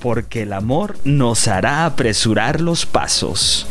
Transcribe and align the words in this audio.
Porque 0.00 0.42
el 0.42 0.52
amor 0.54 0.96
nos 1.04 1.46
hará 1.46 1.84
apresurar 1.84 2.60
los 2.60 2.86
pasos. 2.86 3.66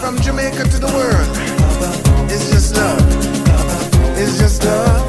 From 0.00 0.16
Jamaica 0.18 0.64
to 0.64 0.78
the 0.78 0.86
world, 0.86 2.30
it's 2.30 2.50
just 2.50 2.76
love. 2.76 2.98
It's 4.18 4.38
just 4.38 4.64
love. 4.64 5.02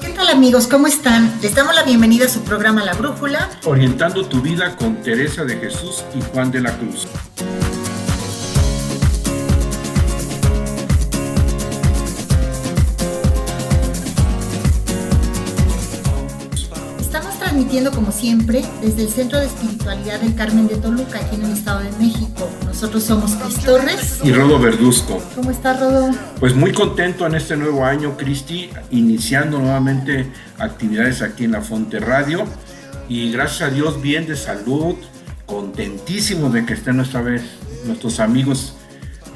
¿Qué 0.00 0.10
tal 0.16 0.28
amigos? 0.28 0.66
¿Cómo 0.66 0.86
están? 0.86 1.30
Les 1.42 1.54
damos 1.54 1.74
la 1.74 1.82
bienvenida 1.82 2.24
a 2.24 2.28
su 2.28 2.40
programa 2.40 2.82
La 2.84 2.94
Brújula. 2.94 3.50
Orientando 3.64 4.24
tu 4.24 4.40
vida 4.40 4.76
con 4.76 4.96
Teresa 5.02 5.44
de 5.44 5.56
Jesús 5.56 6.04
y 6.14 6.22
Juan 6.32 6.50
de 6.50 6.62
la 6.62 6.72
Cruz. 6.78 7.06
Transmitiendo 17.70 17.92
como 17.92 18.10
siempre 18.10 18.64
desde 18.82 19.02
el 19.02 19.08
Centro 19.08 19.38
de 19.38 19.46
Espiritualidad 19.46 20.20
del 20.20 20.34
Carmen 20.34 20.66
de 20.66 20.76
Toluca, 20.76 21.20
aquí 21.20 21.36
en 21.36 21.44
el 21.44 21.52
Estado 21.52 21.80
de 21.80 21.92
México. 22.04 22.50
Nosotros 22.66 23.04
somos 23.04 23.32
Cris 23.32 23.60
Torres. 23.64 24.18
Y 24.24 24.32
Rodo 24.32 24.58
Verduzco. 24.58 25.22
¿Cómo 25.36 25.52
está 25.52 25.74
Rodo? 25.74 26.10
Pues 26.40 26.54
muy 26.56 26.72
contento 26.72 27.26
en 27.26 27.36
este 27.36 27.56
nuevo 27.56 27.84
año, 27.84 28.16
Cristi, 28.16 28.70
iniciando 28.90 29.60
nuevamente 29.60 30.26
actividades 30.58 31.22
aquí 31.22 31.44
en 31.44 31.52
la 31.52 31.60
Fonte 31.60 32.00
Radio. 32.00 32.44
Y 33.08 33.30
gracias 33.30 33.70
a 33.70 33.72
Dios, 33.72 34.02
bien 34.02 34.26
de 34.26 34.36
salud, 34.36 34.96
contentísimos 35.46 36.52
de 36.52 36.66
que 36.66 36.74
estén 36.74 36.98
otra 36.98 37.22
vez 37.22 37.42
nuestros 37.84 38.18
amigos 38.18 38.74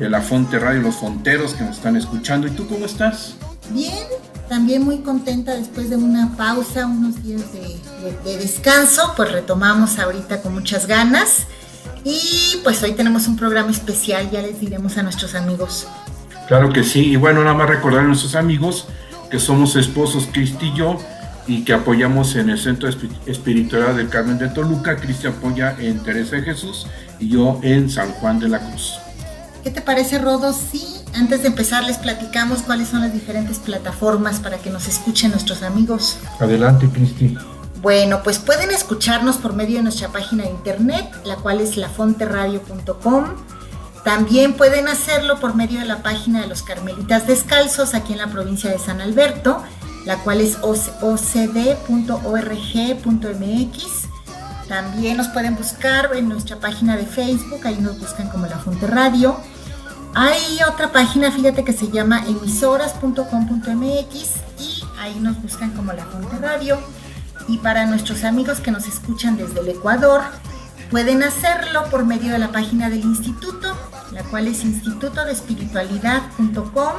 de 0.01 0.11
la 0.11 0.21
Fonte 0.21 0.59
Radio, 0.59 0.81
los 0.81 0.97
fonteros 0.97 1.55
que 1.55 1.63
nos 1.63 1.77
están 1.77 1.97
escuchando. 1.97 2.49
¿Y 2.49 2.51
tú 2.51 2.67
cómo 2.67 2.85
estás? 2.85 3.37
Bien, 3.71 4.09
también 4.49 4.83
muy 4.85 4.99
contenta 4.99 5.55
después 5.55 5.91
de 5.91 5.97
una 5.97 6.37
pausa, 6.37 6.87
unos 6.87 7.23
días 7.23 7.43
de, 7.53 7.61
de- 7.61 8.19
de 8.25 8.39
descanso, 8.39 9.13
pues 9.17 9.33
retomamos 9.33 9.99
ahorita 9.99 10.43
con 10.43 10.55
muchas 10.55 10.87
ganas. 10.87 11.47
Y 12.05 12.59
pues 12.63 12.83
hoy 12.83 12.93
tenemos 12.93 13.27
un 13.29 13.37
programa 13.37 13.71
especial, 13.71 14.31
ya 14.31 14.43
les 14.43 14.61
diremos 14.61 14.97
a 14.99 15.03
nuestros 15.03 15.35
amigos. 15.35 15.87
Claro 16.49 16.71
que 16.73 16.85
sí. 16.85 17.13
Y 17.13 17.17
bueno, 17.17 17.43
nada 17.43 17.55
más 17.57 17.69
recordar 17.69 18.01
a 18.01 18.07
nuestros 18.07 18.35
amigos 18.35 18.87
que 19.31 19.39
somos 19.39 19.75
esposos 19.77 20.29
Cristi 20.31 20.67
y 20.67 20.75
yo 20.77 20.99
y 21.47 21.65
que 21.65 21.73
apoyamos 21.73 22.37
en 22.37 22.51
el 22.51 22.59
Centro 22.59 22.89
Espi- 22.91 23.11
Espiritual 23.27 23.97
del 23.97 24.09
Carmen 24.11 24.39
de 24.39 24.49
Toluca. 24.49 24.97
Cristi 24.97 25.27
apoya 25.27 25.75
en 25.79 26.03
Teresa 26.03 26.37
de 26.37 26.43
Jesús 26.43 26.87
y 27.19 27.29
yo 27.31 27.59
en 27.63 27.89
San 27.89 28.11
Juan 28.13 28.39
de 28.39 28.49
la 28.51 28.59
Cruz. 28.61 28.99
¿Qué 29.65 29.71
te 29.71 29.81
parece, 29.81 30.19
Rodo? 30.19 30.53
Sí, 30.53 30.85
antes 31.15 31.41
de 31.41 31.49
empezar 31.49 31.85
les 31.85 31.97
platicamos 31.97 32.61
cuáles 32.61 32.89
son 32.89 33.01
las 33.01 33.15
diferentes 33.15 33.59
plataformas 33.59 34.39
para 34.39 34.59
que 34.59 34.69
nos 34.69 34.87
escuchen 34.89 35.31
nuestros 35.31 35.63
amigos. 35.63 36.19
Adelante, 36.39 36.87
Cristi. 36.91 37.35
Bueno, 37.81 38.23
pues 38.23 38.39
pueden 38.39 38.71
escucharnos 38.71 39.39
por 39.39 39.55
medio 39.55 39.79
de 39.79 39.85
nuestra 39.85 40.09
página 40.09 40.45
de 40.45 40.51
internet, 40.51 41.11
la 41.25 41.37
cual 41.37 41.63
es 41.63 41.79
lafonteradio.com. 41.79 43.25
También 44.05 44.53
pueden 44.53 44.87
hacerlo 44.87 45.41
por 45.41 45.55
medio 45.55 45.81
de 45.81 45.87
la 45.87 46.03
página 46.03 46.43
de 46.43 46.47
los 46.47 46.63
Carmelitas 46.63 47.27
Descalzos 47.27 47.95
aquí 47.95 48.13
en 48.13 48.19
la 48.19 48.27
provincia 48.27 48.69
de 48.71 48.79
San 48.79 49.01
Alberto, 49.01 49.63
la 50.05 50.19
cual 50.19 50.43
es 50.43 50.59
ocd.org.mx. 50.61 51.15
También 54.69 55.17
nos 55.17 55.29
pueden 55.29 55.57
buscar 55.57 56.11
en 56.15 56.29
nuestra 56.29 56.61
página 56.61 56.99
de 56.99 57.07
Facebook, 57.07 57.61
ahí 57.65 57.79
nos 57.81 57.99
buscan 57.99 58.29
como 58.29 58.45
La 58.45 58.59
Fonte 58.59 58.87
Radio. 58.87 59.39
Hay 60.17 60.59
otra 60.71 60.93
página, 60.93 61.33
fíjate 61.33 61.65
que 61.65 61.73
se 61.73 61.91
llama 61.91 62.25
emisoras.com.mx 62.29 64.31
y 64.61 64.85
ahí 65.01 65.19
nos 65.19 65.43
buscan 65.43 65.73
como 65.73 65.93
La 65.93 66.05
Fonte 66.05 66.39
Radio. 66.39 66.79
Y 67.49 67.59
para 67.59 67.85
nuestros 67.87 68.23
amigos 68.23 68.61
que 68.61 68.71
nos 68.71 68.87
escuchan 68.87 69.37
desde 69.37 69.59
el 69.59 69.71
Ecuador, 69.71 70.23
pueden 70.89 71.25
hacerlo 71.25 71.83
por 71.91 72.07
medio 72.07 72.31
de 72.31 72.39
la 72.39 72.53
página 72.53 72.91
del 72.91 73.01
instituto, 73.01 73.77
la 74.13 74.23
cual 74.23 74.47
es 74.47 74.63
institutodespiritualidad.com. 74.63 76.93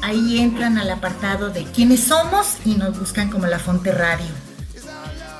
Ahí 0.00 0.38
entran 0.38 0.78
al 0.78 0.90
apartado 0.90 1.50
de 1.50 1.64
quiénes 1.64 2.04
somos 2.04 2.56
y 2.64 2.76
nos 2.76 2.98
buscan 2.98 3.28
como 3.28 3.46
La 3.46 3.58
Fonte 3.58 3.92
Radio. 3.92 4.32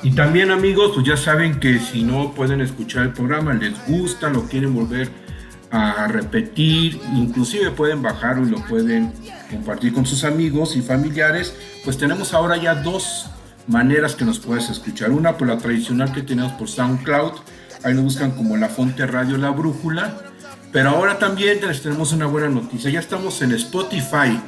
Y 0.03 0.11
también 0.11 0.51
amigos, 0.51 0.91
pues 0.95 1.07
ya 1.07 1.17
saben 1.17 1.61
que 1.61 1.79
si 1.79 2.03
no 2.03 2.33
pueden 2.33 2.61
escuchar 2.61 3.05
el 3.05 3.15
programa, 3.15 3.55
les 3.55 3.73
gusta, 3.87 4.29
lo 4.29 4.43
quieren 4.43 4.75
volver 4.75 5.25
a 5.71 6.07
repetir, 6.07 7.01
inclusive 7.15 7.71
pueden 7.71 8.03
bajarlo 8.03 8.47
y 8.47 8.51
lo 8.51 8.65
pueden 8.67 9.13
compartir 9.51 9.93
con 9.93 10.07
sus 10.07 10.25
amigos 10.25 10.77
y 10.77 10.83
familiares, 10.83 11.55
pues 11.85 11.99
tenemos 11.99 12.35
ahora 12.35 12.57
ya 12.57 12.75
dos 12.75 13.27
maneras 13.67 14.15
que 14.15 14.25
nos 14.25 14.39
puedes 14.39 14.71
escuchar. 14.71 15.11
Una 15.11 15.37
por 15.37 15.49
la 15.49 15.59
tradicional 15.59 16.13
que 16.13 16.23
tenemos 16.23 16.53
por 16.53 16.69
SoundCloud, 16.69 17.33
ahí 17.85 17.95
nos 17.95 18.05
buscan 18.05 18.33
como 18.33 18.57
La 18.57 18.69
Fonte 18.69 19.07
Radio 19.07 19.37
La 19.39 19.51
Brújula, 19.51 20.19
pero 20.73 20.91
ahora 20.91 21.19
también 21.19 21.61
les 21.67 21.83
tenemos 21.83 22.13
una 22.13 22.27
buena 22.27 22.49
noticia, 22.49 22.91
ya 22.91 23.01
estamos 23.01 23.41
en 23.43 23.53
Spotify 23.53 24.41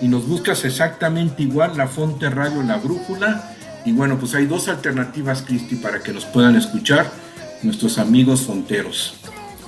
y 0.00 0.08
nos 0.08 0.26
buscas 0.26 0.64
exactamente 0.64 1.42
igual 1.42 1.76
La 1.76 1.86
Fonte 1.86 2.28
Radio 2.30 2.62
La 2.62 2.76
Brújula. 2.76 3.52
Y 3.84 3.92
bueno, 3.92 4.18
pues 4.18 4.34
hay 4.34 4.46
dos 4.46 4.68
alternativas, 4.68 5.42
Cristi, 5.42 5.76
para 5.76 6.00
que 6.00 6.12
nos 6.12 6.24
puedan 6.24 6.56
escuchar 6.56 7.08
nuestros 7.62 7.98
amigos 7.98 8.42
fonteros. 8.42 9.14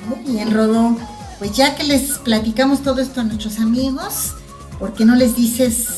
Muy 0.08 0.20
bien, 0.24 0.52
Rodo. 0.52 0.96
Pues 1.38 1.52
ya 1.52 1.76
que 1.76 1.84
les 1.84 2.18
platicamos 2.18 2.82
todo 2.82 3.00
esto 3.00 3.20
a 3.20 3.24
nuestros 3.24 3.58
amigos, 3.60 4.34
¿por 4.78 4.92
qué 4.94 5.04
no 5.04 5.14
les 5.14 5.36
dices 5.36 5.88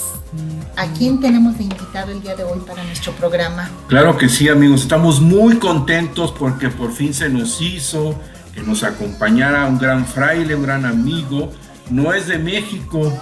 a 0.77 0.87
quién 0.89 1.21
tenemos 1.21 1.57
de 1.57 1.65
invitado 1.65 2.11
el 2.13 2.21
día 2.21 2.37
de 2.37 2.45
hoy 2.45 2.61
para 2.67 2.85
nuestro 2.85 3.13
programa? 3.13 3.71
Claro 3.89 4.19
que 4.19 4.29
sí, 4.29 4.49
amigos, 4.49 4.83
estamos 4.83 5.21
muy 5.21 5.57
contentos 5.57 6.33
porque 6.33 6.69
por 6.69 6.93
fin 6.93 7.15
se 7.15 7.29
nos 7.29 7.61
hizo 7.61 8.15
que 8.55 8.63
nos 8.63 8.83
acompañara 8.83 9.67
un 9.67 9.79
gran 9.79 10.05
fraile, 10.05 10.55
un 10.57 10.63
gran 10.63 10.85
amigo. 10.85 11.53
No 11.89 12.13
es 12.13 12.27
de 12.27 12.39
México, 12.39 13.13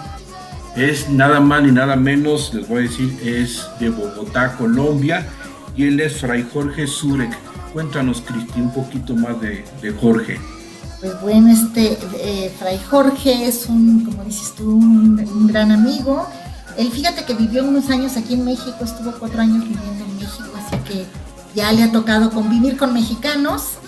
es 0.74 1.08
nada 1.10 1.38
más 1.40 1.62
ni 1.62 1.70
nada 1.70 1.96
menos, 1.96 2.52
les 2.52 2.66
voy 2.66 2.78
a 2.78 2.82
decir, 2.82 3.18
es 3.24 3.64
de 3.78 3.90
Bogotá, 3.90 4.56
Colombia, 4.56 5.26
y 5.76 5.84
él 5.84 6.00
es 6.00 6.20
Fray 6.20 6.48
Jorge 6.52 6.86
Zurek. 6.86 7.36
Cuéntanos, 7.72 8.22
Cristi, 8.22 8.60
un 8.60 8.72
poquito 8.72 9.14
más 9.14 9.40
de 9.40 9.94
Jorge. 10.00 10.40
Pues 11.00 11.20
bueno, 11.20 11.50
este 11.50 11.96
eh, 12.20 12.52
Fray 12.58 12.80
Jorge 12.90 13.46
es 13.46 13.66
un, 13.66 14.04
como 14.04 14.24
dices 14.24 14.54
tú, 14.56 14.70
un, 14.70 15.18
un 15.20 15.46
gran 15.46 15.70
amigo. 15.70 16.28
Él 16.76 16.90
fíjate 16.90 17.24
que 17.24 17.34
vivió 17.34 17.64
unos 17.64 17.88
años 17.90 18.16
aquí 18.16 18.34
en 18.34 18.44
México, 18.44 18.76
estuvo 18.82 19.12
cuatro 19.12 19.40
años 19.40 19.62
viviendo 19.62 20.04
en 20.04 20.16
México, 20.16 20.50
así 20.56 20.76
que 20.84 21.06
ya 21.54 21.72
le 21.72 21.82
ha 21.82 21.92
tocado 21.92 22.30
convivir 22.30 22.76
con 22.76 22.92
mexicanos. 22.94 23.78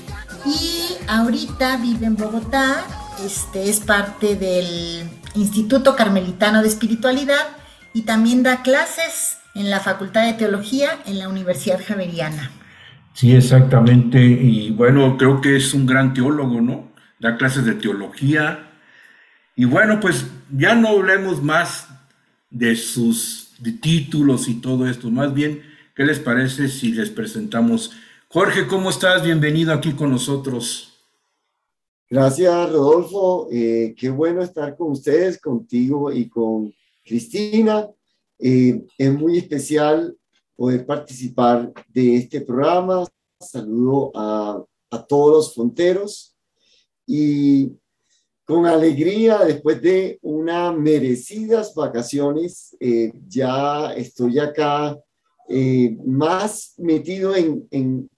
Y 0.47 0.97
ahorita 1.07 1.77
vive 1.77 2.07
en 2.07 2.17
Bogotá, 2.17 2.85
este 3.25 3.69
es 3.69 3.81
parte 3.81 4.37
del 4.37 5.09
Instituto 5.35 5.97
Carmelitano 5.97 6.63
de 6.63 6.69
Espiritualidad 6.69 7.47
y 7.93 8.03
también 8.03 8.43
da 8.43 8.63
clases 8.63 9.39
en 9.55 9.71
la 9.71 9.81
Facultad 9.81 10.25
de 10.25 10.35
Teología 10.35 10.99
en 11.07 11.19
la 11.19 11.29
Universidad 11.29 11.81
Javeriana. 11.87 12.51
Sí, 13.13 13.35
exactamente. 13.35 14.21
Y 14.25 14.71
bueno, 14.71 15.17
creo 15.19 15.41
que 15.41 15.57
es 15.57 15.75
un 15.75 15.85
gran 15.85 16.15
teólogo, 16.15 16.61
¿no? 16.61 16.90
Da 17.21 17.37
clases 17.37 17.67
de 17.67 17.75
teología. 17.75 18.71
Y 19.55 19.67
bueno, 19.67 20.01
pues 20.01 20.25
ya 20.57 20.75
no 20.75 20.89
hablemos 20.89 21.43
más 21.43 21.87
de 22.49 22.75
sus 22.75 23.53
títulos 23.83 24.49
y 24.49 24.55
todo 24.55 24.89
esto. 24.89 25.11
Más 25.11 25.35
bien, 25.35 25.63
¿qué 25.95 26.05
les 26.05 26.19
parece 26.19 26.69
si 26.69 26.93
les 26.93 27.11
presentamos? 27.11 27.93
Jorge, 28.29 28.67
¿cómo 28.67 28.89
estás? 28.89 29.23
Bienvenido 29.23 29.75
aquí 29.75 29.93
con 29.93 30.11
nosotros. 30.11 30.95
Gracias, 32.09 32.73
Rodolfo. 32.73 33.49
Eh, 33.53 33.95
qué 33.99 34.09
bueno 34.09 34.43
estar 34.43 34.75
con 34.75 34.93
ustedes, 34.93 35.39
contigo 35.39 36.11
y 36.11 36.27
con 36.27 36.73
Cristina. 37.05 37.87
Eh, 38.39 38.83
es 38.97 39.13
muy 39.13 39.37
especial 39.37 40.17
poder 40.57 40.87
participar 40.87 41.71
de 41.87 42.17
este 42.17 42.41
programa. 42.41 43.07
Saludo 43.39 44.11
a, 44.15 44.65
a 44.91 45.07
todos 45.07 45.33
los 45.33 45.55
fonteros 45.55 46.35
y 47.13 47.73
con 48.45 48.67
alegría 48.67 49.39
después 49.39 49.83
de 49.83 50.21
unas 50.23 50.77
merecidas 50.77 51.75
vacaciones. 51.75 52.77
Eh, 52.79 53.13
ya 53.27 53.93
estoy 53.95 54.39
acá 54.39 54.97
eh, 55.49 55.97
más 56.07 56.75
metido 56.79 57.35
en, 57.35 57.67
en, 57.73 58.09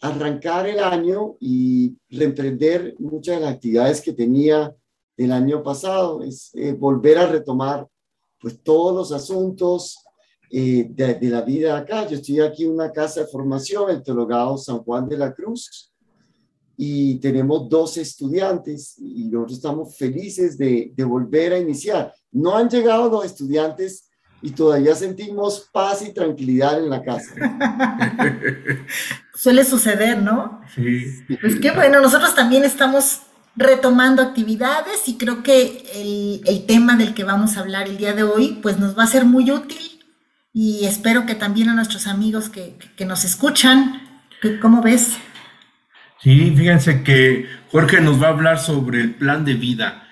arrancar 0.00 0.66
el 0.66 0.78
año 0.78 1.36
y 1.40 1.94
reemprender 2.08 2.94
muchas 2.98 3.36
de 3.36 3.42
las 3.42 3.54
actividades 3.54 4.00
que 4.00 4.14
tenía 4.14 4.74
el 5.18 5.30
año 5.30 5.62
pasado. 5.62 6.22
Es 6.22 6.50
eh, 6.54 6.72
volver 6.72 7.18
a 7.18 7.26
retomar 7.26 7.86
pues 8.40 8.62
todos 8.62 8.94
los 8.94 9.12
asuntos 9.12 9.98
de, 10.50 11.18
de, 11.20 11.28
la 11.28 11.42
vida 11.42 11.76
acá. 11.76 12.06
Yo 12.06 12.16
estoy 12.16 12.40
aquí 12.40 12.64
en 12.64 12.70
una 12.70 12.90
casa 12.92 13.20
de 13.20 13.26
formación, 13.26 13.90
el 13.90 14.02
Teologado 14.02 14.56
San 14.56 14.78
Juan 14.78 15.06
de 15.06 15.18
la 15.18 15.34
Cruz 15.34 15.87
y 16.80 17.16
tenemos 17.16 17.68
dos 17.68 17.96
estudiantes 17.96 18.94
y 18.98 19.28
nosotros 19.28 19.58
estamos 19.58 19.98
felices 19.98 20.56
de, 20.56 20.92
de, 20.94 21.04
volver 21.04 21.52
a 21.52 21.58
iniciar. 21.58 22.14
No 22.30 22.56
han 22.56 22.70
llegado 22.70 23.10
los 23.10 23.24
estudiantes 23.24 24.08
y 24.40 24.52
todavía 24.52 24.94
sentimos 24.94 25.68
paz 25.72 26.02
y 26.02 26.14
tranquilidad 26.14 26.78
en 26.78 26.88
la 26.88 27.02
casa. 27.02 27.34
Suele 29.34 29.64
suceder, 29.64 30.22
¿no? 30.22 30.60
Sí. 30.72 31.04
Pues 31.40 31.56
qué 31.60 31.72
bueno, 31.72 32.00
nosotros 32.00 32.36
también 32.36 32.62
estamos 32.64 33.22
retomando 33.56 34.22
actividades 34.22 35.08
y 35.08 35.18
creo 35.18 35.42
que 35.42 35.84
el, 35.96 36.42
el 36.46 36.64
tema 36.64 36.94
del 36.94 37.12
que 37.12 37.24
vamos 37.24 37.56
a 37.56 37.60
hablar 37.60 37.88
el 37.88 37.96
día 37.96 38.12
de 38.12 38.22
hoy 38.22 38.60
pues 38.62 38.78
nos 38.78 38.96
va 38.96 39.02
a 39.02 39.08
ser 39.08 39.24
muy 39.24 39.50
útil 39.50 40.04
y 40.52 40.84
espero 40.84 41.26
que 41.26 41.34
también 41.34 41.68
a 41.70 41.74
nuestros 41.74 42.06
amigos 42.06 42.48
que, 42.48 42.78
que 42.94 43.04
nos 43.04 43.24
escuchan, 43.24 44.00
¿cómo 44.62 44.80
ves? 44.80 45.16
Sí, 46.20 46.52
fíjense 46.56 47.02
que 47.04 47.46
Jorge 47.70 48.00
nos 48.00 48.20
va 48.20 48.26
a 48.26 48.30
hablar 48.30 48.58
sobre 48.58 49.00
el 49.00 49.14
plan 49.14 49.44
de 49.44 49.54
vida, 49.54 50.08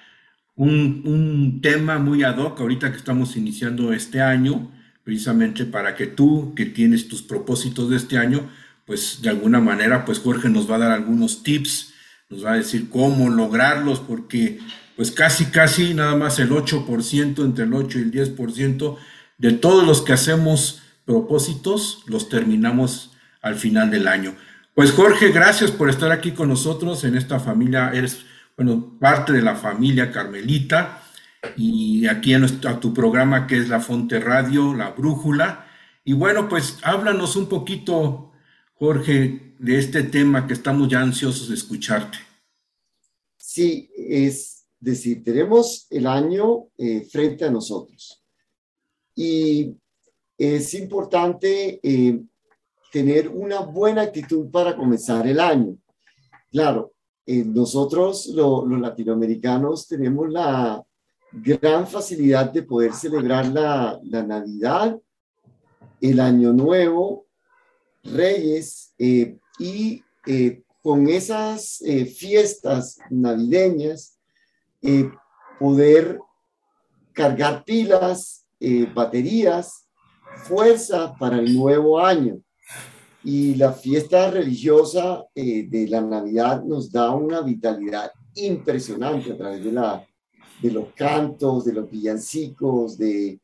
un, 0.55 1.03
un, 1.05 1.61
tema 1.61 1.99
muy 1.99 2.23
ad 2.23 2.39
hoc 2.39 2.61
ahorita 2.61 2.91
que 2.93 2.97
estamos 2.97 3.37
iniciando 3.37 3.93
este 3.93 4.23
año, 4.23 4.73
precisamente 5.03 5.65
para 5.65 5.97
que 5.97 6.07
tú, 6.07 6.55
que 6.55 6.65
tienes 6.65 7.09
tus 7.09 7.23
propósitos 7.23 7.91
de 7.91 7.97
este 7.97 8.19
año, 8.19 8.49
pues 8.87 9.21
de 9.21 9.31
alguna 9.31 9.61
manera, 9.61 10.05
pues 10.05 10.21
Jorge 10.21 10.49
nos 10.49 10.71
va 10.71 10.77
a 10.77 10.81
dar 10.81 10.93
algunos 10.93 11.43
tips, 11.43 11.93
nos 12.31 12.45
va 12.45 12.53
a 12.53 12.57
decir 12.57 12.89
cómo 12.89 13.29
lograrlos, 13.29 13.99
porque 14.01 14.61
pues 14.95 15.11
casi, 15.11 15.47
casi 15.47 15.93
nada 15.93 16.17
más 16.17 16.39
el 16.39 16.51
8%, 16.51 17.45
entre 17.45 17.65
el 17.65 17.75
8 17.75 17.99
y 17.99 18.03
el 18.03 18.13
10% 18.13 18.97
de 19.39 19.53
todos 19.53 19.85
los 19.85 20.03
que 20.03 20.13
hacemos 20.13 20.83
propósitos, 21.05 22.05
los 22.07 22.29
terminamos 22.29 23.13
al 23.43 23.57
final 23.57 23.91
del 23.91 24.09
año. 24.09 24.35
Pues 24.77 24.93
Jorge, 24.93 25.33
gracias 25.33 25.71
por 25.71 25.89
estar 25.89 26.13
aquí 26.13 26.33
con 26.33 26.51
nosotros 26.51 27.03
en 27.05 27.17
esta 27.17 27.41
familia. 27.41 27.93
Eres, 27.95 28.27
bueno, 28.59 28.99
parte 29.01 29.33
de 29.33 29.41
la 29.41 29.57
familia 29.57 30.13
Carmelita 30.13 31.03
y 31.57 32.07
aquí 32.07 32.35
en 32.35 32.41
nuestro, 32.41 32.69
a 32.69 32.79
tu 32.79 32.93
programa 32.93 33.47
que 33.47 33.57
es 33.57 33.71
La 33.71 33.81
Fonte 33.81 34.21
Radio, 34.21 34.75
La 34.75 34.91
Brújula. 34.91 35.67
Y 36.05 36.13
bueno, 36.13 36.47
pues 36.47 36.77
háblanos 36.83 37.37
un 37.37 37.49
poquito, 37.49 38.33
Jorge, 38.75 39.55
de 39.59 39.79
este 39.79 40.03
tema 40.03 40.47
que 40.47 40.53
estamos 40.53 40.89
ya 40.89 41.01
ansiosos 41.01 41.49
de 41.49 41.55
escucharte. 41.55 42.19
Sí, 43.39 43.91
es 43.97 44.67
decir, 44.79 45.25
tenemos 45.25 45.87
el 45.89 46.07
año 46.07 46.67
eh, 46.77 47.01
frente 47.11 47.47
a 47.47 47.51
nosotros. 47.51 48.23
Y 49.15 49.75
es 50.37 50.75
importante 50.75 51.81
eh, 51.83 52.21
tener 52.97 53.29
una 53.29 53.61
buena 53.61 54.01
actitud 54.01 54.51
para 54.51 54.75
comenzar 54.75 55.27
el 55.27 55.39
año. 55.39 55.77
Claro, 56.51 56.95
eh, 57.27 57.45
nosotros 57.45 58.25
los 58.29 58.81
latinoamericanos 58.81 59.87
tenemos 59.87 60.31
la 60.31 60.83
gran 61.31 61.87
facilidad 61.87 62.51
de 62.51 62.63
poder 62.63 62.95
celebrar 62.95 63.49
la, 63.49 64.01
Navidad, 64.03 64.99
el 66.01 66.21
Año 66.21 66.55
Nuevo, 66.55 67.27
Reyes 68.03 68.95
eh, 68.97 69.37
y 69.59 70.03
eh, 70.27 70.63
con 70.81 71.07
esas 71.11 71.83
eh, 71.83 72.07
fiestas 72.07 72.97
navideñas 73.11 74.19
poder 75.61 76.19
cargar 77.13 77.63
pilas, 77.63 78.47
baterías, 78.95 79.87
fuerza 80.45 81.15
para 81.19 81.39
el 81.41 81.55
nuevo 81.55 82.01
año. 82.01 82.41
Y 83.27 83.57
la 83.57 83.73
fiesta 83.73 84.31
religiosa 84.31 85.27
eh, 85.35 85.67
de 85.69 85.89
la 85.89 86.01
Navidad 86.01 86.63
nos 86.63 86.93
da 86.93 87.11
una 87.11 87.41
vitalidad 87.41 88.13
impresionante 88.37 89.33
a 89.33 89.37
través 89.37 89.65
de, 89.65 89.73
la, 89.73 90.07
de 90.63 90.71
los 90.71 90.93
cantos, 90.95 91.65
de 91.65 91.73
los 91.73 91.91
villancicos, 91.91 92.97
de 92.97 93.41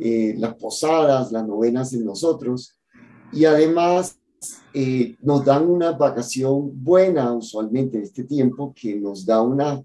eh, 0.00 0.34
las 0.36 0.56
posadas, 0.56 1.30
las 1.30 1.46
novenas 1.46 1.92
en 1.92 2.04
nosotros. 2.04 2.76
Y 3.32 3.44
además 3.44 4.18
eh, 4.74 5.14
nos 5.22 5.44
dan 5.44 5.70
una 5.70 5.92
vacación 5.92 6.72
buena 6.82 7.32
usualmente 7.32 7.98
en 7.98 8.02
este 8.02 8.24
tiempo 8.24 8.74
que 8.74 8.96
nos 8.96 9.24
da 9.24 9.40
una 9.40 9.80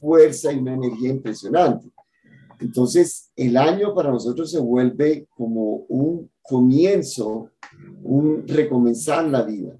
fuerza 0.00 0.52
y 0.52 0.58
una 0.58 0.74
energía 0.74 1.10
impresionante. 1.10 1.92
Entonces, 2.58 3.30
el 3.36 3.56
año 3.56 3.94
para 3.94 4.10
nosotros 4.10 4.50
se 4.50 4.58
vuelve 4.58 5.28
como 5.36 5.84
un 5.88 6.28
comienzo, 6.42 7.50
un 8.06 8.46
recomenzar 8.46 9.24
la 9.26 9.42
vida. 9.42 9.76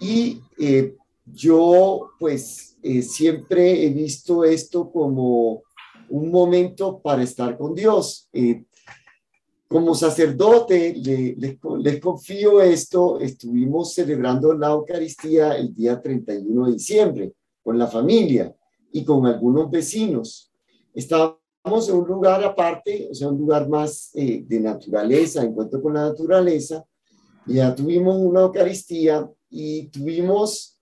Y 0.00 0.40
eh, 0.58 0.96
yo, 1.26 2.10
pues, 2.18 2.76
eh, 2.82 3.02
siempre 3.02 3.84
he 3.84 3.90
visto 3.90 4.44
esto 4.44 4.90
como 4.90 5.62
un 6.10 6.30
momento 6.30 6.98
para 6.98 7.22
estar 7.22 7.56
con 7.56 7.74
Dios. 7.74 8.28
Eh, 8.32 8.64
como 9.66 9.94
sacerdote, 9.94 10.94
le, 10.94 11.34
les, 11.36 11.58
les 11.80 12.00
confío 12.00 12.60
esto, 12.60 13.18
estuvimos 13.18 13.94
celebrando 13.94 14.52
la 14.52 14.68
Eucaristía 14.68 15.56
el 15.56 15.74
día 15.74 16.00
31 16.00 16.66
de 16.66 16.72
diciembre 16.72 17.32
con 17.62 17.78
la 17.78 17.86
familia 17.86 18.54
y 18.92 19.04
con 19.04 19.26
algunos 19.26 19.70
vecinos. 19.70 20.52
Estábamos 20.94 21.88
en 21.88 21.96
un 21.96 22.06
lugar 22.06 22.44
aparte, 22.44 23.08
o 23.10 23.14
sea, 23.14 23.28
un 23.28 23.38
lugar 23.38 23.68
más 23.68 24.10
eh, 24.14 24.44
de 24.46 24.60
naturaleza, 24.60 25.42
encuentro 25.42 25.82
con 25.82 25.94
la 25.94 26.08
naturaleza, 26.08 26.84
ya 27.46 27.74
tuvimos 27.74 28.16
una 28.16 28.42
Eucaristía 28.42 29.30
y 29.50 29.88
tuvimos 29.88 30.78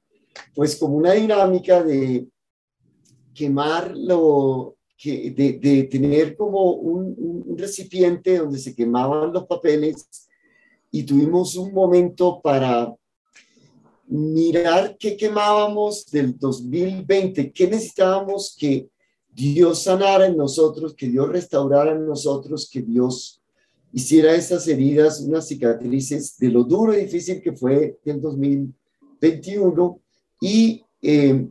pues 0.55 0.77
como 0.77 0.97
una 0.97 1.13
dinámica 1.13 1.83
de 1.83 2.27
quemar 3.35 3.97
lo, 3.97 4.77
que, 4.97 5.31
de, 5.31 5.83
tener 5.85 6.37
como 6.37 6.73
un, 6.73 7.15
un, 7.19 7.59
recipiente 7.59 8.39
donde 8.39 8.59
se 8.59 8.75
quemaban 8.75 9.33
los 9.33 9.47
papeles 9.47 10.29
y 10.91 11.03
tuvimos 11.03 11.57
un 11.57 11.73
momento 11.73 12.41
para 12.43 12.95
mirar 14.07 14.97
qué 14.99 15.17
quemábamos 15.17 16.07
del 16.07 16.39
2020, 16.39 17.53
qué 17.53 17.67
necesitábamos 17.67 18.55
que 18.59 18.89
Dios 19.29 19.85
sanara 19.85 20.27
en 20.27 20.37
nosotros, 20.37 20.95
que 20.95 21.09
Dios 21.09 21.29
restaurara 21.31 21.93
en 21.93 22.07
nosotros, 22.07 22.69
que 22.71 22.83
Dios 22.83 23.42
hiciera 23.93 24.35
esas 24.35 24.67
heridas, 24.69 25.21
unas 25.21 25.47
cicatrices 25.47 26.37
de 26.39 26.49
lo 26.49 26.65
duro 26.65 26.95
y 26.95 27.03
difícil 27.03 27.43
que 27.43 27.53
fue 27.53 27.99
el 28.05 28.21
2021 28.21 30.01
y 30.41 30.83
eh, 31.03 31.47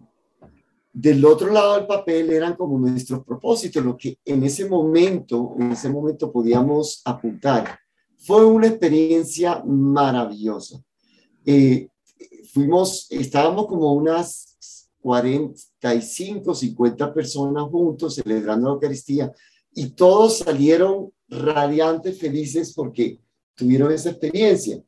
del 0.93 1.23
otro 1.25 1.51
lado 1.51 1.75
del 1.75 1.87
papel 1.87 2.31
eran 2.31 2.55
como 2.55 2.77
nuestros 2.77 3.23
propósitos, 3.23 3.83
lo 3.83 3.95
que 3.95 4.17
en 4.25 4.43
ese 4.43 4.67
momento, 4.67 5.55
en 5.57 5.71
ese 5.71 5.89
momento 5.89 6.31
podíamos 6.31 7.01
apuntar. 7.05 7.79
Fue 8.17 8.43
una 8.45 8.67
experiencia 8.67 9.63
maravillosa. 9.65 10.83
Eh, 11.45 11.87
fuimos, 12.53 13.07
estábamos 13.09 13.67
como 13.67 13.93
unas 13.93 14.89
45, 15.01 16.53
50 16.53 17.13
personas 17.13 17.63
juntos 17.63 18.15
celebrando 18.15 18.67
la 18.67 18.73
Eucaristía 18.73 19.31
y 19.73 19.89
todos 19.89 20.39
salieron 20.39 21.11
radiantes, 21.27 22.19
felices 22.19 22.73
porque 22.73 23.19
tuvieron 23.55 23.91
esa 23.91 24.09
experiencia. 24.09 24.81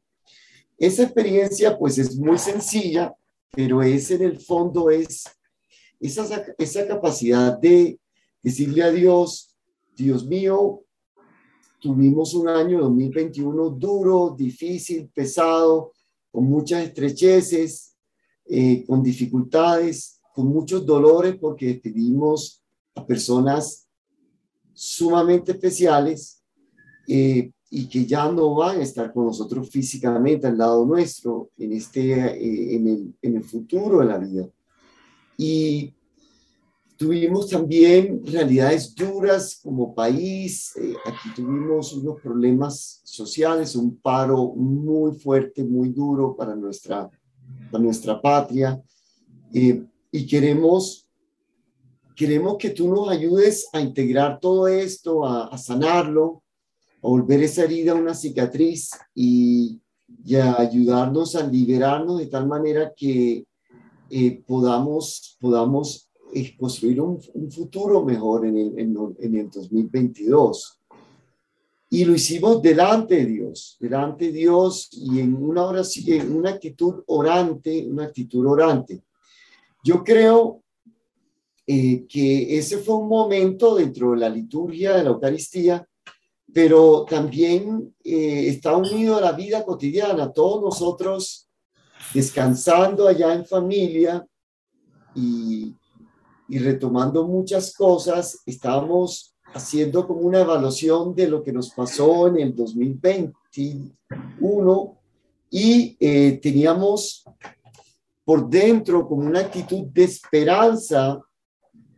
Esa 0.77 1.03
experiencia 1.03 1.77
pues 1.77 1.97
es 1.97 2.15
muy 2.15 2.37
sencilla, 2.37 3.13
pero 3.51 3.81
es 3.81 4.11
en 4.11 4.23
el 4.23 4.39
fondo 4.39 4.89
es 4.89 5.23
esa, 5.99 6.43
esa 6.57 6.87
capacidad 6.87 7.57
de 7.57 7.99
decirle 8.41 8.83
a 8.83 8.91
Dios, 8.91 9.55
Dios 9.95 10.25
mío, 10.25 10.83
tuvimos 11.79 12.33
un 12.33 12.49
año 12.49 12.81
2021 12.81 13.69
duro, 13.71 14.35
difícil, 14.37 15.09
pesado, 15.09 15.93
con 16.31 16.45
muchas 16.45 16.83
estrecheces, 16.83 17.95
eh, 18.45 18.83
con 18.85 19.03
dificultades, 19.03 20.19
con 20.33 20.47
muchos 20.47 20.85
dolores, 20.85 21.37
porque 21.39 21.67
despedimos 21.67 22.63
a 22.95 23.05
personas 23.05 23.82
sumamente 24.73 25.51
especiales 25.51 26.41
eh, 27.07 27.51
y 27.69 27.87
que 27.87 28.05
ya 28.05 28.31
no 28.31 28.53
van 28.53 28.79
a 28.79 28.83
estar 28.83 29.11
con 29.11 29.25
nosotros 29.25 29.69
físicamente 29.69 30.47
al 30.47 30.57
lado 30.57 30.85
nuestro 30.85 31.49
en, 31.57 31.73
este, 31.73 32.13
eh, 32.13 32.75
en, 32.75 32.87
el, 32.87 33.13
en 33.21 33.37
el 33.37 33.43
futuro 33.43 33.99
de 33.99 34.05
la 34.05 34.17
vida. 34.17 34.47
Y 35.37 35.93
tuvimos 37.03 37.49
también 37.49 38.21
realidades 38.25 38.95
duras 38.95 39.59
como 39.61 39.93
país. 39.93 40.73
Eh, 40.77 40.93
aquí 41.05 41.29
tuvimos 41.35 41.93
unos 41.93 42.21
problemas 42.21 43.01
sociales, 43.03 43.75
un 43.75 43.97
paro 43.97 44.53
muy 44.55 45.13
fuerte, 45.13 45.63
muy 45.63 45.89
duro 45.89 46.35
para 46.35 46.55
nuestra, 46.55 47.09
para 47.71 47.83
nuestra 47.83 48.21
patria. 48.21 48.81
Eh, 49.53 49.83
y 50.11 50.25
queremos, 50.25 51.02
queremos 52.15 52.57
que 52.57 52.71
tú 52.71 52.87
nos 52.89 53.09
ayudes 53.09 53.67
a 53.73 53.81
integrar 53.81 54.39
todo 54.39 54.67
esto, 54.67 55.25
a, 55.25 55.47
a 55.47 55.57
sanarlo, 55.57 56.43
a 57.01 57.07
volver 57.07 57.43
esa 57.43 57.63
herida 57.63 57.93
una 57.93 58.13
cicatriz 58.13 58.91
y, 59.13 59.81
y 60.25 60.35
a 60.35 60.59
ayudarnos 60.59 61.35
a 61.35 61.45
liberarnos 61.45 62.19
de 62.19 62.27
tal 62.27 62.47
manera 62.47 62.93
que 62.95 63.45
eh, 64.09 64.43
podamos, 64.45 65.37
podamos 65.39 66.09
eh, 66.33 66.55
construir 66.57 67.01
un, 67.01 67.19
un, 67.33 67.51
futuro 67.51 68.03
mejor 68.03 68.45
en 68.45 68.57
el, 68.57 68.79
en, 68.79 68.95
en 69.19 69.35
el 69.35 69.49
2022. 69.49 70.79
Y 71.89 72.05
lo 72.05 72.15
hicimos 72.15 72.61
delante 72.61 73.17
de 73.17 73.25
Dios, 73.25 73.77
delante 73.79 74.25
de 74.25 74.31
Dios 74.31 74.89
y 74.91 75.19
en 75.19 75.35
una 75.35 75.65
oración, 75.65 76.21
en 76.21 76.35
una 76.35 76.51
actitud 76.51 77.03
orante, 77.07 77.87
una 77.87 78.05
actitud 78.05 78.45
orante. 78.47 79.03
Yo 79.83 80.03
creo 80.03 80.62
eh, 81.65 82.05
que 82.07 82.57
ese 82.57 82.77
fue 82.77 82.95
un 82.95 83.07
momento 83.07 83.75
dentro 83.75 84.11
de 84.11 84.17
la 84.17 84.29
liturgia 84.29 84.97
de 84.97 85.03
la 85.03 85.11
Eucaristía 85.11 85.87
pero 86.53 87.05
también 87.09 87.95
eh, 88.03 88.47
está 88.47 88.77
unido 88.77 89.17
a 89.17 89.21
la 89.21 89.31
vida 89.31 89.65
cotidiana. 89.65 90.31
Todos 90.31 90.61
nosotros 90.61 91.49
descansando 92.13 93.07
allá 93.07 93.33
en 93.33 93.43
familia 93.45 94.23
y, 95.15 95.75
y 96.47 96.59
retomando 96.59 97.27
muchas 97.27 97.73
cosas, 97.73 98.39
estábamos 98.45 99.35
haciendo 99.53 100.05
como 100.05 100.19
una 100.21 100.41
evaluación 100.41 101.15
de 101.15 101.27
lo 101.27 101.41
que 101.43 101.51
nos 101.51 101.71
pasó 101.71 102.27
en 102.27 102.37
el 102.37 102.55
2021 102.55 104.97
y 105.49 105.97
eh, 105.99 106.39
teníamos 106.41 107.23
por 108.23 108.47
dentro 108.49 109.05
como 109.07 109.23
una 109.23 109.39
actitud 109.41 109.87
de 109.87 110.03
esperanza 110.03 111.19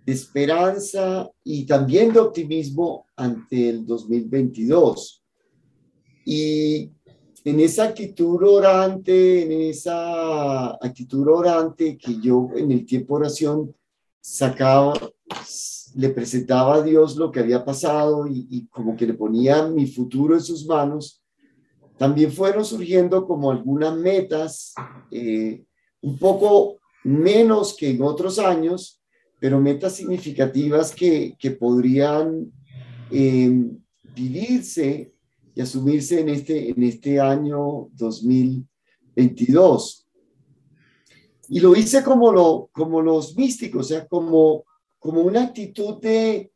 de 0.05 0.13
esperanza 0.13 1.29
y 1.43 1.65
también 1.65 2.13
de 2.13 2.19
optimismo 2.19 3.05
ante 3.15 3.69
el 3.69 3.85
2022. 3.85 5.23
Y 6.25 6.91
en 7.43 7.59
esa 7.59 7.85
actitud 7.85 8.41
orante, 8.43 9.43
en 9.43 9.69
esa 9.69 10.71
actitud 10.71 11.27
orante 11.27 11.97
que 11.97 12.19
yo 12.19 12.49
en 12.55 12.71
el 12.71 12.85
tiempo 12.85 13.15
de 13.15 13.25
oración 13.25 13.75
sacaba, 14.21 14.93
le 15.95 16.09
presentaba 16.09 16.75
a 16.75 16.81
Dios 16.81 17.15
lo 17.15 17.31
que 17.31 17.39
había 17.39 17.63
pasado 17.63 18.27
y, 18.27 18.67
como 18.67 18.95
que 18.95 19.07
le 19.07 19.13
ponía 19.13 19.67
mi 19.67 19.87
futuro 19.87 20.35
en 20.35 20.41
sus 20.41 20.65
manos, 20.65 21.23
también 21.97 22.31
fueron 22.31 22.65
surgiendo 22.65 23.25
como 23.25 23.51
algunas 23.51 23.95
metas, 23.95 24.73
eh, 25.11 25.63
un 26.01 26.17
poco 26.17 26.79
menos 27.03 27.73
que 27.73 27.91
en 27.91 28.01
otros 28.01 28.39
años, 28.39 29.01
pero 29.39 29.59
metas 29.59 29.95
significativas 29.95 30.93
que, 30.93 31.35
que 31.37 31.51
podrían 31.51 32.51
eh, 33.11 33.51
vivirse 34.15 35.13
y 35.53 35.61
asumirse 35.61 36.21
en 36.21 36.29
este, 36.29 36.69
en 36.69 36.81
este 36.83 37.19
año 37.19 37.89
2022. 37.93 40.07
Y 41.49 41.59
lo 41.59 41.75
hice 41.75 42.01
como, 42.03 42.31
lo, 42.31 42.69
como 42.71 43.01
los 43.01 43.35
místicos, 43.37 43.85
o 43.85 43.89
sea, 43.89 44.07
como, 44.07 44.63
como 44.99 45.21
una 45.21 45.43
actitud 45.43 46.01
de, 46.01 46.51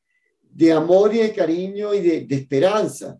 de 0.49 0.71
amor 0.71 1.13
y 1.13 1.19
de 1.19 1.33
cariño 1.33 1.93
y 1.93 2.01
de, 2.01 2.25
de 2.25 2.35
esperanza. 2.35 3.19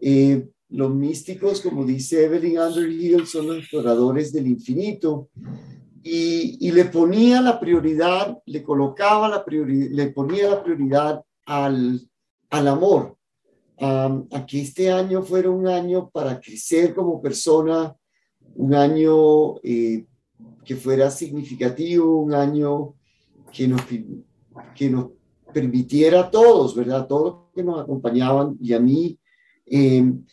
Eh, 0.00 0.48
los 0.70 0.94
místicos, 0.94 1.60
como 1.60 1.84
dice 1.84 2.24
Evelyn 2.24 2.58
Underhill, 2.58 3.26
son 3.26 3.48
los 3.48 3.58
exploradores 3.58 4.32
del 4.32 4.46
infinito 4.46 5.28
y, 6.02 6.70
le 6.70 6.86
ponía 6.86 7.40
la 7.40 7.60
prioridad, 7.60 8.38
le 8.46 8.62
colocaba 8.62 9.28
la 9.28 9.44
prioridad, 9.44 9.90
le 9.90 10.10
ponía 10.10 10.50
la 10.50 10.62
prioridad 10.62 11.22
al, 11.46 12.00
al 12.48 12.68
amor, 12.68 13.16
a 13.78 14.46
que 14.46 14.60
este 14.60 14.90
año 14.90 15.22
fuera 15.22 15.50
un 15.50 15.66
año 15.66 16.10
para 16.10 16.38
crecer 16.40 16.94
como 16.94 17.20
persona, 17.20 17.96
un 18.54 18.74
año 18.74 19.56
eh, 19.62 20.06
que 20.64 20.76
fuera 20.76 21.10
significativo, 21.10 22.20
un 22.20 22.34
año 22.34 22.94
que 23.52 23.66
nos, 23.66 23.82
que 24.74 24.90
nos 24.90 25.06
permitiera 25.52 26.20
a 26.20 26.30
todos, 26.30 26.74
¿verdad? 26.74 27.06
todos 27.06 27.24
los 27.24 27.34
que 27.54 27.62
nos 27.62 27.80
acompañaban 27.80 28.56
y 28.60 28.72
a 28.72 28.80
mí, 28.80 29.18
em, 29.66 30.24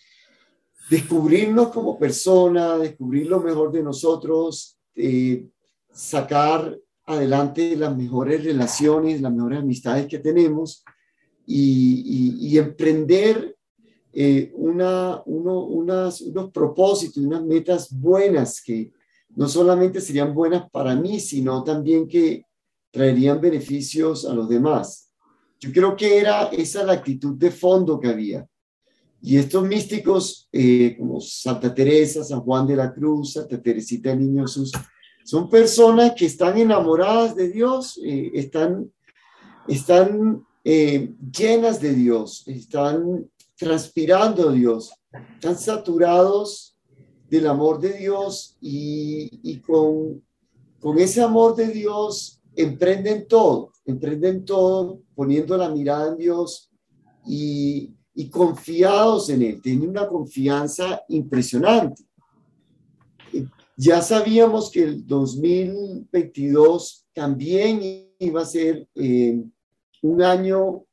descubrirnos 0.90 1.70
como 1.70 1.98
persona, 1.98 2.78
descubrir 2.78 3.28
lo 3.28 3.40
mejor 3.40 3.72
de 3.72 3.84
nosotros, 3.84 4.78
eh, 4.96 5.46
sacar 5.98 6.78
adelante 7.06 7.76
las 7.76 7.98
mejores 7.98 8.44
relaciones, 8.44 9.20
las 9.20 9.34
mejores 9.34 9.60
amistades 9.60 10.06
que 10.06 10.20
tenemos 10.20 10.84
y, 11.48 12.56
emprender 12.58 13.56
eh, 14.14 14.52
una, 14.56 15.22
unos 15.26 16.22
propósitos, 16.54 17.24
unas 17.24 17.44
metas 17.44 17.90
buenas 17.92 18.62
que 18.62 18.92
no 19.36 19.48
solamente 19.48 20.00
serían 20.00 20.36
buenas 20.36 20.70
para 20.70 20.96
mí, 20.96 21.20
sino 21.20 21.64
también 21.64 22.08
que 22.08 22.46
traerían 22.92 23.42
beneficios 23.42 24.26
a 24.26 24.34
los 24.34 24.48
demás. 24.48 25.12
Yo 25.60 25.72
creo 25.72 25.96
que 25.96 26.20
era 26.20 26.46
esa 26.48 26.84
la 26.84 26.94
actitud 26.94 27.36
de 27.36 27.50
fondo 27.50 28.00
que 28.00 28.10
había. 28.10 28.48
Y 29.22 29.38
estos 29.38 29.68
místicos 29.68 30.48
eh, 30.52 30.96
como 30.98 31.20
Santa 31.22 31.74
Teresa, 31.74 32.24
San 32.24 32.42
Juan 32.42 32.68
de 32.68 32.76
la 32.76 32.94
Cruz, 32.94 33.34
Santa 33.34 33.60
Teresita 33.60 34.10
del 34.10 34.20
Niño 34.20 34.44
Jesús, 34.44 34.72
son 35.28 35.50
personas 35.50 36.14
que 36.14 36.26
están 36.26 36.58
enamoradas 36.58 37.36
de 37.36 37.50
Dios, 37.50 38.00
eh, 38.02 38.32
están, 38.34 38.90
están 39.68 40.42
eh, 40.64 41.14
llenas 41.38 41.82
de 41.82 41.94
Dios, 41.94 42.48
están 42.48 43.30
transpirando 43.58 44.54
Dios, 44.54 44.94
están 45.34 45.58
saturados 45.58 46.78
del 47.30 47.48
amor 47.48 47.82
de 47.82 47.92
Dios 47.98 48.56
y, 48.62 49.60
con, 49.68 50.24
con 50.80 50.98
ese 50.98 51.22
amor 51.22 51.58
de 51.58 51.68
Dios 51.74 52.40
emprenden 52.56 53.28
todo, 53.28 53.74
emprenden 53.84 54.46
todo 54.46 55.02
poniendo 55.14 55.58
la 55.58 55.68
mirada 55.68 56.08
en 56.08 56.18
Dios 56.20 56.72
y, 57.26 57.94
y 58.14 58.30
confiados 58.30 59.30
en 59.30 59.42
Él, 59.42 59.62
tienen 59.62 59.90
una 59.90 60.08
confianza 60.08 61.02
impresionante 61.10 62.07
ya 63.80 64.02
sabíamos 64.02 64.72
que 64.72 64.84
el 64.84 65.06
2022 65.06 67.06
también 67.14 67.80
iba 68.18 68.42
a 68.42 68.46
ser 68.46 68.88
eh, 68.96 69.40
un 70.02 70.24
año 70.24 70.84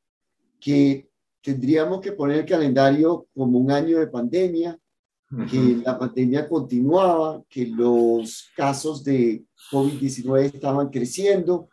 que 0.59 1.09
tendríamos 1.41 1.99
que 1.99 2.11
poner 2.11 2.41
el 2.41 2.45
calendario 2.45 3.27
como 3.35 3.57
un 3.57 3.71
año 3.71 3.99
de 3.99 4.07
pandemia, 4.07 4.79
que 5.49 5.81
la 5.83 5.97
pandemia 5.97 6.47
continuaba, 6.47 7.43
que 7.49 7.65
los 7.65 8.49
casos 8.55 9.03
de 9.03 9.43
COVID-19 9.71 10.53
estaban 10.53 10.89
creciendo 10.89 11.69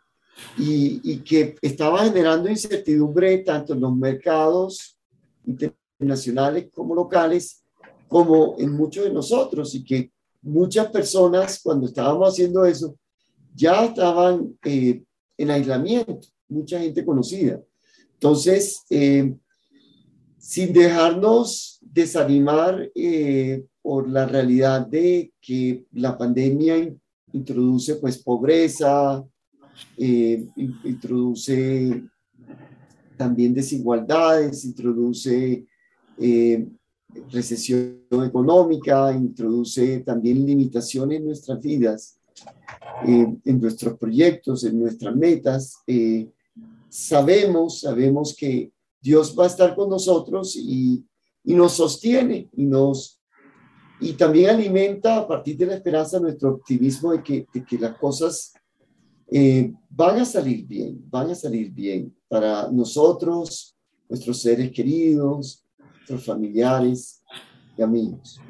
y, 0.57 0.99
y, 1.03 1.19
que 1.19 1.55
estaba 1.61 2.03
generando 2.05 2.49
incertidumbre 2.49 3.37
tanto 3.39 3.73
en 3.73 3.81
los 3.81 3.95
mercados 3.95 4.97
internacionales 5.45 6.69
como 6.73 6.95
locales, 6.95 7.63
como 8.07 8.55
en 8.57 8.71
muchos 8.71 9.05
de 9.05 9.13
nosotros 9.13 9.75
y 9.75 9.83
que 9.83 10.12
muchas 10.43 10.87
personas 10.87 11.59
cuando 11.63 11.87
estábamos 11.87 12.29
haciendo 12.29 12.65
eso 12.65 12.95
ya 13.55 13.85
estaban 13.85 14.57
eh, 14.65 15.03
en 15.37 15.51
aislamiento, 15.51 16.27
mucha 16.47 16.79
gente 16.79 17.05
conocida. 17.05 17.61
Entonces, 18.13 18.83
eh, 18.89 19.33
sin 20.37 20.73
dejarnos 20.73 21.79
desanimar 21.81 22.89
eh, 22.95 23.63
por 23.81 24.09
la 24.09 24.25
realidad 24.25 24.87
de 24.87 25.31
que 25.41 25.85
la 25.91 26.17
pandemia 26.17 26.93
introduce 27.31 27.95
pues 27.95 28.17
pobreza, 28.17 29.23
introduce 30.85 32.03
también 33.17 33.53
desigualdades, 33.53 34.65
introduce 34.65 35.65
recesión 37.31 37.99
económica, 38.25 39.11
introduce 39.13 39.99
también 39.99 40.45
limitaciones 40.45 41.19
en 41.19 41.25
nuestras 41.25 41.59
vidas, 41.61 42.19
eh, 43.07 43.27
en 43.45 43.61
nuestros 43.61 43.97
proyectos, 43.97 44.63
en 44.63 44.79
nuestras 44.79 45.15
metas. 45.15 45.75
Eh, 45.87 46.29
sabemos, 46.89 47.81
sabemos 47.81 48.35
que 48.35 48.71
Dios 49.01 49.35
va 49.37 49.45
a 49.45 49.47
estar 49.47 49.75
con 49.75 49.89
nosotros 49.89 50.55
y, 50.55 51.03
y 51.43 51.53
nos 51.53 51.73
sostiene 51.73 52.49
y 52.53 52.65
nos 52.65 53.19
y 53.99 54.13
también 54.13 54.49
alimenta 54.49 55.17
a 55.17 55.27
partir 55.27 55.55
de 55.57 55.65
la 55.65 55.75
esperanza 55.75 56.19
nuestro 56.19 56.55
optimismo 56.55 57.13
de 57.13 57.23
que, 57.23 57.47
de 57.53 57.63
que 57.63 57.77
las 57.77 57.97
cosas 57.97 58.53
eh, 59.31 59.71
van 59.89 60.19
a 60.19 60.25
salir 60.25 60.65
bien, 60.65 61.01
van 61.09 61.31
a 61.31 61.35
salir 61.35 61.71
bien 61.71 62.13
para 62.27 62.69
nosotros, 62.69 63.75
nuestros 64.09 64.41
seres 64.41 64.71
queridos, 64.71 65.62
nuestros 66.03 66.25
familiares 66.25 67.23
y 67.77 67.81
amigos. 67.81 68.41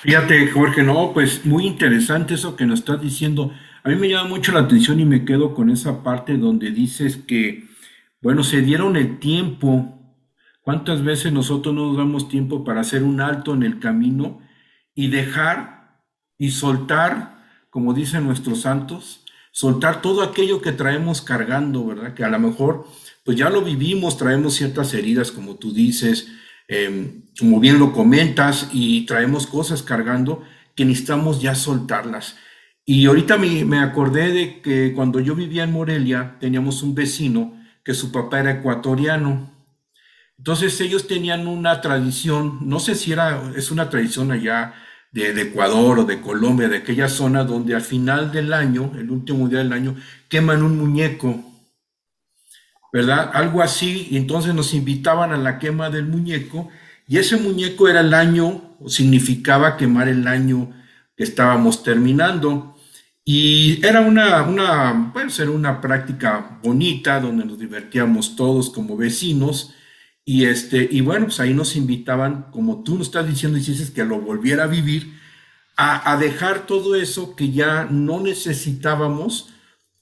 Fíjate, 0.00 0.48
Jorge, 0.48 0.82
no, 0.82 1.12
pues 1.12 1.44
muy 1.44 1.66
interesante 1.66 2.34
eso 2.34 2.56
que 2.56 2.66
nos 2.66 2.80
estás 2.80 3.00
diciendo. 3.00 3.52
A 3.84 3.88
mí 3.90 3.96
me 3.96 4.08
llama 4.08 4.28
mucho 4.28 4.52
la 4.52 4.60
atención 4.60 4.98
y 4.98 5.04
me 5.04 5.24
quedo 5.24 5.54
con 5.54 5.70
esa 5.70 6.02
parte 6.02 6.36
donde 6.36 6.70
dices 6.70 7.16
que, 7.16 7.68
bueno, 8.20 8.42
se 8.42 8.62
dieron 8.62 8.96
el 8.96 9.18
tiempo. 9.18 9.96
¿Cuántas 10.62 11.04
veces 11.04 11.32
nosotros 11.32 11.74
no 11.74 11.88
nos 11.88 11.96
damos 11.96 12.28
tiempo 12.28 12.64
para 12.64 12.80
hacer 12.80 13.02
un 13.02 13.20
alto 13.20 13.54
en 13.54 13.62
el 13.62 13.78
camino 13.78 14.40
y 14.94 15.08
dejar 15.08 16.00
y 16.38 16.50
soltar, 16.50 17.44
como 17.70 17.94
dicen 17.94 18.24
nuestros 18.24 18.62
santos, 18.62 19.24
soltar 19.52 20.00
todo 20.00 20.22
aquello 20.22 20.60
que 20.62 20.72
traemos 20.72 21.20
cargando, 21.22 21.86
¿verdad? 21.86 22.14
Que 22.14 22.24
a 22.24 22.28
lo 22.28 22.38
mejor, 22.38 22.86
pues 23.24 23.36
ya 23.36 23.50
lo 23.50 23.62
vivimos, 23.62 24.16
traemos 24.16 24.54
ciertas 24.54 24.94
heridas, 24.94 25.30
como 25.30 25.56
tú 25.56 25.72
dices, 25.72 26.28
em, 26.68 27.22
como 27.38 27.60
bien 27.60 27.78
lo 27.78 27.92
comentas, 27.92 28.68
y 28.72 29.06
traemos 29.06 29.46
cosas 29.46 29.82
cargando 29.82 30.42
que 30.74 30.84
necesitamos 30.84 31.40
ya 31.40 31.54
soltarlas. 31.54 32.36
Y 32.84 33.06
ahorita 33.06 33.36
me, 33.38 33.64
me 33.64 33.78
acordé 33.78 34.32
de 34.32 34.62
que 34.62 34.92
cuando 34.94 35.20
yo 35.20 35.34
vivía 35.34 35.64
en 35.64 35.72
Morelia, 35.72 36.36
teníamos 36.40 36.82
un 36.82 36.94
vecino 36.94 37.60
que 37.84 37.94
su 37.94 38.12
papá 38.12 38.40
era 38.40 38.52
ecuatoriano. 38.52 39.50
Entonces 40.38 40.80
ellos 40.80 41.06
tenían 41.06 41.46
una 41.46 41.80
tradición, 41.80 42.58
no 42.62 42.80
sé 42.80 42.94
si 42.94 43.12
era, 43.12 43.52
es 43.56 43.70
una 43.70 43.90
tradición 43.90 44.32
allá 44.32 44.74
de, 45.12 45.40
Ecuador 45.42 45.98
o 46.00 46.04
de 46.04 46.20
Colombia, 46.20 46.68
de 46.68 46.78
aquella 46.78 47.08
zona 47.08 47.44
donde 47.44 47.74
al 47.74 47.82
final 47.82 48.32
del 48.32 48.52
año, 48.52 48.92
el 48.96 49.10
último 49.10 49.48
día 49.48 49.58
del 49.58 49.72
año, 49.72 49.96
queman 50.28 50.62
un 50.62 50.78
muñeco, 50.78 51.44
¿verdad? 52.92 53.30
Algo 53.34 53.62
así, 53.62 54.08
y 54.10 54.16
entonces 54.16 54.54
nos 54.54 54.74
invitaban 54.74 55.32
a 55.32 55.36
la 55.36 55.58
quema 55.58 55.90
del 55.90 56.06
muñeco, 56.06 56.68
y 57.06 57.18
ese 57.18 57.36
muñeco 57.36 57.88
era 57.88 58.00
el 58.00 58.14
año, 58.14 58.76
o 58.80 58.88
significaba 58.88 59.76
quemar 59.76 60.08
el 60.08 60.26
año 60.26 60.70
que 61.16 61.24
estábamos 61.24 61.82
terminando. 61.82 62.76
Y 63.24 63.84
era 63.84 64.00
una, 64.00 64.42
una, 64.42 65.10
pues 65.12 65.38
era 65.38 65.50
una 65.50 65.80
práctica 65.80 66.58
bonita 66.62 67.20
donde 67.20 67.44
nos 67.44 67.58
divertíamos 67.58 68.36
todos 68.36 68.70
como 68.70 68.96
vecinos. 68.96 69.74
Y, 70.24 70.44
este, 70.44 70.88
y 70.90 71.00
bueno, 71.00 71.26
pues 71.26 71.40
ahí 71.40 71.52
nos 71.52 71.76
invitaban, 71.76 72.46
como 72.52 72.82
tú 72.84 72.96
nos 72.96 73.08
estás 73.08 73.26
diciendo 73.26 73.58
y 73.58 73.62
dices 73.62 73.90
que 73.90 74.04
lo 74.04 74.20
volviera 74.20 74.64
a 74.64 74.68
vivir, 74.68 75.18
a, 75.76 76.12
a, 76.12 76.16
dejar 76.16 76.66
todo 76.66 76.94
eso 76.94 77.34
que 77.34 77.50
ya 77.50 77.86
no 77.90 78.20
necesitábamos 78.20 79.52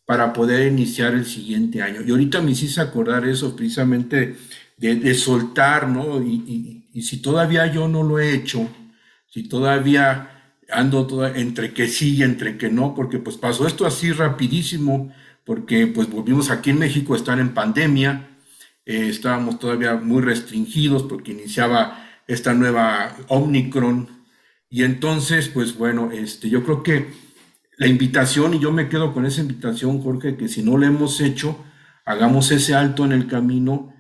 para 0.08 0.32
poder 0.32 0.72
iniciar 0.72 1.12
el 1.12 1.26
siguiente 1.26 1.82
año. 1.82 2.00
Y 2.00 2.10
ahorita 2.10 2.40
me 2.40 2.52
hiciste 2.52 2.80
acordar 2.80 3.28
eso 3.28 3.54
precisamente 3.54 4.36
de, 4.78 5.14
soltar, 5.14 5.86
¿no? 5.86 6.22
Y, 6.22 6.32
y, 6.46 6.88
y 6.94 7.02
si 7.02 7.18
todavía 7.18 7.70
yo 7.70 7.88
no 7.88 8.02
lo 8.02 8.18
he 8.18 8.32
hecho, 8.32 8.70
si 9.26 9.42
todavía 9.42 10.54
ando 10.70 11.06
toda, 11.06 11.36
entre 11.36 11.74
que 11.74 11.88
sí 11.88 12.16
y 12.16 12.22
entre 12.22 12.56
que 12.56 12.70
no, 12.70 12.94
porque 12.94 13.18
pues 13.18 13.36
pasó 13.36 13.66
esto 13.66 13.84
así 13.84 14.10
rapidísimo, 14.10 15.12
porque 15.44 15.86
pues 15.86 16.08
volvimos 16.08 16.50
aquí 16.50 16.70
en 16.70 16.78
México 16.78 17.12
a 17.12 17.18
estar 17.18 17.38
en 17.38 17.52
pandemia, 17.52 18.30
eh, 18.86 19.08
estábamos 19.10 19.58
todavía 19.58 19.96
muy 19.96 20.22
restringidos 20.22 21.02
porque 21.02 21.32
iniciaba 21.32 22.02
esta 22.26 22.54
nueva 22.54 23.14
Omicron, 23.28 24.08
y 24.70 24.84
entonces 24.84 25.50
pues 25.50 25.76
bueno, 25.76 26.12
este, 26.12 26.48
yo 26.48 26.64
creo 26.64 26.82
que 26.82 27.27
la 27.78 27.86
invitación, 27.86 28.54
y 28.54 28.58
yo 28.58 28.72
me 28.72 28.88
quedo 28.88 29.14
con 29.14 29.24
esa 29.24 29.40
invitación, 29.40 30.02
Jorge, 30.02 30.36
que 30.36 30.48
si 30.48 30.62
no 30.62 30.76
lo 30.76 30.84
hemos 30.86 31.20
hecho, 31.20 31.64
hagamos 32.04 32.50
ese 32.50 32.74
alto 32.74 33.04
en 33.04 33.12
el 33.12 33.26
camino 33.26 33.94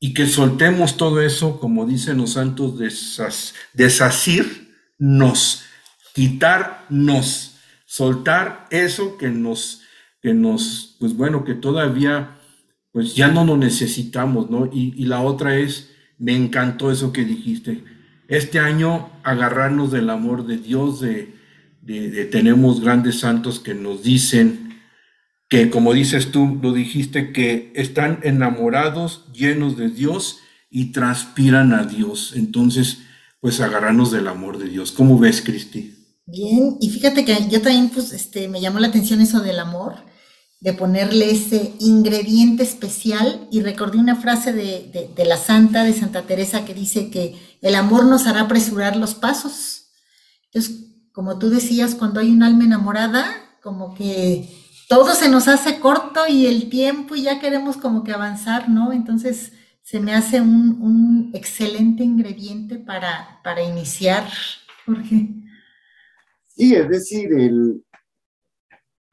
y 0.00 0.14
que 0.14 0.26
soltemos 0.26 0.96
todo 0.96 1.20
eso, 1.20 1.60
como 1.60 1.84
dicen 1.84 2.18
los 2.18 2.32
santos, 2.32 2.78
desas, 2.78 3.54
desasirnos 3.72 5.64
quitarnos, 6.14 7.56
soltar 7.84 8.66
eso 8.70 9.18
que 9.18 9.28
nos, 9.28 9.82
que 10.22 10.32
nos, 10.32 10.96
pues 11.00 11.16
bueno, 11.16 11.44
que 11.44 11.54
todavía, 11.54 12.38
pues 12.92 13.16
ya 13.16 13.28
no 13.28 13.44
lo 13.44 13.56
necesitamos, 13.56 14.48
¿no? 14.48 14.66
Y, 14.72 14.94
y 14.96 15.06
la 15.06 15.20
otra 15.20 15.56
es, 15.56 15.90
me 16.16 16.36
encantó 16.36 16.92
eso 16.92 17.12
que 17.12 17.24
dijiste, 17.24 17.84
este 18.28 18.60
año 18.60 19.10
agarrarnos 19.24 19.90
del 19.90 20.08
amor 20.08 20.46
de 20.46 20.58
Dios, 20.58 21.00
de, 21.00 21.33
tenemos 22.30 22.80
grandes 22.80 23.20
santos 23.20 23.60
que 23.60 23.74
nos 23.74 24.02
dicen 24.02 24.80
que, 25.48 25.70
como 25.70 25.92
dices 25.92 26.30
tú, 26.30 26.58
lo 26.62 26.72
dijiste, 26.72 27.32
que 27.32 27.72
están 27.74 28.20
enamorados, 28.22 29.24
llenos 29.32 29.76
de 29.76 29.88
Dios 29.88 30.38
y 30.70 30.92
transpiran 30.92 31.72
a 31.72 31.84
Dios. 31.84 32.32
Entonces, 32.34 32.98
pues 33.40 33.60
agarrarnos 33.60 34.10
del 34.10 34.26
amor 34.28 34.58
de 34.58 34.68
Dios. 34.68 34.90
¿Cómo 34.90 35.18
ves, 35.18 35.42
Cristi? 35.42 35.94
Bien, 36.26 36.76
y 36.80 36.88
fíjate 36.88 37.24
que 37.24 37.36
yo 37.50 37.60
también, 37.60 37.90
pues, 37.90 38.12
este, 38.12 38.48
me 38.48 38.60
llamó 38.60 38.80
la 38.80 38.88
atención 38.88 39.20
eso 39.20 39.40
del 39.40 39.58
amor, 39.58 39.96
de 40.60 40.72
ponerle 40.72 41.30
ese 41.30 41.74
ingrediente 41.78 42.62
especial, 42.62 43.46
y 43.50 43.60
recordé 43.60 43.98
una 43.98 44.16
frase 44.16 44.54
de, 44.54 44.90
de, 44.90 45.10
de, 45.14 45.24
la 45.26 45.36
santa, 45.36 45.84
de 45.84 45.92
Santa 45.92 46.22
Teresa, 46.22 46.64
que 46.64 46.72
dice 46.72 47.10
que 47.10 47.36
el 47.60 47.74
amor 47.74 48.06
nos 48.06 48.26
hará 48.26 48.40
apresurar 48.40 48.96
los 48.96 49.14
pasos. 49.14 49.88
Entonces, 50.46 50.83
como 51.14 51.38
tú 51.38 51.48
decías, 51.48 51.94
cuando 51.94 52.18
hay 52.18 52.32
un 52.32 52.42
alma 52.42 52.64
enamorada, 52.64 53.24
como 53.62 53.94
que 53.94 54.48
todo 54.88 55.14
se 55.14 55.28
nos 55.28 55.46
hace 55.46 55.78
corto 55.78 56.26
y 56.28 56.46
el 56.46 56.68
tiempo 56.68 57.14
y 57.14 57.22
ya 57.22 57.38
queremos 57.38 57.76
como 57.76 58.02
que 58.02 58.12
avanzar, 58.12 58.68
¿no? 58.68 58.92
Entonces, 58.92 59.52
se 59.80 60.00
me 60.00 60.12
hace 60.12 60.40
un, 60.40 60.82
un 60.82 61.30
excelente 61.32 62.02
ingrediente 62.02 62.78
para, 62.78 63.40
para 63.44 63.62
iniciar, 63.62 64.28
Jorge. 64.84 65.28
Sí, 66.48 66.74
es 66.74 66.88
decir, 66.88 67.32
el, 67.32 67.84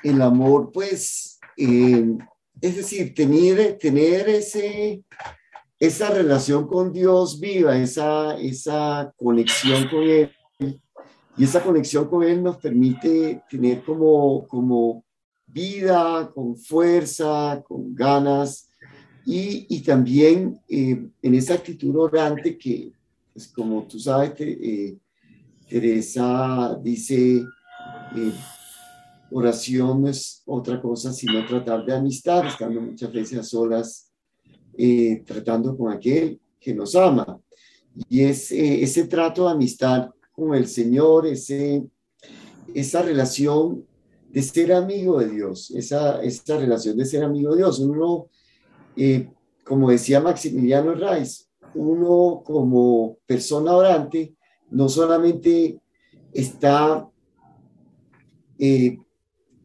el 0.02 0.22
amor, 0.24 0.72
pues, 0.74 1.40
eh, 1.56 2.18
es 2.62 2.78
decir, 2.78 3.14
tener, 3.14 3.78
tener 3.78 4.28
ese, 4.28 5.04
esa 5.78 6.10
relación 6.10 6.68
con 6.68 6.92
Dios 6.92 7.40
viva, 7.40 7.78
esa, 7.78 8.40
esa 8.40 9.14
conexión 9.18 9.88
con 9.88 10.02
Él, 10.02 10.32
y 11.42 11.44
esa 11.44 11.64
conexión 11.64 12.08
con 12.08 12.22
Él 12.22 12.44
nos 12.44 12.58
permite 12.58 13.42
tener 13.50 13.84
como, 13.84 14.48
como 14.48 15.04
vida, 15.48 16.32
con 16.36 16.56
fuerza, 16.56 17.64
con 17.68 17.96
ganas, 17.96 18.70
y, 19.26 19.66
y 19.68 19.82
también 19.82 20.62
eh, 20.70 21.04
en 21.20 21.34
esa 21.34 21.56
actitud 21.56 21.96
orante 21.96 22.60
que, 22.60 22.92
pues, 23.34 23.48
como 23.48 23.88
tú 23.88 24.00
sabes, 24.00 24.36
te, 24.36 24.52
eh, 24.52 25.00
Teresa 25.68 26.78
dice, 26.80 27.38
eh, 27.38 28.34
oración 29.32 30.04
no 30.04 30.10
es 30.10 30.44
otra 30.46 30.80
cosa 30.80 31.12
sino 31.12 31.44
tratar 31.48 31.84
de 31.84 31.96
amistad, 31.96 32.46
estando 32.46 32.80
muchas 32.82 33.12
veces 33.12 33.40
a 33.40 33.44
solas, 33.44 34.12
eh, 34.78 35.24
tratando 35.26 35.76
con 35.76 35.92
aquel 35.92 36.40
que 36.60 36.76
nos 36.76 36.96
ama. 36.96 37.40
Y 38.08 38.22
es 38.22 38.52
eh, 38.52 38.84
ese 38.84 39.08
trato 39.08 39.48
de 39.48 39.54
amistad 39.54 40.12
con 40.32 40.56
el 40.56 40.68
Señor, 40.68 41.28
ese, 41.28 41.84
esa 42.74 43.02
relación 43.02 43.86
de 44.30 44.42
ser 44.42 44.74
amigo 44.74 45.20
de 45.20 45.30
Dios, 45.30 45.72
esa, 45.72 46.22
esa 46.24 46.58
relación 46.58 46.98
de 46.98 47.06
ser 47.06 47.24
amigo 47.24 47.52
de 47.52 47.58
Dios. 47.58 47.80
Uno, 47.80 48.28
eh, 48.96 49.30
como 49.66 49.90
decía 49.90 50.22
Maximiliano 50.22 50.94
Reis, 50.94 51.50
uno 51.76 52.42
como 52.44 53.18
persona 53.26 53.76
orante, 53.76 54.36
no 54.70 54.88
solamente 54.88 55.80
está 56.34 57.10
eh, 58.58 58.98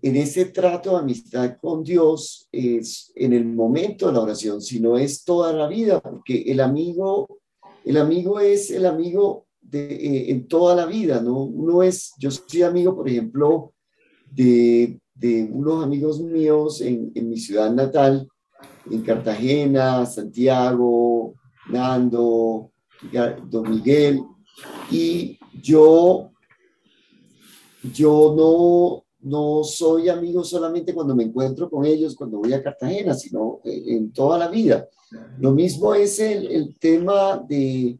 en 0.02 0.16
ese 0.16 0.46
trato 0.46 0.92
de 0.92 0.98
amistad 0.98 1.56
con 1.60 1.82
Dios 1.82 2.48
es 2.52 3.12
en 3.14 3.32
el 3.32 3.44
momento 3.44 4.06
de 4.06 4.12
la 4.12 4.20
oración, 4.20 4.60
sino 4.60 4.96
es 4.96 5.24
toda 5.24 5.52
la 5.52 5.66
vida, 5.66 6.00
porque 6.00 6.42
el 6.46 6.60
amigo, 6.60 7.40
el 7.84 7.96
amigo 7.96 8.40
es 8.40 8.70
el 8.70 8.86
amigo 8.86 9.45
de, 9.70 9.94
eh, 9.94 10.30
en 10.30 10.46
toda 10.46 10.74
la 10.74 10.86
vida, 10.86 11.20
¿no? 11.20 11.42
Uno 11.42 11.82
es, 11.82 12.14
yo 12.18 12.30
soy 12.30 12.62
amigo, 12.62 12.94
por 12.94 13.08
ejemplo, 13.08 13.72
de, 14.30 15.00
de 15.14 15.48
unos 15.50 15.84
amigos 15.84 16.20
míos 16.20 16.80
en, 16.80 17.10
en 17.14 17.28
mi 17.28 17.38
ciudad 17.38 17.72
natal, 17.72 18.28
en 18.90 19.02
Cartagena, 19.02 20.06
Santiago, 20.06 21.34
Nando, 21.70 22.70
Don 23.50 23.70
Miguel, 23.70 24.22
y 24.90 25.38
yo, 25.60 26.30
yo 27.92 28.34
no, 28.36 29.04
no 29.20 29.64
soy 29.64 30.08
amigo 30.08 30.44
solamente 30.44 30.94
cuando 30.94 31.14
me 31.14 31.24
encuentro 31.24 31.68
con 31.68 31.84
ellos, 31.84 32.14
cuando 32.14 32.38
voy 32.38 32.52
a 32.52 32.62
Cartagena, 32.62 33.14
sino 33.14 33.60
en 33.64 34.12
toda 34.12 34.38
la 34.38 34.48
vida. 34.48 34.88
Lo 35.38 35.52
mismo 35.52 35.94
es 35.94 36.18
el, 36.20 36.46
el 36.46 36.76
tema 36.78 37.44
de, 37.48 37.98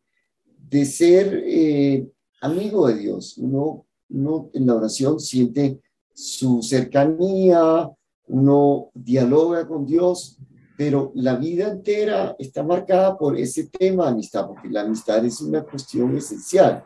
de 0.69 0.85
ser 0.85 1.43
eh, 1.45 2.09
amigo 2.41 2.89
de 2.89 2.99
Dios. 2.99 3.39
Uno, 3.39 3.87
en 4.09 4.67
la 4.67 4.75
oración 4.75 5.21
siente 5.21 5.81
su 6.15 6.63
cercanía, 6.63 7.91
uno 8.29 8.91
dialoga 8.95 9.67
con 9.67 9.87
Dios, 9.87 10.39
pero 10.77 11.13
la 11.15 11.37
vida 11.37 11.69
entera 11.69 12.37
está 12.39 12.63
marcada 12.63 13.17
por 13.17 13.39
ese 13.39 13.69
tema 13.69 14.09
amistad, 14.09 14.47
porque 14.47 14.69
la 14.69 14.83
amistad 14.83 15.25
es 15.25 15.41
una 15.41 15.63
cuestión 15.63 16.17
esencial. 16.17 16.83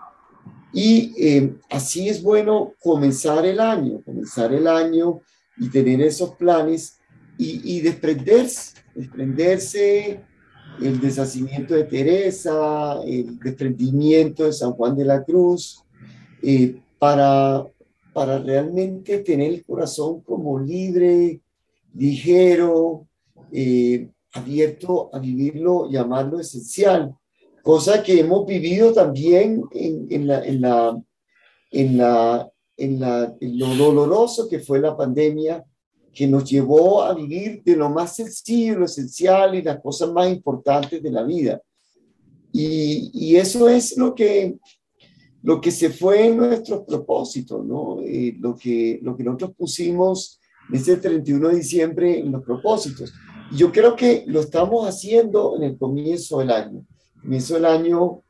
Y 0.73 1.13
eh, 1.19 1.55
así 1.71 2.09
es 2.09 2.23
bueno 2.23 2.75
comenzar 2.81 3.45
el 3.45 3.59
año, 3.59 4.03
comenzar 4.05 4.53
el 4.53 4.69
año 4.69 5.21
y 5.59 5.69
tener 5.69 6.01
esos 6.03 6.37
planes 6.37 6.99
y, 7.37 7.77
y 7.77 7.81
desprenderse, 7.81 8.75
desprenderse 8.95 10.25
el 10.83 11.01
deshacimiento 11.01 11.75
de 11.75 11.85
Teresa, 11.85 13.01
el 13.05 13.39
desprendimiento 13.39 14.45
de 14.45 14.53
San 14.53 14.73
Juan 14.73 14.97
de 14.97 15.05
la 15.05 15.23
Cruz, 15.25 15.83
eh, 16.43 16.81
para, 16.99 17.67
para 18.13 18.39
realmente 18.39 19.19
tener 19.19 19.53
el 19.53 19.65
corazón 19.65 20.21
como 20.23 20.59
libre, 20.59 21.41
ligero, 21.95 23.07
eh, 23.53 24.09
abierto 24.33 25.11
a 25.13 25.19
vivirlo, 25.19 25.91
llamarlo 25.91 26.41
esencial, 26.41 27.15
cosa 27.63 28.03
que 28.03 28.21
hemos 28.21 28.47
vivido 28.47 28.93
también 28.93 29.63
en, 29.73 30.07
en, 30.11 30.27
la, 30.27 30.45
en, 30.45 30.61
la, 30.61 31.03
en, 31.71 31.99
la, 31.99 32.51
en, 32.77 33.01
la, 33.01 33.37
en 33.41 33.59
lo 33.59 33.75
doloroso 33.75 34.49
que 34.49 34.61
fue 34.61 34.81
la 34.81 34.97
pandemia, 34.97 35.65
que 36.13 36.27
nos 36.27 36.45
llevó 36.49 37.03
a 37.03 37.15
vivir 37.15 37.63
de 37.65 37.77
lo 37.77 37.89
más 37.91 38.17
sencillo, 38.17 38.81
lo 38.81 38.85
esencial 38.87 39.55
y 39.55 39.63
las 39.63 39.81
cosas 39.81 40.13
más 40.13 40.29
importantes 40.29 41.03
de 41.03 41.11
la 41.11 41.23
vida. 41.23 41.61
Y, 42.53 43.11
y 43.15 43.37
eso 43.37 43.69
es 43.69 43.97
lo 43.97 44.15
que, 44.15 44.59
lo 45.43 45.61
que 45.61 45.71
se 45.71 45.91
fue 45.91 46.27
en 46.27 46.37
nuestros 46.37 46.83
propósitos, 46.85 47.65
¿no? 47.65 48.01
Eh, 48.03 48.37
lo, 48.39 48.57
que, 48.57 48.99
lo 49.03 49.17
que 49.17 49.25
nosotros 49.25 49.53
pusimos 49.57 50.41
ese 50.73 50.97
31 50.97 51.49
de 51.49 51.57
diciembre 51.57 52.19
en 52.19 52.33
los 52.33 52.43
propósitos. 52.43 53.13
Y 53.51 53.57
yo 53.57 53.73
creo 53.73 53.97
que 53.97 54.25
lo 54.27 54.41
estamos 54.41 54.87
haciendo 54.87 55.57
en 55.57 55.65
el 55.65 55.79
comienzo 55.79 56.39
del 56.39 56.51
año. 56.51 56.85
Comienzo 57.21 57.55
del 57.55 57.65
año 57.65 58.23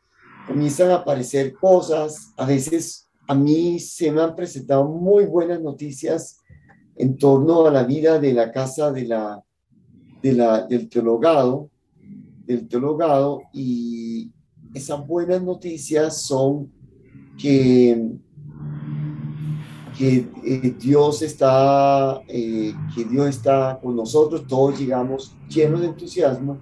comienzan 0.47 0.90
a 0.90 0.97
aparecer 0.97 1.55
cosas, 1.55 2.33
a 2.37 2.45
veces 2.45 3.09
a 3.29 3.35
mí 3.35 3.79
se 3.79 4.11
me 4.11 4.21
han 4.23 4.35
presentado 4.35 4.85
muy 4.85 5.27
buenas 5.27 5.61
noticias 5.61 6.39
en 7.01 7.17
torno 7.17 7.67
a 7.67 7.71
la 7.71 7.85
vida 7.85 8.19
de 8.19 8.35
la 8.35 8.53
casa 8.53 8.93
de 8.93 9.07
la, 9.07 9.43
de 10.23 10.33
la, 10.35 10.67
del 10.67 10.87
teologado, 10.91 11.71
del 12.45 12.69
teologado, 12.69 13.41
y 13.55 14.31
esas 14.75 15.07
buenas 15.07 15.43
noticias 15.43 16.21
son 16.21 16.71
que, 17.41 18.19
que 19.97 20.29
eh, 20.45 20.77
Dios 20.79 21.23
está, 21.23 22.21
eh, 22.29 22.75
que 22.95 23.05
Dios 23.05 23.29
está 23.31 23.79
con 23.83 23.97
nosotros, 23.97 24.47
todos 24.47 24.79
llegamos 24.79 25.35
llenos 25.49 25.81
de 25.81 25.87
entusiasmo 25.87 26.59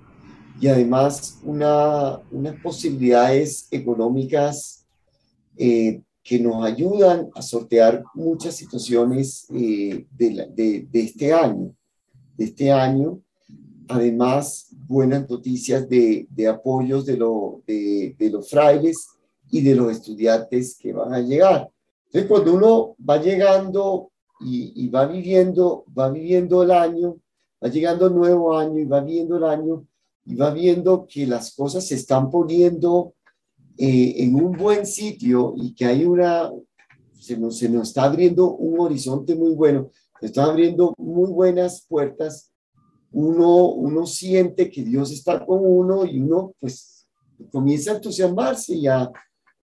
y 0.61 0.69
además 0.69 1.41
una, 1.43 2.21
unas 2.31 2.55
posibilidades 2.63 3.67
económicas 3.73 4.87
eh, 5.57 6.01
que 6.29 6.39
nos 6.39 6.63
ayudan 6.63 7.31
a 7.35 7.41
sortear 7.41 8.05
muchas 8.13 8.55
situaciones 8.55 9.47
eh, 9.49 10.05
de, 10.15 10.87
de, 10.93 11.01
este 11.01 11.33
año. 11.33 11.75
De 12.37 12.45
este 12.45 12.71
año, 12.71 13.23
además, 13.89 14.69
buenas 14.87 15.27
noticias 15.31 15.89
de, 15.89 16.27
de 16.29 16.47
apoyos 16.47 17.07
de, 17.07 17.17
lo, 17.17 17.63
de, 17.67 18.15
los 18.31 18.51
frailes 18.51 19.09
y 19.51 19.63
de 19.63 19.75
los 19.75 19.91
estudiantes 19.91 20.77
que 20.79 20.93
van 20.93 21.15
a 21.15 21.21
llegar. 21.21 21.71
Entonces, 22.05 22.29
cuando 22.29 22.53
uno 22.53 22.97
va 23.09 23.17
llegando 23.23 24.11
y, 24.39 24.85
y, 24.85 24.89
va 24.91 25.07
viviendo, 25.07 25.87
va 25.99 26.11
viviendo 26.11 26.63
el 26.63 26.73
año, 26.73 27.17
va 27.65 27.71
llegando 27.71 28.09
el 28.09 28.15
nuevo 28.15 28.55
año 28.55 28.79
y 28.79 28.85
va 28.85 29.01
viendo 29.01 29.39
el 29.39 29.45
año 29.45 29.87
y 30.27 30.35
va 30.35 30.51
viendo 30.51 31.07
que 31.07 31.27
las 31.27 31.55
cosas 31.55 31.87
se 31.87 31.95
están 31.95 32.31
poniendo 32.31 33.15
eh, 33.81 34.25
en 34.25 34.35
un 34.35 34.57
buen 34.57 34.85
sitio 34.85 35.55
y 35.57 35.73
que 35.73 35.85
hay 35.87 36.05
una, 36.05 36.51
se 37.13 37.39
nos, 37.39 37.59
se 37.59 37.69
nos 37.69 37.89
está 37.89 38.03
abriendo 38.03 38.57
un 38.57 38.81
horizonte 38.81 39.37
muy 39.37 39.55
bueno, 39.55 39.93
se 40.19 40.27
están 40.27 40.51
abriendo 40.51 40.95
muy 40.99 41.31
buenas 41.31 41.87
puertas, 41.89 42.53
uno, 43.13 43.67
uno 43.67 44.05
siente 44.05 44.69
que 44.69 44.83
Dios 44.83 45.13
está 45.13 45.47
con 45.47 45.61
uno 45.63 46.05
y 46.05 46.19
uno 46.19 46.55
pues 46.59 47.07
comienza 47.53 47.93
a 47.93 47.95
entusiasmarse 47.95 48.75
y 48.75 48.89
a 48.89 49.13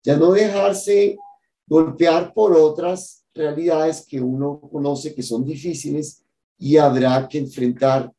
ya 0.02 0.16
no 0.16 0.32
dejarse 0.32 1.18
golpear 1.68 2.34
por 2.34 2.56
otras 2.56 3.26
realidades 3.34 4.06
que 4.08 4.22
uno 4.22 4.62
conoce 4.72 5.14
que 5.14 5.24
son 5.24 5.44
difíciles 5.44 6.24
y 6.58 6.78
habrá 6.78 7.28
que 7.28 7.40
enfrentar 7.40 8.10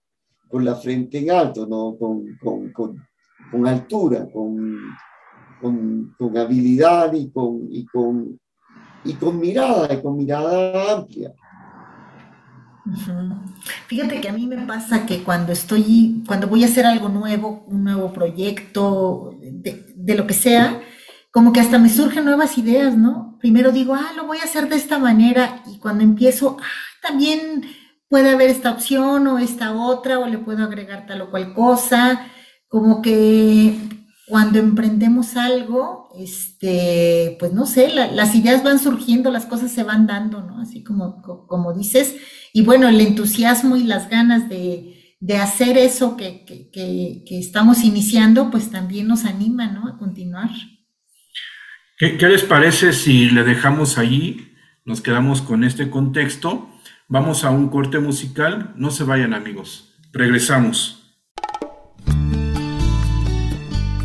con 0.51 0.63
la 0.63 0.75
frente 0.75 1.19
en 1.21 1.31
alto, 1.31 1.67
¿no? 1.67 1.97
con, 1.97 2.37
con, 2.37 2.71
con, 2.71 3.03
con 3.51 3.67
altura, 3.67 4.29
con, 4.31 4.79
con, 5.61 6.15
con 6.19 6.37
habilidad 6.37 7.13
y 7.13 7.31
con, 7.31 7.69
y, 7.71 7.87
con, 7.87 8.39
y 9.05 9.15
con 9.15 9.41
mirada, 9.41 9.93
y 9.93 10.03
con 10.03 10.17
mirada 10.17 10.95
amplia. 10.95 11.33
Fíjate 13.89 14.21
que 14.21 14.29
a 14.29 14.33
mí 14.33 14.47
me 14.47 14.65
pasa 14.65 15.07
que 15.07 15.23
cuando 15.25 15.53
estoy, 15.53 16.23
cuando 16.27 16.47
voy 16.47 16.63
a 16.63 16.67
hacer 16.67 16.87
algo 16.87 17.09
nuevo, 17.09 17.65
un 17.67 17.83
nuevo 17.85 18.13
proyecto, 18.13 19.35
de, 19.41 19.85
de, 19.97 20.15
lo 20.15 20.27
que 20.27 20.35
sea, 20.35 20.81
como 21.33 21.53
que 21.53 21.61
hasta 21.61 21.79
me 21.79 21.89
surgen 21.89 22.25
nuevas 22.25 22.57
ideas, 22.59 22.97
¿no? 22.97 23.39
Primero 23.41 23.73
digo, 23.73 23.95
ah, 23.95 24.13
lo 24.15 24.27
voy 24.27 24.39
a 24.39 24.45
hacer 24.45 24.69
de 24.69 24.77
esta 24.77 24.99
manera, 24.99 25.63
y 25.67 25.79
cuando 25.79 26.05
empiezo, 26.05 26.59
ah, 26.61 26.65
también 27.03 27.63
puede 28.09 28.31
haber 28.31 28.51
esta 28.51 28.71
opción 28.71 29.27
o 29.27 29.39
esta 29.39 29.73
otra, 29.73 30.21
o 30.21 30.27
le 30.27 30.39
puedo 30.39 30.63
agregar 30.65 31.07
tal 31.07 31.23
o 31.23 31.31
cual 31.31 31.55
cosa, 31.55 32.25
como 32.69 33.03
que 33.03 33.77
cuando 34.27 34.59
emprendemos 34.59 35.37
algo, 35.37 36.09
este, 36.19 37.37
pues 37.39 37.53
no 37.53 37.65
sé, 37.65 37.95
la, 37.95 38.11
las 38.11 38.35
ideas 38.35 38.65
van 38.65 38.81
surgiendo, 38.81 39.31
las 39.31 39.47
cosas 39.47 39.71
se 39.71 39.85
van 39.85 40.09
dando, 40.09 40.43
¿no? 40.43 40.61
Así 40.61 40.83
como, 40.83 41.23
como 41.23 41.73
dices. 41.73 42.17
Y 42.53 42.63
bueno, 42.63 42.89
el 42.89 43.01
entusiasmo 43.01 43.77
y 43.77 43.85
las 43.85 44.11
ganas 44.11 44.49
de, 44.49 45.15
de 45.21 45.37
hacer 45.37 45.79
eso 45.79 46.17
que, 46.17 46.45
que, 46.45 46.71
que, 46.71 47.23
que, 47.27 47.39
estamos 47.39 47.85
iniciando, 47.85 48.51
pues 48.51 48.71
también 48.71 49.07
nos 49.07 49.25
anima, 49.25 49.69
¿no? 49.69 49.87
A 49.87 49.97
continuar. 49.97 50.51
¿Qué, 51.97 52.19
¿Qué 52.19 52.29
les 52.29 52.43
parece 52.43 52.93
si 52.93 53.31
le 53.31 53.45
dejamos 53.45 53.97
ahí? 53.97 54.55
Nos 54.85 55.01
quedamos 55.01 55.41
con 55.41 55.63
este 55.63 55.89
contexto. 55.89 56.69
Vamos 57.07 57.45
a 57.45 57.51
un 57.51 57.69
corte 57.69 58.01
musical. 58.01 58.75
No 58.77 58.91
se 58.91 59.05
vayan 59.05 59.35
amigos. 59.35 59.95
Regresamos. 60.13 61.06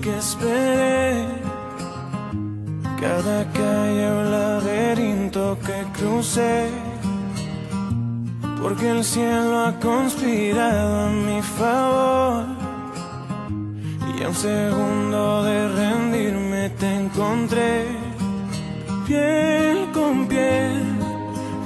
que 0.00 0.16
esperé, 0.18 1.26
cada 3.00 3.44
calle 3.52 4.10
o 4.10 4.22
laberinto 4.22 5.58
que 5.66 5.78
crucé, 5.98 6.68
porque 8.60 8.90
el 8.90 9.04
cielo 9.04 9.66
ha 9.66 9.72
conspirado 9.80 11.06
a 11.06 11.10
mi 11.10 11.42
favor. 11.42 12.44
Y 14.16 14.22
a 14.22 14.28
un 14.28 14.34
segundo 14.34 15.42
de 15.42 15.68
rendirme 15.68 16.70
te 16.70 16.94
encontré, 16.94 17.86
piel 19.06 19.88
con 19.92 20.26
piel. 20.26 20.82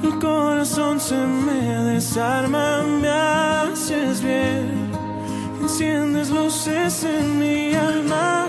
El 0.02 0.18
corazón 0.18 1.00
se 1.00 1.16
me 1.16 1.60
desarma, 1.92 2.82
me 2.82 3.08
haces 3.08 4.22
bien 4.22 4.85
enciendes 5.78 6.30
luces 6.30 7.04
en 7.04 7.38
mi 7.38 7.74
alma, 7.74 8.48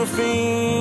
Hoy 0.00 0.79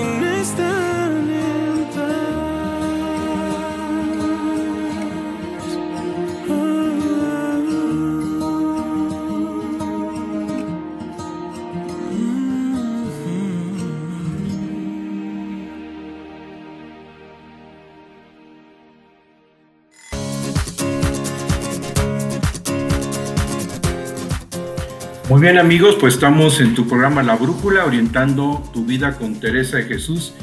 Muy 25.39 25.45
bien 25.47 25.57
amigos, 25.57 25.95
pues 25.97 26.15
estamos 26.15 26.59
en 26.59 26.75
tu 26.75 26.85
programa 26.85 27.23
La 27.23 27.37
Brújula, 27.37 27.85
orientando 27.85 28.61
tu 28.73 28.83
vida 28.83 29.15
con 29.17 29.39
Teresa 29.39 29.77
de 29.77 29.83
Jesús 29.83 30.33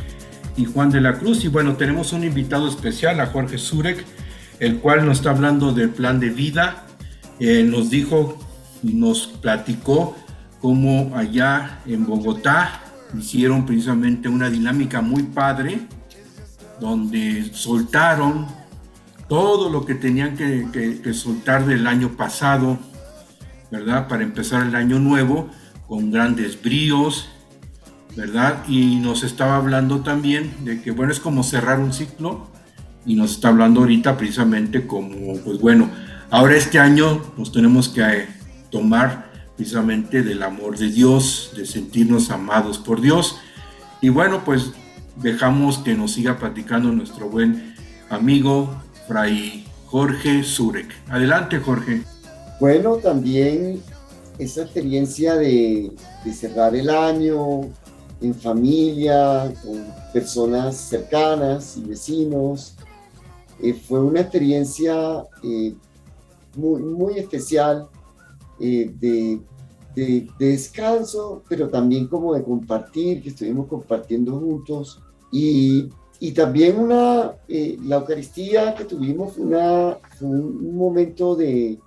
y 0.56 0.64
Juan 0.64 0.88
de 0.88 1.02
la 1.02 1.18
Cruz. 1.18 1.44
Y 1.44 1.48
bueno, 1.48 1.76
tenemos 1.76 2.14
un 2.14 2.24
invitado 2.24 2.66
especial, 2.66 3.20
a 3.20 3.26
Jorge 3.26 3.58
Zurek, 3.58 4.02
el 4.58 4.78
cual 4.78 5.04
nos 5.04 5.18
está 5.18 5.32
hablando 5.32 5.74
del 5.74 5.90
plan 5.90 6.18
de 6.18 6.30
vida. 6.30 6.86
Eh, 7.38 7.62
nos 7.62 7.90
dijo, 7.90 8.38
nos 8.82 9.26
platicó 9.26 10.16
cómo 10.62 11.12
allá 11.14 11.80
en 11.84 12.06
Bogotá 12.06 12.80
hicieron 13.18 13.66
precisamente 13.66 14.30
una 14.30 14.48
dinámica 14.48 15.02
muy 15.02 15.24
padre, 15.24 15.80
donde 16.80 17.50
soltaron 17.52 18.46
todo 19.28 19.68
lo 19.68 19.84
que 19.84 19.94
tenían 19.94 20.38
que, 20.38 20.66
que- 20.72 21.02
que 21.02 21.12
soltar 21.12 21.66
del 21.66 21.86
año 21.86 22.16
pasado, 22.16 22.78
¿verdad? 23.76 24.08
Para 24.08 24.22
empezar 24.22 24.66
el 24.66 24.74
año 24.74 24.98
nuevo 24.98 25.50
con 25.86 26.10
grandes 26.10 26.60
bríos, 26.60 27.28
¿verdad? 28.16 28.64
Y 28.68 28.96
nos 28.96 29.22
estaba 29.22 29.56
hablando 29.56 30.00
también 30.00 30.64
de 30.64 30.80
que, 30.80 30.90
bueno, 30.90 31.12
es 31.12 31.20
como 31.20 31.42
cerrar 31.42 31.78
un 31.78 31.92
ciclo 31.92 32.48
y 33.04 33.14
nos 33.14 33.32
está 33.32 33.48
hablando 33.48 33.80
ahorita 33.80 34.16
precisamente 34.16 34.86
como, 34.86 35.36
pues 35.44 35.60
bueno, 35.60 35.90
ahora 36.30 36.56
este 36.56 36.78
año 36.78 37.22
nos 37.36 37.52
tenemos 37.52 37.90
que 37.90 38.00
eh, 38.00 38.28
tomar 38.70 39.30
precisamente 39.56 40.22
del 40.22 40.42
amor 40.42 40.78
de 40.78 40.90
Dios, 40.90 41.52
de 41.54 41.66
sentirnos 41.66 42.30
amados 42.30 42.78
por 42.78 43.02
Dios. 43.02 43.38
Y 44.00 44.08
bueno, 44.08 44.42
pues 44.44 44.72
dejamos 45.16 45.78
que 45.78 45.94
nos 45.94 46.12
siga 46.12 46.38
platicando 46.38 46.90
nuestro 46.92 47.28
buen 47.28 47.74
amigo 48.08 48.82
Fray 49.06 49.66
Jorge 49.86 50.42
Zurek. 50.42 50.92
Adelante, 51.08 51.58
Jorge. 51.58 52.15
Bueno, 52.58 52.96
también 52.96 53.82
esa 54.38 54.62
experiencia 54.62 55.34
de, 55.36 55.92
de 56.24 56.32
cerrar 56.32 56.74
el 56.74 56.88
año 56.90 57.62
en 58.20 58.34
familia, 58.34 59.52
con 59.62 59.84
personas 60.12 60.76
cercanas 60.76 61.76
y 61.76 61.82
vecinos, 61.82 62.74
eh, 63.62 63.74
fue 63.74 64.00
una 64.02 64.20
experiencia 64.20 65.22
eh, 65.42 65.74
muy, 66.56 66.82
muy 66.82 67.18
especial 67.18 67.88
eh, 68.60 68.90
de, 68.98 69.40
de- 69.94 70.26
de 70.38 70.46
descanso, 70.48 71.42
pero 71.48 71.68
también 71.68 72.06
como 72.06 72.34
de 72.34 72.42
compartir, 72.42 73.22
que 73.22 73.30
estuvimos 73.30 73.66
compartiendo 73.66 74.38
juntos. 74.38 75.00
Y, 75.30 75.88
y 76.20 76.32
también 76.32 76.78
una, 76.78 77.32
eh, 77.48 77.76
la 77.84 77.96
Eucaristía 77.96 78.74
que 78.74 78.84
tuvimos 78.84 79.34
fue, 79.34 79.44
una, 79.44 79.98
fue 80.18 80.28
un 80.28 80.74
momento 80.76 81.34
de, 81.36 81.78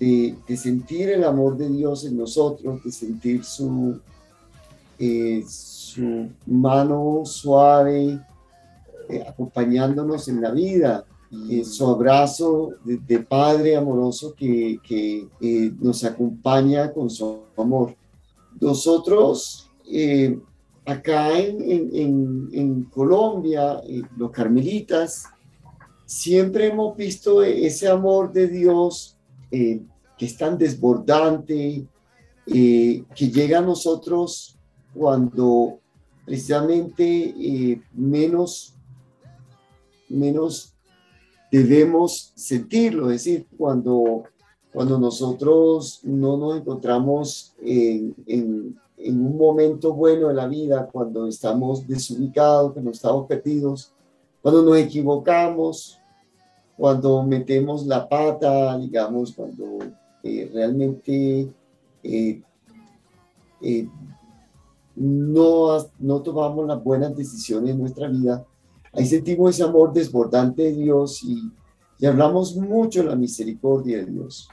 de, 0.00 0.34
de 0.46 0.56
sentir 0.56 1.10
el 1.10 1.24
amor 1.24 1.56
de 1.56 1.68
Dios 1.68 2.04
en 2.04 2.16
nosotros, 2.16 2.82
de 2.84 2.90
sentir 2.92 3.44
su, 3.44 3.98
eh, 4.98 5.44
su 5.46 6.28
mano 6.46 7.22
suave 7.24 8.20
eh, 9.08 9.24
acompañándonos 9.26 10.28
en 10.28 10.40
la 10.40 10.50
vida, 10.50 11.04
eh, 11.50 11.64
su 11.64 11.86
abrazo 11.86 12.70
de, 12.84 12.96
de 12.98 13.18
Padre 13.20 13.76
amoroso 13.76 14.34
que, 14.34 14.78
que, 14.86 15.26
eh, 15.40 15.72
nos 15.80 16.04
acompaña 16.04 16.92
con 16.92 17.10
su 17.10 17.40
amor. 17.56 17.94
Nosotros, 18.60 19.68
acá 20.86 21.36
en, 21.38 21.60
en- 21.92 22.48
en- 22.52 22.84
Colombia, 22.84 23.80
los 24.16 24.30
carmelitas, 24.30 25.24
siempre 26.06 26.68
hemos 26.68 26.96
visto 26.96 27.42
ese 27.42 27.88
amor 27.88 28.32
de 28.32 28.46
Dios 28.46 29.13
eh, 29.56 29.80
que 30.18 30.26
es 30.26 30.36
tan 30.36 30.56
desbordante, 30.58 31.86
eh, 32.46 33.04
que 33.16 33.26
llega 33.36 33.58
a 33.58 33.62
nosotros 33.72 34.58
cuando 34.94 35.78
precisamente 36.26 37.04
eh, 37.04 37.80
menos, 37.92 38.74
menos 40.08 40.74
debemos 41.50 42.32
sentirlo, 42.34 43.10
es 43.10 43.24
decir, 43.24 43.46
cuando, 43.56 44.24
cuando 44.72 44.98
nosotros 44.98 46.00
no 46.02 46.36
nos 46.36 46.56
encontramos 46.60 47.54
en, 47.62 48.14
en- 48.26 48.78
en 48.96 49.20
un 49.26 49.36
momento 49.36 49.92
bueno 49.92 50.28
de 50.28 50.34
la 50.34 50.46
vida, 50.46 50.88
cuando 50.90 51.26
estamos 51.26 51.86
desubicados, 51.86 52.72
cuando 52.72 52.90
estamos 52.90 53.26
perdidos, 53.26 53.92
cuando 54.40 54.62
nos 54.62 54.78
equivocamos, 54.78 55.98
cuando 56.76 57.22
metemos 57.22 57.86
la 57.86 58.08
pata, 58.08 58.76
digamos, 58.78 59.32
cuando 59.32 59.78
eh, 60.22 60.50
realmente 60.52 61.48
eh, 62.02 62.42
eh, 63.62 63.88
no, 64.96 65.76
no 65.98 66.22
tomamos 66.22 66.66
las 66.66 66.82
buenas 66.82 67.16
decisiones 67.16 67.70
en 67.70 67.80
nuestra 67.80 68.08
vida, 68.08 68.44
ahí 68.92 69.06
sentimos 69.06 69.50
ese 69.54 69.64
amor 69.64 69.92
desbordante 69.92 70.62
de 70.62 70.72
Dios 70.72 71.22
y, 71.24 71.50
y 71.98 72.06
hablamos 72.06 72.56
mucho 72.56 73.02
de 73.02 73.08
la 73.08 73.16
misericordia 73.16 73.98
de 73.98 74.06
Dios. 74.06 74.48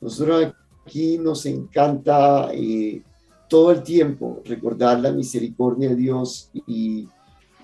Nosotros 0.00 0.52
aquí 0.84 1.18
nos 1.18 1.46
encanta 1.46 2.50
eh, 2.52 3.02
todo 3.48 3.70
el 3.70 3.82
tiempo 3.82 4.40
recordar 4.44 5.00
la 5.00 5.12
misericordia 5.12 5.90
de 5.90 5.96
Dios 5.96 6.50
y, 6.66 7.08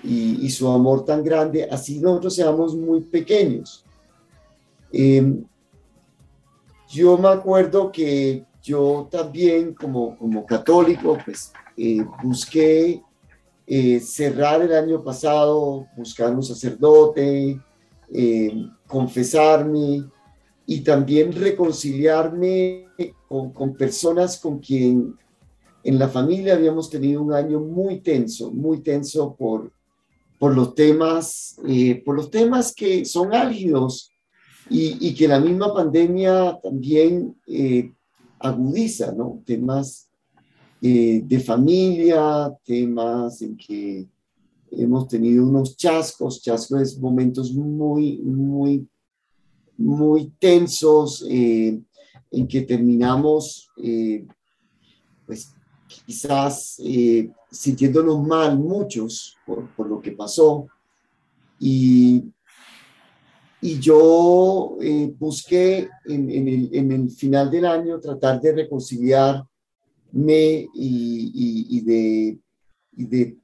y- 0.05 0.39
y 0.43 0.51
su 0.51 0.69
amor 0.69 1.05
tan 1.05 1.23
grande, 1.23 1.65
así 1.71 2.01
nosotros 2.01 2.35
seamos 2.35 2.75
muy 2.75 3.01
pequeños. 3.03 3.85
Eh, 4.93 5.43
yo 6.89 7.17
me 7.17 7.29
acuerdo 7.29 7.91
que 7.91 8.45
yo 8.63 9.09
también 9.11 9.75
como, 9.75 10.17
como 10.19 10.45
católico, 10.47 11.19
pues 11.25 11.53
eh, 11.77 12.05
busqué 12.23 13.03
eh, 13.67 14.01
cerrar 14.01 14.63
el 14.63 14.73
año 14.73 15.03
pasado, 15.03 15.87
buscar 15.97 16.35
un 16.35 16.43
sacerdote, 16.43 17.61
eh, 18.13 18.67
confesarme 18.87 20.05
y 20.67 20.81
también 20.83 21.33
reconciliarme 21.33 22.87
con, 23.27 23.53
con 23.53 23.75
personas 23.75 24.39
con 24.39 24.59
quien 24.59 25.17
en 25.85 25.99
la 25.99 26.09
familia 26.09 26.55
habíamos 26.55 26.89
tenido 26.91 27.23
un 27.23 27.33
año 27.33 27.61
muy 27.61 28.01
tenso, 28.01 28.51
muy 28.53 28.81
tenso 28.81 29.35
por, 29.35 29.73
por 30.39 30.55
los 30.55 30.75
temas, 30.75 31.57
eh, 31.67 32.03
por 32.05 32.15
los 32.15 32.31
temas 32.31 32.75
que 32.75 33.05
son 33.05 33.35
álgidos 33.35 34.12
y, 34.71 35.09
y 35.09 35.15
que 35.15 35.29
la 35.29 35.41
misma 35.41 35.73
pandemia 35.73 36.59
también 36.63 37.37
eh, 37.47 37.93
agudiza, 38.39 39.13
¿no? 39.13 39.43
Temas 39.45 40.09
eh, 40.81 41.23
de 41.25 41.41
familia, 41.41 42.53
temas 42.65 43.41
en 43.43 43.57
que 43.57 44.09
hemos 44.73 45.07
tenido 45.09 45.47
unos 45.47 45.77
chascos, 45.77 46.43
chascos, 46.43 46.99
momentos 46.99 47.53
muy, 47.53 48.19
muy, 48.19 48.87
muy 49.77 50.33
tensos 50.39 51.25
eh, 51.29 51.81
en 52.31 52.49
que 52.49 52.63
terminamos, 52.63 53.71
eh, 53.77 54.27
pues 55.27 55.55
quizás 55.87 56.81
eh, 56.85 57.31
sintiéndonos 57.51 58.27
mal 58.27 58.59
muchos 58.59 59.37
por, 59.47 59.69
por, 59.77 59.89
lo 59.89 60.01
que 60.01 60.13
pasó. 60.13 60.67
Y, 61.61 62.25
y 63.63 63.79
yo 63.79 64.77
busqué 65.19 65.89
en, 66.07 66.31
en, 66.31 66.49
el, 66.49 66.69
en, 66.73 66.93
el, 66.93 67.11
final 67.11 67.49
del 67.49 67.65
año 67.65 68.01
tratar 68.01 68.41
de 68.41 68.53
reconciliarme 68.53 69.47
y, 70.13 70.67
y, 70.75 71.67
y 71.71 71.81
de, 71.81 72.39
y 72.97 73.07
de 73.07 73.37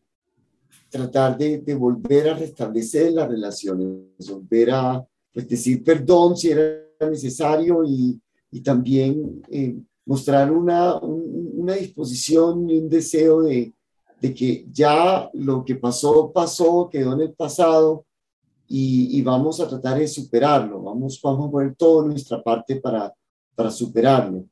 tratar 0.90 1.38
de, 1.38 1.58
de, 1.58 1.74
volver 1.76 2.30
a 2.30 2.34
restablecer 2.34 3.12
las 3.12 3.28
relaciones, 3.28 4.28
volver 4.28 4.72
a 4.72 5.06
pues, 5.32 5.48
decir 5.48 5.84
perdón 5.84 6.36
si 6.36 6.50
era 6.50 6.82
necesario 7.08 7.84
y 7.84 8.20
también 8.64 9.40
eh, 9.48 9.76
mostrar 10.04 10.50
una, 10.50 10.96
un, 10.96 11.52
una 11.54 11.74
disposición 11.74 12.68
y 12.68 12.78
un 12.78 12.88
deseo 12.88 13.42
de, 13.42 13.72
de, 14.20 14.34
que 14.34 14.66
ya 14.72 15.30
lo 15.34 15.64
que 15.64 15.76
pasó, 15.76 16.32
pasó, 16.32 16.88
quedó 16.90 17.12
en 17.12 17.20
el 17.20 17.32
pasado 17.34 18.04
y, 18.68 19.22
vamos 19.22 19.60
a 19.60 19.68
tratar 19.68 19.98
de 19.98 20.06
superarlo, 20.06 20.82
vamos, 20.82 21.18
vamos 21.22 21.48
a 21.48 21.50
poner 21.50 21.74
toda 21.74 22.06
nuestra 22.06 22.42
parte 22.42 22.76
para, 22.76 23.12
para 23.54 23.70
superarlo. 23.70 24.44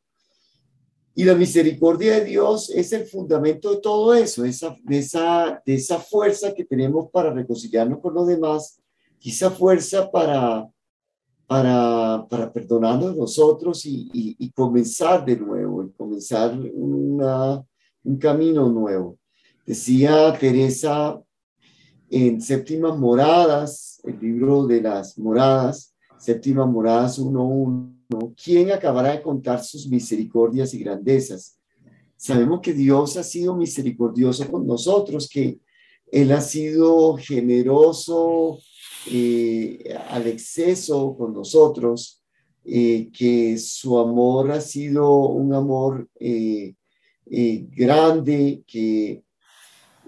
Y 1.15 1.25
la 1.25 1.35
misericordia 1.35 2.19
de 2.19 2.25
Dios 2.25 2.71
es 2.71 2.93
el 2.93 3.07
fundamento 3.07 3.71
de 3.71 3.81
todo 3.81 4.15
eso, 4.15 4.45
esa, 4.45 4.75
de, 4.83 4.99
esa, 4.99 5.63
de 5.65 5.75
esa 5.75 5.99
fuerza 5.99 6.53
que 6.55 6.65
tenemos 6.65 7.11
para 7.11 7.33
reconciliarnos 7.33 8.01
con 8.01 8.15
los 8.15 8.27
demás, 8.27 8.81
esa 9.23 9.51
fuerza 9.51 10.11
para, 10.11 10.67
para, 11.47 12.27
para 12.29 12.53
perdonarnos 12.53 13.17
nosotros 13.17 13.83
y, 13.85 14.53
comenzar 14.55 15.25
de 15.25 15.37
nuevo, 15.37 15.85
y 15.85 15.93
comenzar 15.93 16.59
un 16.59 18.19
camino 18.19 18.69
nuevo. 18.69 19.19
Decía 19.67 20.37
Teresa 20.39 21.21
en 22.11 22.40
Séptimas 22.40 22.99
Moradas, 22.99 24.01
el 24.05 24.19
libro 24.21 24.66
de 24.66 24.81
las 24.81 25.19
moradas, 25.19 25.95
Séptimas 26.19 26.69
Moradas 26.69 27.19
1.1 27.19 27.97
¿Quién 28.42 28.71
acabará 28.71 29.12
de 29.12 29.23
contar 29.23 29.62
sus 29.64 29.88
misericordias 29.88 30.73
y 30.75 30.79
grandezas? 30.79 31.59
Sabemos 32.16 32.61
que 32.61 32.73
Dios 32.73 33.16
ha 33.16 33.23
sido 33.23 33.57
misericordioso 33.57 34.51
con 34.51 34.66
nosotros, 34.66 35.29
que 35.29 35.59
Él 36.11 36.33
ha 36.33 36.40
sido 36.40 37.16
generoso 37.16 38.59
eh, 39.11 39.95
al 40.09 40.27
exceso 40.29 41.16
con 41.16 41.35
nosotros, 41.35 42.23
eh, 42.64 43.11
que 43.12 43.59
su 43.59 43.99
amor 43.99 44.53
ha 44.53 44.61
sido 44.61 45.29
un 45.29 45.53
amor 45.53 46.09
eh, 46.19 46.75
eh 47.29 47.66
grande, 47.71 48.62
que, 48.66 49.23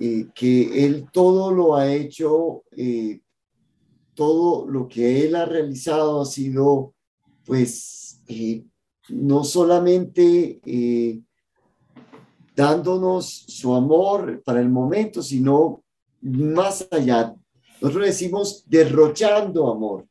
eh, 0.01 0.29
que 0.33 0.85
Él 0.85 1.07
todo 1.13 1.51
lo 1.53 1.75
ha 1.75 1.93
hecho, 1.93 2.63
eh, 2.71 3.21
todo 4.15 4.65
lo 4.69 4.87
que 4.87 5.25
Él 5.25 5.35
ha 5.35 5.45
realizado 5.45 6.21
ha 6.21 6.25
sido 6.25 6.95
pues 7.45 8.23
eh, 8.29 8.63
no 9.09 9.43
solamente 9.43 10.61
dándonos 12.55 13.27
su 13.49 13.75
amor 13.75 14.41
para 14.45 14.61
el 14.61 14.69
momento, 14.69 15.21
sino 15.23 15.83
más 16.21 16.87
allá. 16.91 17.35
Nosotros 17.81 18.07
decimos 18.07 18.65
derrochando 18.67 19.71
amor. 19.71 20.07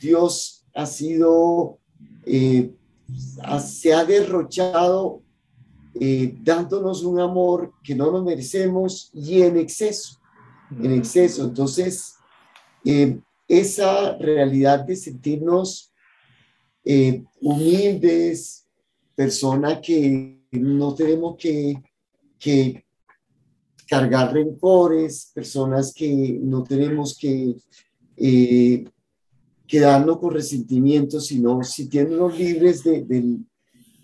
Dios 0.00 0.64
ha 0.74 0.86
sido, 0.86 1.78
se 2.24 3.92
ha 3.92 4.04
derrochado 4.04 5.22
dándonos 5.92 7.02
un 7.02 7.20
amor 7.20 7.72
que 7.82 7.94
no 7.94 8.10
nos 8.10 8.24
merecemos 8.24 9.10
y 9.12 9.42
en 9.42 9.56
exceso, 9.56 10.18
en 10.70 10.92
exceso. 10.92 11.44
Entonces, 11.44 12.14
esa 13.48 14.16
realidad 14.16 14.84
de 14.84 14.96
sentirnos 14.96 15.92
eh, 16.84 17.24
humildes, 17.40 18.66
personas 19.14 19.80
que 19.82 20.38
no 20.52 20.94
tenemos 20.94 21.36
que, 21.36 21.82
que, 22.38 22.84
cargar 23.86 24.32
rencores, 24.32 25.32
personas 25.34 25.92
que 25.92 26.38
no 26.40 26.62
tenemos 26.62 27.18
que 27.18 27.56
eh, 28.16 28.84
quedarnos 29.66 30.18
con 30.18 30.32
resentimientos, 30.32 31.26
sino 31.26 31.62
sintiéndonos 31.64 32.38
libres 32.38 32.84
de, 32.84 33.02
de, 33.02 33.38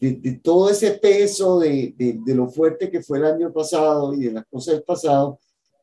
de, 0.00 0.12
de 0.12 0.32
todo 0.34 0.70
ese 0.70 0.92
peso 0.92 1.60
de, 1.60 1.94
lo 2.26 2.48
fuerte 2.48 2.90
que 2.90 3.02
fue 3.02 3.18
el 3.18 3.24
año 3.24 3.52
pasado 3.52 4.14
y 4.14 4.24
de 4.24 4.32
las 4.32 4.46
cosas 4.46 4.74
del 4.74 4.84
pasado, 4.84 5.38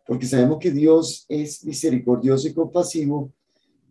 porque 0.06 0.26
sabemos 0.26 0.60
que 0.60 0.72
Dios 0.72 1.26
es 1.28 1.64
misericordioso 1.66 2.48
y 2.48 2.54
compasivo 2.54 3.32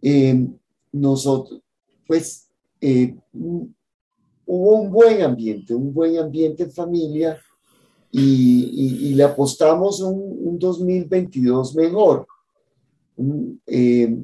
eh, 0.01 0.47
nosotros, 0.93 1.61
pues, 2.07 2.49
eh, 2.81 3.15
hubo 3.33 4.77
un 4.77 4.91
buen 4.91 5.23
ambiente, 5.23 5.75
un 5.75 5.93
buen 5.93 6.19
ambiente 6.19 6.65
en 6.65 6.73
familia 6.73 7.39
y, 8.11 9.15
le 9.15 9.23
apostamos 9.25 10.01
un, 10.01 10.37
un, 10.41 10.59
2022 10.59 11.75
mejor, 11.75 12.27
eh, 13.67 14.19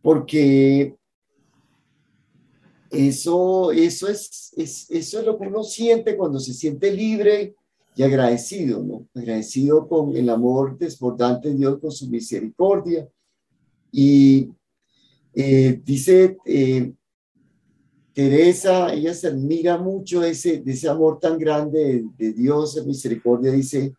porque 0.00 0.96
eso, 2.90 3.72
eso, 3.72 4.08
es, 4.08 4.52
es, 4.56 4.90
eso 4.90 5.20
es 5.20 5.26
lo 5.26 5.38
que 5.38 5.46
uno 5.46 5.62
siente 5.62 6.16
cuando 6.16 6.38
se 6.38 6.52
siente 6.52 6.92
libre 6.92 7.54
y 7.96 8.02
agradecido, 8.02 8.82
¿no? 8.82 9.06
Agradecido 9.14 9.88
con 9.88 10.14
el 10.16 10.28
amor 10.28 10.76
desbordante 10.78 11.48
de 11.48 11.54
Dios, 11.56 11.78
con 11.78 11.90
su 11.90 12.08
misericordia. 12.08 13.08
Y, 13.90 14.50
eh, 15.38 15.80
dice 15.84 16.38
eh, 16.46 16.92
Teresa, 18.14 18.94
ella 18.94 19.12
se 19.12 19.26
admira 19.26 19.76
mucho 19.76 20.24
ese, 20.24 20.62
de 20.62 20.72
ese 20.72 20.88
amor 20.88 21.20
tan 21.20 21.36
grande 21.36 22.06
de, 22.16 22.32
Dios, 22.32 22.74
de 22.74 22.84
misericordia, 22.84 23.52
dice 23.52 23.94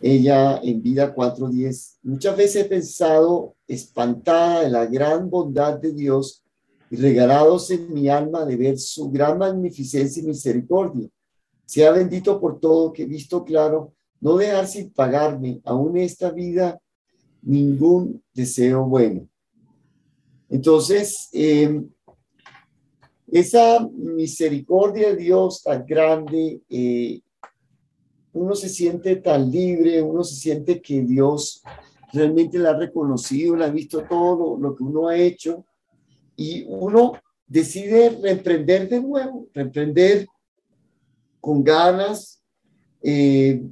ella 0.00 0.58
en 0.64 0.82
vida 0.82 1.14
4.10. 1.14 1.98
Muchas 2.02 2.36
veces 2.36 2.64
he 2.64 2.68
pensado 2.68 3.54
espantada 3.68 4.62
de 4.62 4.70
la 4.70 4.86
gran 4.86 5.30
bondad 5.30 5.78
de 5.78 5.92
Dios 5.92 6.42
y 6.90 6.96
regalados 6.96 7.70
en 7.70 7.92
mi 7.94 8.08
alma 8.08 8.44
de 8.44 8.56
ver 8.56 8.78
su 8.78 9.10
gran 9.10 9.38
magnificencia 9.38 10.22
y 10.22 10.26
misericordia. 10.26 11.08
Sea 11.64 11.92
bendito 11.92 12.40
por 12.40 12.58
todo 12.58 12.92
que 12.92 13.06
visto 13.06 13.44
claro, 13.44 13.94
no 14.20 14.36
dejar 14.36 14.66
sin 14.66 14.90
pagarme 14.90 15.60
aún 15.64 15.96
esta 15.96 16.30
vida 16.30 16.80
ningún 17.42 18.22
deseo 18.34 18.84
bueno. 18.84 19.28
Entonces, 20.48 21.28
eh, 21.32 21.80
esa 23.30 23.88
misericordia 23.88 25.10
de 25.10 25.16
Dios 25.16 25.62
tan 25.62 25.86
grande, 25.86 26.60
eh, 26.68 27.20
uno 28.32 28.54
se 28.56 28.68
siente 28.68 29.16
tan 29.16 29.48
libre, 29.50 30.02
uno 30.02 30.24
se 30.24 30.34
siente 30.34 30.82
que 30.82 31.02
Dios 31.02 31.62
realmente 32.12 32.58
la 32.58 32.70
ha 32.70 32.76
reconocido, 32.76 33.54
la 33.54 33.66
ha 33.66 33.70
visto 33.70 34.02
todo 34.08 34.58
lo, 34.58 34.74
que 34.74 34.82
uno 34.82 35.08
ha 35.08 35.16
hecho 35.16 35.64
y 36.40 36.64
uno 36.66 37.20
decide 37.46 38.18
reemprender 38.22 38.88
de 38.88 39.02
nuevo, 39.02 39.46
reemprender 39.52 40.26
con 41.38 41.62
ganas, 41.62 42.42
eh, 43.02 43.62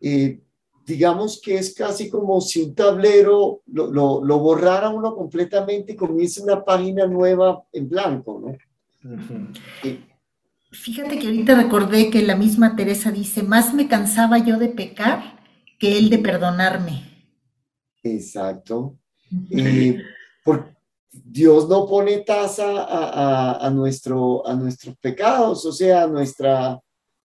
eh 0.00 0.40
digamos 0.86 1.38
que 1.42 1.58
es 1.58 1.74
casi 1.74 2.08
como 2.08 2.40
si 2.40 2.62
un 2.62 2.74
tablero 2.74 3.60
lo, 3.66 3.90
lo, 3.90 4.24
lo 4.24 4.38
borrara 4.38 4.88
uno 4.88 5.14
completamente 5.14 5.92
y 5.92 5.96
comience 5.96 6.42
una 6.42 6.64
página 6.64 7.06
nueva 7.06 7.62
en 7.70 7.86
blanco, 7.90 8.40
¿no? 8.40 8.48
Uh 9.04 9.18
-huh. 9.18 10.04
Fíjate 10.70 11.18
que 11.18 11.26
ahorita 11.26 11.54
recordé 11.54 12.08
que 12.08 12.22
la 12.22 12.36
misma 12.36 12.76
Teresa 12.76 13.10
dice, 13.10 13.42
más 13.42 13.74
me 13.74 13.88
cansaba 13.88 14.38
yo 14.38 14.58
de 14.58 14.68
pecar 14.68 15.38
que 15.78 15.98
él 15.98 16.08
de 16.08 16.18
perdonarme. 16.18 17.02
Exacto. 18.02 18.96
Uh 19.30 19.36
-huh. 19.50 19.98
eh, 19.98 20.02
por, 20.42 20.77
Dios 21.10 21.68
no 21.68 21.86
pone 21.86 22.18
tasa 22.18 22.86
a, 23.64 23.70
nuestro, 23.70 24.46
a 24.46 24.54
nuestros 24.54 24.96
pecados, 24.98 25.64
o 25.64 25.72
sea, 25.72 26.06
nuestra, 26.06 26.78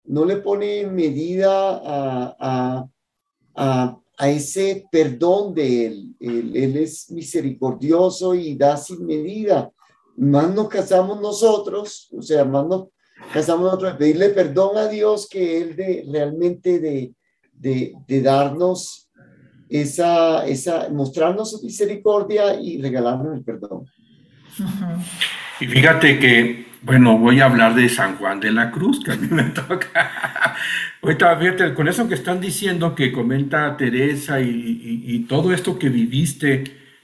no 0.06 0.26
le 0.26 0.38
pone 0.38 0.86
medida 0.86 1.78
a, 1.78 2.36
a 2.40 2.90
a, 3.60 4.00
a 4.18 4.30
ese 4.30 4.88
perdón 4.92 5.54
de 5.54 5.86
él. 5.86 6.16
él. 6.20 6.56
él. 6.56 6.78
es 6.78 7.12
misericordioso 7.12 8.34
y 8.34 8.56
da 8.56 8.78
sin 8.78 9.06
medida. 9.06 9.72
Más 10.16 10.54
nos 10.54 10.68
casamos 10.70 11.22
nosotros, 11.22 12.10
o 12.18 12.22
sea, 12.22 12.46
más 12.46 12.66
nos 12.68 12.88
casamos 13.34 13.66
nosotros, 13.66 13.96
pedirle 13.98 14.30
perdón 14.30 14.78
a 14.78 14.88
Dios 14.88 15.28
que 15.30 15.62
Él 15.62 15.76
de, 15.76 16.06
realmente 16.12 16.80
de, 16.80 17.14
de, 17.54 17.94
de 18.08 18.22
darnos 18.22 19.09
esa, 19.70 20.46
esa, 20.48 20.90
mostrarnos 20.90 21.52
su 21.52 21.64
misericordia 21.64 22.60
y 22.60 22.82
regalarnos 22.82 23.38
el 23.38 23.44
perdón. 23.44 23.86
Y 25.60 25.68
fíjate 25.68 26.20
que, 26.20 26.66
bueno, 26.82 27.18
voy 27.18 27.40
a 27.40 27.46
hablar 27.46 27.76
de 27.76 27.88
San 27.88 28.18
Juan 28.18 28.40
de 28.40 28.52
la 28.52 28.72
Cruz, 28.72 29.04
que 29.04 29.12
a 29.12 29.16
mí 29.16 29.28
me 29.30 29.44
toca. 29.68 30.56
Ahorita, 31.02 31.38
fíjate, 31.38 31.74
con 31.74 31.88
eso 31.88 32.08
que 32.08 32.16
están 32.16 32.42
diciendo, 32.42 32.96
que 32.96 33.12
comenta 33.12 33.78
Teresa 33.78 34.42
y, 34.42 35.04
y, 35.06 35.20
todo 35.20 35.54
esto 35.54 35.78
que 35.78 35.90
viviste 35.90 36.64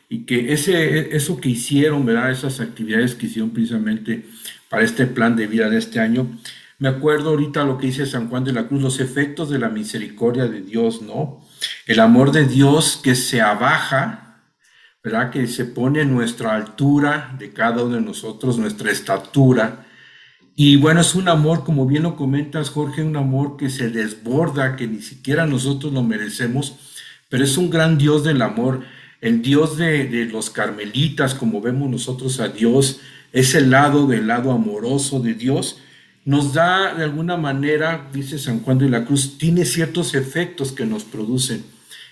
y 0.10 0.26
que 0.26 0.54
ese, 0.54 1.16
eso 1.16 1.40
que 1.40 1.50
hicieron, 1.50 2.06
¿verdad? 2.06 2.32
Esas 2.32 2.60
actividades 2.60 3.16
que 3.16 3.28
hicieron 3.28 3.52
precisamente 3.52 4.26
para 4.70 4.84
este 4.84 5.06
plan 5.06 5.36
de 5.36 5.48
vida 5.48 5.70
de 5.70 5.78
este 5.78 6.00
año, 6.00 6.28
me 6.78 6.90
acuerdo 6.90 7.30
ahorita 7.30 7.64
lo 7.64 7.78
que 7.78 7.88
dice 7.88 8.06
San 8.06 8.30
Juan 8.30 8.44
de 8.44 8.54
la 8.54 8.68
Cruz, 8.68 8.82
los 8.82 9.00
efectos 9.00 9.50
de 9.50 9.60
la 9.60 9.70
misericordia 9.70 10.48
de 10.48 10.62
Dios, 10.62 11.02
¿no? 11.02 11.45
El 11.86 12.00
amor 12.00 12.32
de 12.32 12.46
Dios 12.46 13.00
que 13.02 13.16
se 13.16 13.42
abaja, 13.42 14.42
¿verdad? 15.04 15.32
Que 15.32 15.48
se 15.48 15.66
pone 15.66 16.02
en 16.02 16.14
nuestra 16.14 16.56
altura 16.56 17.36
de 17.38 17.54
cada 17.54 17.84
uno 17.84 17.96
de 17.96 18.02
nosotros, 18.02 18.58
nuestra 18.58 18.92
estatura. 18.92 19.86
Y 20.56 20.78
bueno, 20.78 21.02
es 21.02 21.16
un 21.16 21.28
amor, 21.28 21.64
como 21.64 21.86
bien 21.86 22.04
lo 22.04 22.16
comentas, 22.16 22.70
Jorge, 22.70 23.04
un 23.04 23.16
amor 23.16 23.58
que 23.58 23.70
se 23.70 23.90
desborda, 23.90 24.76
que 24.76 24.88
ni 24.88 25.02
siquiera 25.02 25.46
nosotros 25.46 25.94
lo 25.94 26.02
merecemos, 26.02 26.78
pero 27.30 27.44
es 27.44 27.58
un 27.58 27.70
gran 27.70 27.98
Dios 27.98 28.24
del 28.24 28.42
amor. 28.42 28.82
El 29.22 29.42
Dios 29.42 29.78
de, 29.78 30.06
de 30.06 30.26
los 30.26 30.50
carmelitas, 30.50 31.36
como 31.36 31.62
vemos 31.62 31.90
nosotros 31.90 32.40
a 32.40 32.48
Dios, 32.48 33.00
es 33.32 33.54
el 33.54 33.70
lado 33.70 34.08
del 34.08 34.28
lado 34.28 34.52
amoroso 34.52 35.20
de 35.20 35.34
Dios 35.34 35.80
nos 36.26 36.54
da 36.54 36.96
de 36.96 37.04
alguna 37.04 37.38
manera, 37.38 38.10
dice 38.12 38.40
San 38.40 38.62
Juan 38.62 38.80
de 38.80 38.90
la 38.90 39.06
Cruz, 39.06 39.38
tiene 39.38 39.64
ciertos 39.64 40.16
efectos 40.16 40.72
que 40.72 40.86
nos 40.86 41.04
producen 41.04 41.64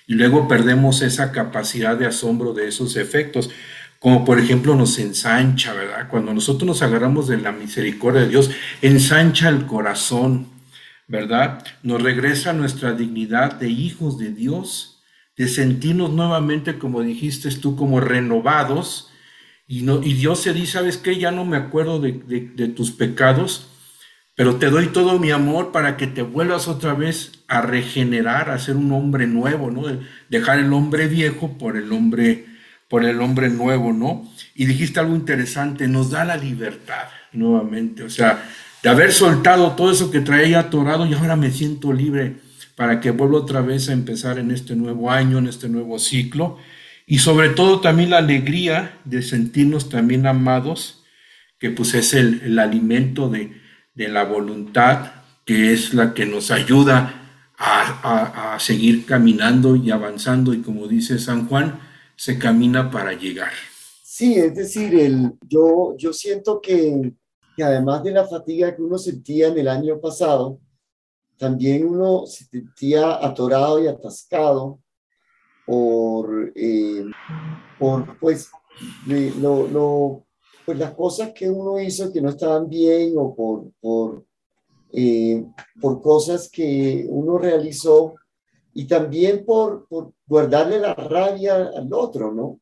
y 0.05 0.14
luego 0.14 0.47
perdemos 0.47 1.01
esa 1.01 1.32
capacidad 1.32 1.97
de 1.97 2.05
asombro 2.05 2.53
de 2.53 2.68
esos 2.68 2.95
efectos, 2.95 3.49
como 3.99 4.24
por 4.26 4.39
ejemplo 4.39 4.76
nos 4.76 4.99
ensancha, 4.99 5.74
¿verdad? 5.74 6.09
Cuando 6.09 6.34
nosotros 6.34 6.68
nos 6.68 6.82
agarramos 6.82 7.28
de 7.28 7.38
la 7.38 7.51
misericordia 7.51 8.22
de 8.22 8.30
Dios, 8.30 8.51
ensancha 8.82 9.49
el 9.49 9.66
corazón, 9.66 10.49
¿verdad? 11.07 11.66
Nos 11.84 12.01
regresa 12.01 12.53
nuestra 12.53 12.93
dignidad 12.93 13.53
de 13.53 13.70
hijos 13.70 14.20
de 14.20 14.32
Dios, 14.32 15.01
de 15.38 15.47
sentirnos 15.47 16.11
nuevamente, 16.11 16.78
como 16.78 17.01
dijiste 17.01 17.49
tú, 17.51 17.76
como 17.76 17.99
renovados. 17.99 19.09
Y, 19.68 19.82
no, 19.82 20.03
y 20.03 20.14
Dios 20.14 20.41
se 20.41 20.53
dice, 20.53 20.74
¿sabes 20.74 20.97
qué? 20.97 21.18
Ya 21.18 21.32
no 21.32 21.45
me 21.45 21.57
acuerdo 21.57 21.99
de, 21.99 22.11
de 22.11 22.68
tus 22.68 22.91
pecados, 22.91 23.72
pero 24.36 24.55
te 24.55 24.69
doy 24.69 24.88
todo 24.88 25.19
mi 25.19 25.31
amor 25.31 25.71
para 25.71 25.95
que 25.95 26.07
te 26.07 26.23
vuelvas 26.23 26.67
otra 26.67 26.93
vez 26.93 27.31
a 27.47 27.61
regenerar, 27.61 28.49
a 28.49 28.57
ser 28.57 28.75
un 28.75 28.91
hombre 28.91 29.27
nuevo, 29.27 29.69
¿no? 29.69 29.84
Dejar 30.29 30.59
el 30.59 30.73
hombre 30.73 31.07
viejo 31.07 31.57
por 31.57 31.77
el 31.77 31.91
hombre, 31.91 32.45
por 32.88 33.05
el 33.05 33.21
hombre 33.21 33.49
nuevo, 33.49 33.93
¿no? 33.93 34.27
Y 34.55 34.65
dijiste 34.65 34.99
algo 34.99 35.15
interesante, 35.15 35.88
nos 35.88 36.09
da 36.09 36.25
la 36.25 36.38
libertad 36.38 37.09
nuevamente, 37.31 38.03
o 38.03 38.09
sea, 38.09 38.43
de 38.81 38.89
haber 38.89 39.11
soltado 39.11 39.73
todo 39.73 39.91
eso 39.91 40.09
que 40.09 40.19
traía 40.19 40.59
atorado 40.59 41.05
y 41.05 41.13
ahora 41.13 41.36
me 41.36 41.51
siento 41.51 41.93
libre 41.93 42.38
para 42.75 42.99
que 42.99 43.11
vuelva 43.11 43.38
otra 43.38 43.61
vez 43.61 43.88
a 43.89 43.93
empezar 43.93 44.39
en 44.39 44.49
este 44.49 44.75
nuevo 44.75 45.11
año, 45.11 45.38
en 45.38 45.47
este 45.47 45.69
nuevo 45.69 45.99
ciclo. 45.99 46.57
Y 47.05 47.19
sobre 47.19 47.49
todo 47.49 47.81
también 47.81 48.09
la 48.09 48.17
alegría 48.17 48.97
de 49.05 49.21
sentirnos 49.21 49.89
también 49.89 50.25
amados, 50.25 51.03
que 51.59 51.69
pues 51.69 51.93
es 51.93 52.13
el, 52.13 52.41
el 52.43 52.59
alimento 52.59 53.29
de, 53.29 53.62
de 53.93 54.07
la 54.07 54.23
voluntad, 54.23 55.11
que 55.45 55.73
es 55.73 55.93
la 55.93 56.13
que 56.13 56.25
nos 56.25 56.51
ayuda 56.51 57.19
a, 57.57 58.57
seguir 58.59 59.05
caminando 59.05 59.75
y 59.75 59.91
avanzando. 59.91 60.53
Y 60.53 60.61
como 60.61 60.87
dice 60.87 61.17
San 61.17 61.47
Juan, 61.47 61.79
se 62.15 62.37
camina 62.37 62.91
para 62.91 63.13
llegar. 63.13 63.51
Sí, 64.03 64.35
es 64.35 64.55
decir, 64.55 64.93
el, 64.95 65.33
yo, 65.47 65.95
yo 65.97 66.13
siento 66.13 66.61
que, 66.61 67.13
que 67.55 67.63
además 67.63 68.03
de 68.03 68.11
la 68.11 68.27
fatiga 68.27 68.75
que 68.75 68.81
uno 68.81 68.97
sentía 68.97 69.47
en 69.47 69.57
el 69.57 69.67
año 69.67 69.99
pasado, 69.99 70.59
también 71.37 71.85
uno 71.85 72.25
se 72.25 72.45
sentía 72.45 73.25
atorado 73.25 73.83
y 73.83 73.87
atascado 73.87 74.79
por, 75.65 76.51
eh, 76.55 77.05
por 77.79 78.17
pues, 78.19 78.49
lo, 79.05 79.67
lo, 79.67 80.25
pues 80.66 80.78
las 80.78 80.93
cosas 80.93 81.32
que 81.34 81.49
uno 81.49 81.80
hizo 81.80 82.11
que 82.11 82.22
no 82.22 82.30
estaban 82.30 82.70
bien 82.70 83.14
o 83.18 83.36
por, 83.36 83.72
por, 83.80 84.26
eh, 84.91 85.45
por 85.82 86.01
cosas 86.01 86.49
que 86.49 87.05
uno 87.09 87.38
realizó 87.38 88.16
y 88.74 88.86
también 88.86 89.45
por, 89.45 89.88
por 89.88 90.14
guardarle 90.26 90.80
la 90.80 90.93
rabia 90.93 91.55
al 91.76 91.93
otro, 91.93 92.34
¿no? 92.34 92.59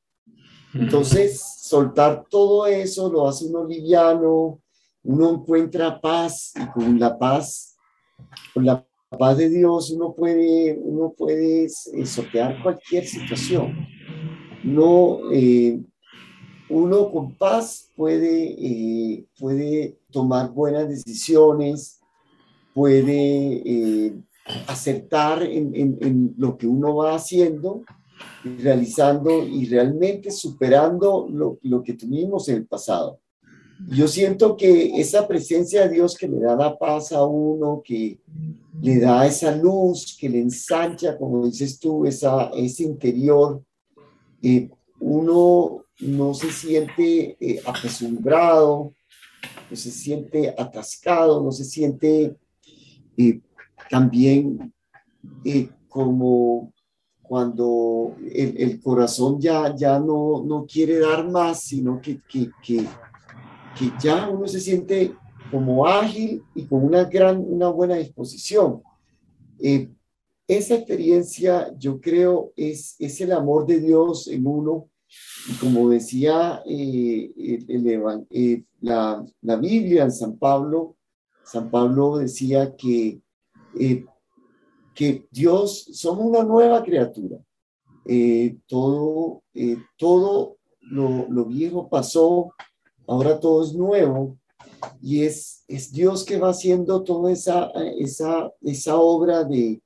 Entonces, 0.74 1.42
soltar 1.62 2.26
todo 2.30 2.66
eso 2.66 3.12
lo 3.12 3.28
hace 3.28 3.46
uno 3.46 3.66
liviano, 3.66 4.62
uno 5.04 5.30
encuentra 5.30 6.00
paz 6.00 6.54
y 6.56 6.66
con 6.72 7.00
la 7.00 7.18
paz, 7.18 7.76
con 8.54 8.66
la 8.66 8.86
paz 9.18 9.38
de 9.38 9.50
Dios, 9.50 9.92
uno 9.92 10.14
puede, 10.14 10.78
uno 10.82 11.14
puede 11.18 11.66
eh, 11.66 12.06
sortear 12.06 12.62
cualquier 12.64 13.06
situación. 13.06 13.88
No, 14.64 15.20
eh, 15.34 15.82
uno 16.72 17.12
con 17.12 17.36
paz 17.36 17.90
puede, 17.96 18.56
eh, 18.58 19.26
puede 19.38 19.98
tomar 20.10 20.52
buenas 20.52 20.88
decisiones, 20.88 22.00
puede 22.74 23.62
eh, 23.66 24.14
acertar 24.68 25.44
en, 25.44 25.76
en, 25.76 26.34
lo 26.38 26.58
que 26.58 26.68
uno 26.68 26.96
va 26.96 27.16
haciendo, 27.16 27.84
realizando 28.44 29.46
y 29.46 29.66
realmente 29.66 30.32
superando 30.32 31.28
lo, 31.30 31.60
lo 31.62 31.84
que 31.84 31.94
tuvimos 31.94 32.48
en 32.50 32.58
el 32.58 32.66
pasado. 32.66 33.20
Yo 33.90 34.08
siento 34.08 34.56
que 34.56 35.00
esa 35.00 35.28
presencia 35.28 35.88
de 35.88 35.96
Dios 35.96 36.16
que 36.16 36.28
le 36.28 36.40
da 36.40 36.56
la 36.56 36.78
paz 36.78 37.12
a 37.12 37.26
uno, 37.26 37.82
que 37.84 38.20
le 38.82 39.00
da 39.00 39.26
esa 39.26 39.56
luz, 39.56 40.16
que 40.20 40.30
le 40.30 40.40
ensancha, 40.40 41.18
como 41.18 41.46
dices 41.46 41.80
tú, 41.80 42.06
esa, 42.06 42.52
ese 42.56 42.84
interior, 42.84 43.62
eh, 44.44 44.70
uno 45.00 45.86
no 46.02 46.34
se 46.34 46.52
siente 46.52 47.38
eh, 47.40 47.62
no 49.72 49.78
se 49.78 49.92
siente 49.92 50.50
atascado, 50.58 51.42
no 51.42 51.52
se 51.52 51.64
siente 51.64 52.36
eh, 53.18 53.40
también 53.90 54.74
eh, 55.46 55.70
como 55.88 56.74
cuando 57.22 58.18
el, 58.30 58.82
corazón 58.82 59.40
ya, 59.40 59.74
ya 59.74 59.98
no, 60.00 60.44
no 60.44 60.66
quiere 60.66 61.00
dar 61.00 61.30
más, 61.30 61.62
sino 61.62 62.02
que, 62.02 62.20
que, 62.30 62.52
que, 62.62 62.86
que, 63.78 63.92
ya 64.04 64.28
uno 64.28 64.46
se 64.48 64.60
siente 64.60 65.16
como 65.50 65.88
ágil 65.88 66.44
y 66.54 66.66
con 66.66 66.84
una, 66.84 67.06
gran, 67.06 67.38
una 67.40 67.70
buena 67.70 67.96
disposición. 67.96 68.82
Eh, 69.60 69.90
esa 70.46 70.76
experiencia, 70.76 71.74
yo 71.78 72.02
creo, 72.02 72.52
es, 72.58 72.96
es 73.00 73.22
el 73.22 73.32
amor 73.32 73.66
de 73.66 73.80
Dios 73.80 74.28
en 74.28 74.46
uno 74.46 74.90
y 75.48 75.54
como 75.54 75.90
decía 75.90 76.62
eh, 76.66 77.32
eh, 77.38 78.64
la, 78.82 79.26
Biblia 79.60 80.04
en 80.04 80.12
San 80.12 80.38
Pablo, 80.38 80.96
San 81.44 81.72
Pablo 81.72 82.18
decía 82.18 82.76
que, 82.76 83.22
eh, 83.80 84.06
que 84.94 85.28
Dios, 85.32 85.90
somos 85.94 86.26
una 86.26 86.44
nueva 86.44 86.84
criatura. 86.84 87.38
todo 88.68 89.44
todo 89.98 90.58
lo, 90.82 91.28
lo, 91.30 91.46
viejo 91.46 91.90
pasó, 91.90 92.54
ahora 93.08 93.40
todo 93.40 93.64
es 93.64 93.74
nuevo. 93.74 94.38
Y 95.02 95.24
es, 95.24 95.64
es 95.68 95.92
Dios 95.92 96.24
que 96.24 96.40
va 96.40 96.50
haciendo 96.50 97.04
toda 97.04 97.32
esa, 97.32 97.72
esa, 97.98 98.52
esa 98.62 98.98
obra 98.98 99.44
de, 99.44 99.82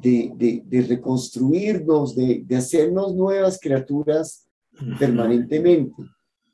de, 0.00 0.32
de, 0.36 0.62
de 0.64 0.82
reconstruirnos, 0.82 2.14
de, 2.14 2.42
de 2.44 2.56
hacernos 2.56 3.14
nuevas 3.14 3.58
criaturas 3.60 4.47
permanentemente. 4.98 6.02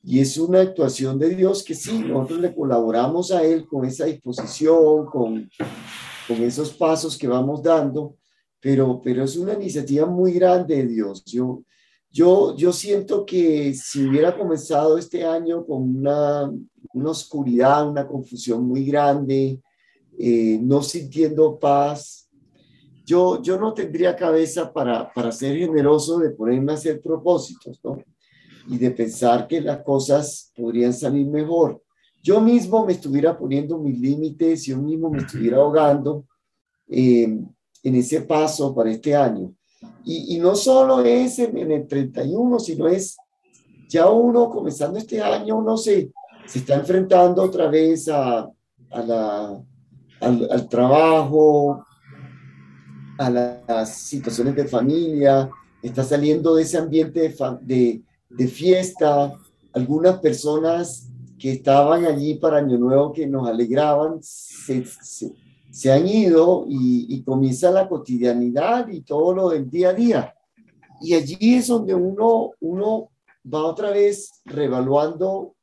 Y 0.02 0.20
es 0.20 0.36
una 0.36 0.60
actuación 0.60 1.18
de 1.18 1.30
Dios 1.30 1.64
que 1.64 1.74
sí, 1.74 1.98
nosotros 1.98 2.40
le 2.40 2.54
colaboramos 2.54 3.32
a 3.32 3.42
Él 3.42 3.66
con 3.66 3.86
esa 3.86 4.04
disposición, 4.04 5.06
con, 5.06 5.48
con 6.28 6.36
esos 6.42 6.74
pasos 6.74 7.16
que 7.16 7.26
vamos 7.26 7.62
dando, 7.62 8.16
pero, 8.60 9.00
pero 9.02 9.24
es 9.24 9.36
una 9.36 9.54
iniciativa 9.54 10.06
muy 10.06 10.32
grande 10.32 10.76
de 10.76 10.86
Dios. 10.86 11.24
Yo, 11.24 11.62
yo, 12.10 12.54
yo 12.54 12.72
siento 12.72 13.24
que 13.24 13.72
si 13.74 14.06
hubiera 14.06 14.36
comenzado 14.36 14.98
este 14.98 15.24
año 15.24 15.64
con 15.64 15.96
una, 15.96 16.52
una 16.92 17.10
oscuridad, 17.10 17.88
una 17.88 18.06
confusión 18.06 18.66
muy 18.66 18.84
grande, 18.84 19.60
eh, 20.18 20.58
no 20.62 20.82
sintiendo 20.82 21.58
paz, 21.58 22.28
yo, 23.06 23.42
yo 23.42 23.58
no 23.58 23.74
tendría 23.74 24.16
cabeza 24.16 24.72
para, 24.72 25.12
para 25.12 25.32
ser 25.32 25.56
generoso 25.56 26.18
de 26.18 26.30
ponerme 26.30 26.72
a 26.72 26.76
hacer 26.76 27.02
propósitos. 27.02 27.80
Y 28.66 28.78
de 28.78 28.90
pensar 28.90 29.46
que 29.46 29.60
las 29.60 29.82
cosas 29.82 30.52
podrían 30.56 30.92
salir 30.92 31.26
mejor. 31.26 31.82
Yo 32.22 32.40
mismo 32.40 32.86
me 32.86 32.92
estuviera 32.92 33.36
poniendo 33.36 33.78
mis 33.78 33.98
límites, 33.98 34.64
yo 34.64 34.78
mismo 34.78 35.10
me 35.10 35.18
estuviera 35.18 35.58
ahogando, 35.58 36.24
eh, 36.88 37.38
en 37.82 37.94
ese 37.94 38.22
paso 38.22 38.74
para 38.74 38.90
este 38.90 39.14
año. 39.14 39.52
Y, 40.04 40.36
y 40.36 40.38
no 40.38 40.54
solo 40.54 41.02
es 41.02 41.38
en, 41.38 41.56
en, 41.58 41.70
el 41.70 41.86
31, 41.86 42.58
sino 42.58 42.88
es 42.88 43.16
ya 43.88 44.08
uno 44.08 44.50
comenzando 44.50 44.98
este 44.98 45.20
año, 45.20 45.58
uno 45.58 45.76
se, 45.76 46.10
se 46.46 46.58
está 46.60 46.74
enfrentando 46.74 47.42
otra 47.42 47.68
vez 47.68 48.08
a, 48.08 48.50
a 48.90 49.02
la, 49.02 49.62
al, 50.20 50.48
al, 50.50 50.68
trabajo, 50.68 51.84
a 53.18 53.30
las 53.30 53.94
situaciones 53.96 54.56
de 54.56 54.66
familia, 54.66 55.50
está 55.82 56.02
saliendo 56.02 56.54
de 56.54 56.62
ese 56.62 56.78
ambiente 56.78 57.20
de, 57.20 57.58
de, 57.60 58.02
de 58.36 58.48
fiesta. 58.48 59.32
Algunas 59.72 60.18
personas 60.18 61.08
que 61.38 61.52
estaban 61.52 62.04
allí 62.04 62.34
para 62.34 62.58
Año 62.58 62.78
Nuevo, 62.78 63.12
que 63.12 63.26
nos 63.26 63.48
alegraban, 63.48 64.18
se, 64.22 64.84
se, 65.70 65.92
han 65.92 66.06
ido 66.06 66.64
y, 66.68 67.22
comienza 67.22 67.70
la 67.70 67.88
cotidianidad 67.88 68.88
y 68.88 69.02
todo 69.02 69.34
lo 69.34 69.48
del 69.50 69.68
día 69.68 69.90
a 69.90 69.94
día. 69.94 70.34
Y 71.00 71.14
allí 71.14 71.54
es 71.54 71.66
donde 71.66 71.94
uno, 71.94 72.52
uno 72.60 73.10
va 73.52 73.64
otra 73.64 73.90
vez 73.90 74.40
revaluando 74.44 75.54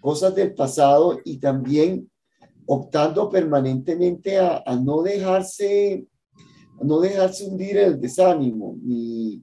cosas 0.00 0.34
del 0.34 0.54
pasado 0.54 1.18
y 1.24 1.38
también 1.38 2.10
optando 2.66 3.30
permanentemente 3.30 4.38
a, 4.38 4.62
no 4.82 5.02
dejarse 5.02 6.06
no 6.82 7.00
dejarse 7.00 7.46
hundir 7.46 7.76
el 7.76 8.00
desánimo 8.00 8.76
ni, 8.82 9.42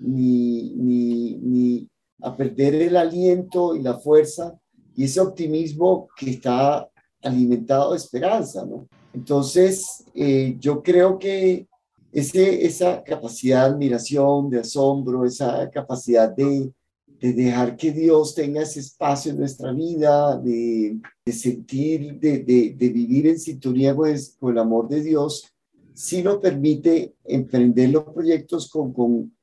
ni, 0.00 0.74
ni, 0.74 1.36
ni 1.36 1.88
a 2.24 2.36
perder 2.36 2.74
el 2.74 2.96
aliento 2.96 3.76
y 3.76 3.82
la 3.82 3.98
fuerza 3.98 4.58
y 4.96 5.04
ese 5.04 5.20
optimismo 5.20 6.08
que 6.16 6.30
está 6.30 6.88
alimentado 7.22 7.92
de 7.92 7.98
esperanza, 7.98 8.64
¿no? 8.64 8.88
Entonces, 9.12 10.04
eh, 10.14 10.56
yo 10.58 10.82
creo 10.82 11.18
que 11.18 11.66
ese, 12.12 12.64
esa 12.64 13.02
capacidad 13.02 13.68
de 13.68 13.74
admiración, 13.74 14.48
de 14.50 14.60
asombro, 14.60 15.24
esa 15.24 15.68
capacidad 15.70 16.34
de, 16.34 16.72
de 17.20 17.32
dejar 17.32 17.76
que 17.76 17.92
Dios 17.92 18.34
tenga 18.34 18.62
ese 18.62 18.80
espacio 18.80 19.32
en 19.32 19.38
nuestra 19.38 19.72
vida, 19.72 20.36
de, 20.38 20.98
de 21.24 21.32
sentir, 21.32 22.18
de, 22.18 22.38
de, 22.40 22.88
vivir 22.88 23.26
en 23.26 23.38
sintonía 23.38 23.94
con 23.94 24.08
el, 24.08 24.20
con 24.38 24.52
el, 24.52 24.58
amor 24.58 24.88
de 24.88 25.02
Dios, 25.02 25.52
sí 25.92 26.22
nos 26.22 26.38
permite 26.38 27.14
emprender 27.24 27.90
los 27.90 28.04
proyectos 28.04 28.70
con, 28.70 28.92
con 28.92 29.33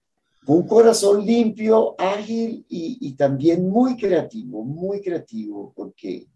un 0.53 0.67
corazón 0.67 1.25
limpio, 1.25 1.95
ágil 1.97 2.65
y, 2.67 2.97
y, 2.99 3.13
también 3.13 3.69
muy 3.69 3.95
creativo, 3.95 4.63
muy 4.63 5.01
creativo, 5.01 5.71
porque 5.75 6.27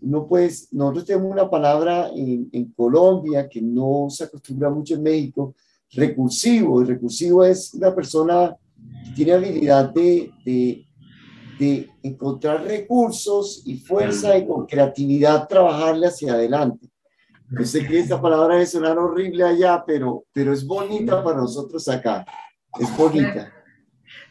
no 0.00 0.26
puedes, 0.26 0.72
nosotros 0.72 1.04
tenemos 1.04 1.32
una 1.32 1.50
palabra 1.50 2.10
en, 2.14 2.48
en 2.52 2.66
Colombia 2.72 3.48
que 3.48 3.60
no 3.60 4.06
se 4.08 4.24
acostumbra 4.24 4.70
mucho 4.70 4.94
en 4.94 5.02
México, 5.02 5.54
recursivo, 5.92 6.82
y 6.82 6.84
recursivo 6.86 7.44
es 7.44 7.74
una 7.74 7.94
persona 7.94 8.56
tiene 9.14 9.32
habilidad 9.32 9.90
de, 9.90 10.32
de, 10.44 10.86
de, 11.58 11.90
encontrar 12.02 12.64
recursos 12.64 13.62
y 13.66 13.76
fuerza 13.78 14.38
y 14.38 14.46
con 14.46 14.66
creatividad 14.66 15.48
trabajarle 15.48 16.06
hacia 16.06 16.34
adelante. 16.34 16.88
Yo 17.50 17.64
sé 17.64 17.84
que 17.84 17.98
esta 17.98 18.20
palabra 18.20 18.54
debe 18.54 18.66
sonar 18.66 18.96
horrible 18.96 19.42
allá, 19.42 19.82
pero, 19.84 20.24
pero 20.32 20.52
es 20.52 20.64
bonita 20.64 21.22
para 21.22 21.38
nosotros 21.38 21.86
acá. 21.88 22.24
Es 22.78 22.96
bonita. 22.96 23.52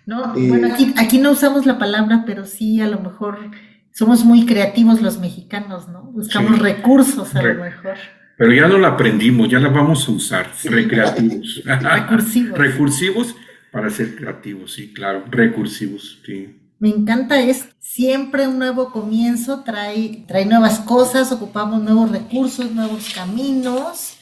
No, 0.05 0.35
eh, 0.35 0.47
bueno, 0.47 0.73
aquí, 0.73 0.93
aquí 0.97 1.17
no 1.19 1.31
usamos 1.31 1.65
la 1.65 1.77
palabra, 1.77 2.23
pero 2.25 2.45
sí 2.45 2.81
a 2.81 2.87
lo 2.87 2.99
mejor 2.99 3.51
somos 3.91 4.23
muy 4.23 4.45
creativos 4.45 5.01
los 5.01 5.19
mexicanos, 5.19 5.87
¿no? 5.89 6.03
Buscamos 6.03 6.55
sí. 6.55 6.61
recursos 6.61 7.35
a 7.35 7.41
Re 7.41 7.53
lo 7.53 7.63
mejor. 7.63 7.97
Pero 8.37 8.53
ya 8.53 8.67
no 8.67 8.77
la 8.77 8.89
aprendimos, 8.89 9.49
ya 9.49 9.59
la 9.59 9.69
vamos 9.69 10.07
a 10.07 10.11
usar, 10.11 10.51
sí. 10.55 10.69
recreativos. 10.69 11.61
Recursivos. 11.65 12.57
Recursivos 12.57 13.35
para 13.71 13.89
ser 13.89 14.15
creativos, 14.15 14.73
sí, 14.73 14.93
claro, 14.93 15.25
recursivos, 15.29 16.19
sí. 16.25 16.55
Me 16.79 16.89
encanta, 16.89 17.41
es 17.41 17.67
siempre 17.79 18.47
un 18.47 18.57
nuevo 18.57 18.91
comienzo, 18.91 19.63
trae, 19.63 20.23
trae 20.27 20.45
nuevas 20.45 20.79
cosas, 20.79 21.31
ocupamos 21.31 21.83
nuevos 21.83 22.09
recursos, 22.09 22.71
nuevos 22.71 23.13
caminos 23.13 24.17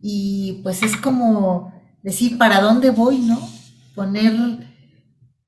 y 0.00 0.60
pues 0.62 0.82
es 0.82 0.96
como 0.96 1.79
decir 2.02 2.38
para 2.38 2.60
dónde 2.60 2.90
voy, 2.90 3.18
¿no? 3.18 3.40
Poner 3.94 4.32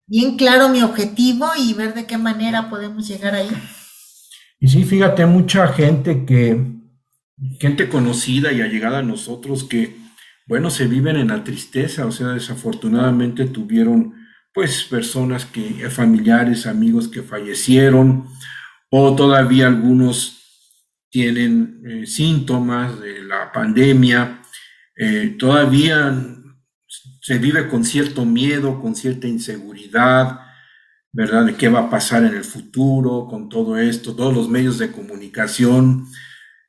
bien 0.06 0.36
claro 0.36 0.68
mi 0.68 0.82
objetivo 0.82 1.46
y 1.56 1.74
ver 1.74 1.94
de 1.94 2.06
qué 2.06 2.18
manera 2.18 2.68
podemos 2.68 3.08
llegar 3.08 3.34
ahí. 3.34 3.50
Y 4.60 4.68
sí, 4.68 4.84
fíjate, 4.84 5.26
mucha 5.26 5.68
gente 5.68 6.24
que, 6.24 6.64
gente 7.58 7.88
conocida 7.88 8.52
y 8.52 8.60
allegada 8.60 8.98
a 8.98 9.02
nosotros 9.02 9.64
que, 9.64 9.96
bueno, 10.46 10.70
se 10.70 10.86
viven 10.86 11.16
en 11.16 11.28
la 11.28 11.42
tristeza, 11.44 12.06
o 12.06 12.12
sea, 12.12 12.28
desafortunadamente 12.28 13.46
tuvieron 13.46 14.14
pues 14.54 14.84
personas 14.84 15.46
que, 15.46 15.88
familiares, 15.88 16.66
amigos 16.66 17.08
que 17.08 17.22
fallecieron, 17.22 18.26
o 18.90 19.16
todavía 19.16 19.66
algunos 19.66 20.42
tienen 21.10 21.82
eh, 21.86 22.06
síntomas 22.06 23.00
de 23.00 23.22
la 23.22 23.50
pandemia, 23.50 24.42
eh, 24.94 25.36
todavía 25.38 26.14
se 27.22 27.38
vive 27.38 27.68
con 27.68 27.84
cierto 27.84 28.24
miedo, 28.24 28.80
con 28.80 28.96
cierta 28.96 29.28
inseguridad, 29.28 30.40
¿verdad? 31.12 31.46
De 31.46 31.54
qué 31.54 31.68
va 31.68 31.80
a 31.80 31.90
pasar 31.90 32.24
en 32.24 32.34
el 32.34 32.44
futuro 32.44 33.28
con 33.30 33.48
todo 33.48 33.78
esto, 33.78 34.16
todos 34.16 34.34
los 34.34 34.48
medios 34.48 34.78
de 34.78 34.90
comunicación, 34.90 36.08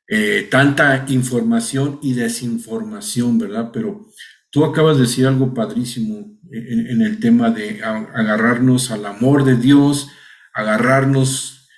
eh, 0.06 0.46
tanta 0.48 1.06
información 1.08 1.98
y 2.02 2.12
desinformación, 2.12 3.36
¿verdad? 3.38 3.70
Pero 3.72 4.06
tú 4.50 4.64
acabas 4.64 4.96
de 4.96 5.02
decir 5.02 5.26
algo 5.26 5.52
padrísimo 5.52 6.38
en, 6.52 7.02
el 7.02 7.18
tema 7.18 7.50
de 7.50 7.82
agarrarnos 7.82 8.92
al 8.92 9.06
amor 9.06 9.42
de 9.42 9.56
Dios, 9.56 10.08
agarrarnos 10.54 11.68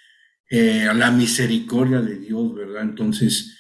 eh, 0.50 0.86
a 0.86 0.92
la 0.92 1.10
misericordia 1.10 2.02
de 2.02 2.18
Dios, 2.18 2.54
¿verdad? 2.54 2.82
Entonces, 2.82 3.56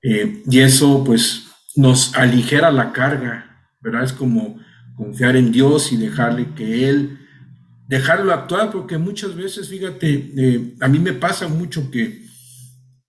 eh, 0.00 0.44
y 0.48 0.60
eso 0.60 1.02
pues 1.02 1.48
nos 1.74 2.14
aligera 2.14 2.70
la 2.70 2.92
carga, 2.92 3.49
¿verdad? 3.80 4.04
Es 4.04 4.12
como 4.12 4.58
confiar 4.96 5.36
en 5.36 5.50
Dios 5.52 5.92
y 5.92 5.96
dejarle 5.96 6.48
que 6.54 6.88
Él, 6.88 7.18
dejarlo 7.88 8.32
actuar, 8.32 8.70
porque 8.70 8.98
muchas 8.98 9.34
veces, 9.34 9.68
fíjate, 9.68 10.32
eh, 10.36 10.74
a 10.80 10.88
mí 10.88 10.98
me 10.98 11.12
pasa 11.12 11.48
mucho 11.48 11.90
que, 11.90 12.26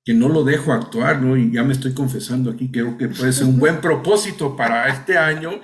que 0.03 0.13
no 0.13 0.29
lo 0.29 0.43
dejo 0.43 0.73
actuar, 0.73 1.21
¿no? 1.21 1.37
Y 1.37 1.51
ya 1.51 1.63
me 1.63 1.73
estoy 1.73 1.93
confesando 1.93 2.49
aquí, 2.49 2.71
creo 2.71 2.97
que 2.97 3.09
puede 3.09 3.33
ser 3.33 3.45
un 3.45 3.59
buen 3.59 3.81
propósito 3.81 4.55
para 4.55 4.87
este 4.87 5.17
año, 5.17 5.61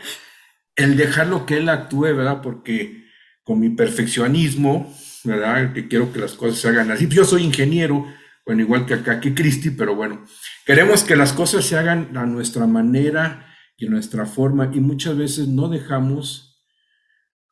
el 0.75 0.97
dejarlo 0.97 1.45
que 1.45 1.57
Él 1.57 1.69
actúe, 1.69 2.01
¿verdad? 2.01 2.41
Porque 2.41 3.05
con 3.43 3.59
mi 3.59 3.69
perfeccionismo, 3.69 4.93
¿verdad? 5.23 5.73
Que 5.73 5.87
quiero 5.87 6.11
que 6.11 6.19
las 6.19 6.33
cosas 6.33 6.59
se 6.59 6.67
hagan 6.67 6.91
así. 6.91 7.07
Yo 7.07 7.23
soy 7.23 7.43
ingeniero, 7.43 8.05
bueno, 8.45 8.61
igual 8.61 8.85
que 8.85 8.95
acá, 8.95 9.19
que 9.21 9.33
Cristi, 9.33 9.69
pero 9.69 9.95
bueno, 9.95 10.25
queremos 10.65 11.03
que 11.03 11.15
las 11.15 11.33
cosas 11.33 11.65
se 11.65 11.77
hagan 11.77 12.09
a 12.15 12.25
nuestra 12.25 12.67
manera 12.67 13.46
y 13.77 13.87
nuestra 13.87 14.25
forma, 14.25 14.71
y 14.73 14.79
muchas 14.79 15.15
veces 15.15 15.47
no 15.47 15.69
dejamos 15.69 16.65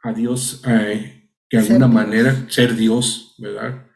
a 0.01 0.11
Dios 0.11 0.61
eh, 0.67 1.29
de 1.51 1.57
alguna 1.57 1.87
manera 1.87 2.45
ser 2.49 2.75
Dios, 2.75 3.35
¿verdad? 3.37 3.87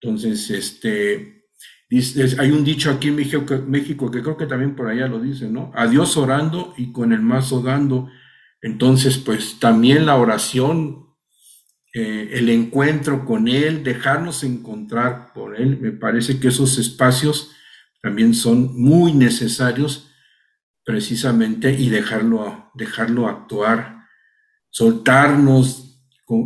Entonces, 0.00 0.50
este, 0.50 1.46
dice, 1.88 2.36
hay 2.38 2.50
un 2.50 2.64
dicho 2.64 2.90
aquí 2.90 3.08
en 3.08 3.16
México, 3.16 3.44
México 3.66 4.10
que 4.10 4.22
creo 4.22 4.36
que 4.36 4.46
también 4.46 4.74
por 4.74 4.88
allá 4.88 5.06
lo 5.06 5.20
dice, 5.20 5.48
¿no? 5.48 5.72
A 5.74 5.86
Dios 5.86 6.16
orando 6.16 6.74
y 6.76 6.92
con 6.92 7.12
el 7.12 7.22
mazo 7.22 7.62
dando. 7.62 8.10
Entonces, 8.60 9.18
pues 9.18 9.58
también 9.60 10.06
la 10.06 10.16
oración, 10.16 11.06
eh, 11.94 12.30
el 12.32 12.48
encuentro 12.48 13.24
con 13.24 13.48
Él, 13.48 13.84
dejarnos 13.84 14.42
encontrar 14.42 15.32
por 15.32 15.56
Él, 15.60 15.78
me 15.80 15.92
parece 15.92 16.40
que 16.40 16.48
esos 16.48 16.78
espacios 16.78 17.52
también 18.02 18.34
son 18.34 18.80
muy 18.80 19.12
necesarios 19.12 20.07
precisamente 20.88 21.70
y 21.70 21.90
dejarlo, 21.90 22.70
dejarlo 22.72 23.28
actuar, 23.28 24.06
soltarnos. 24.70 26.00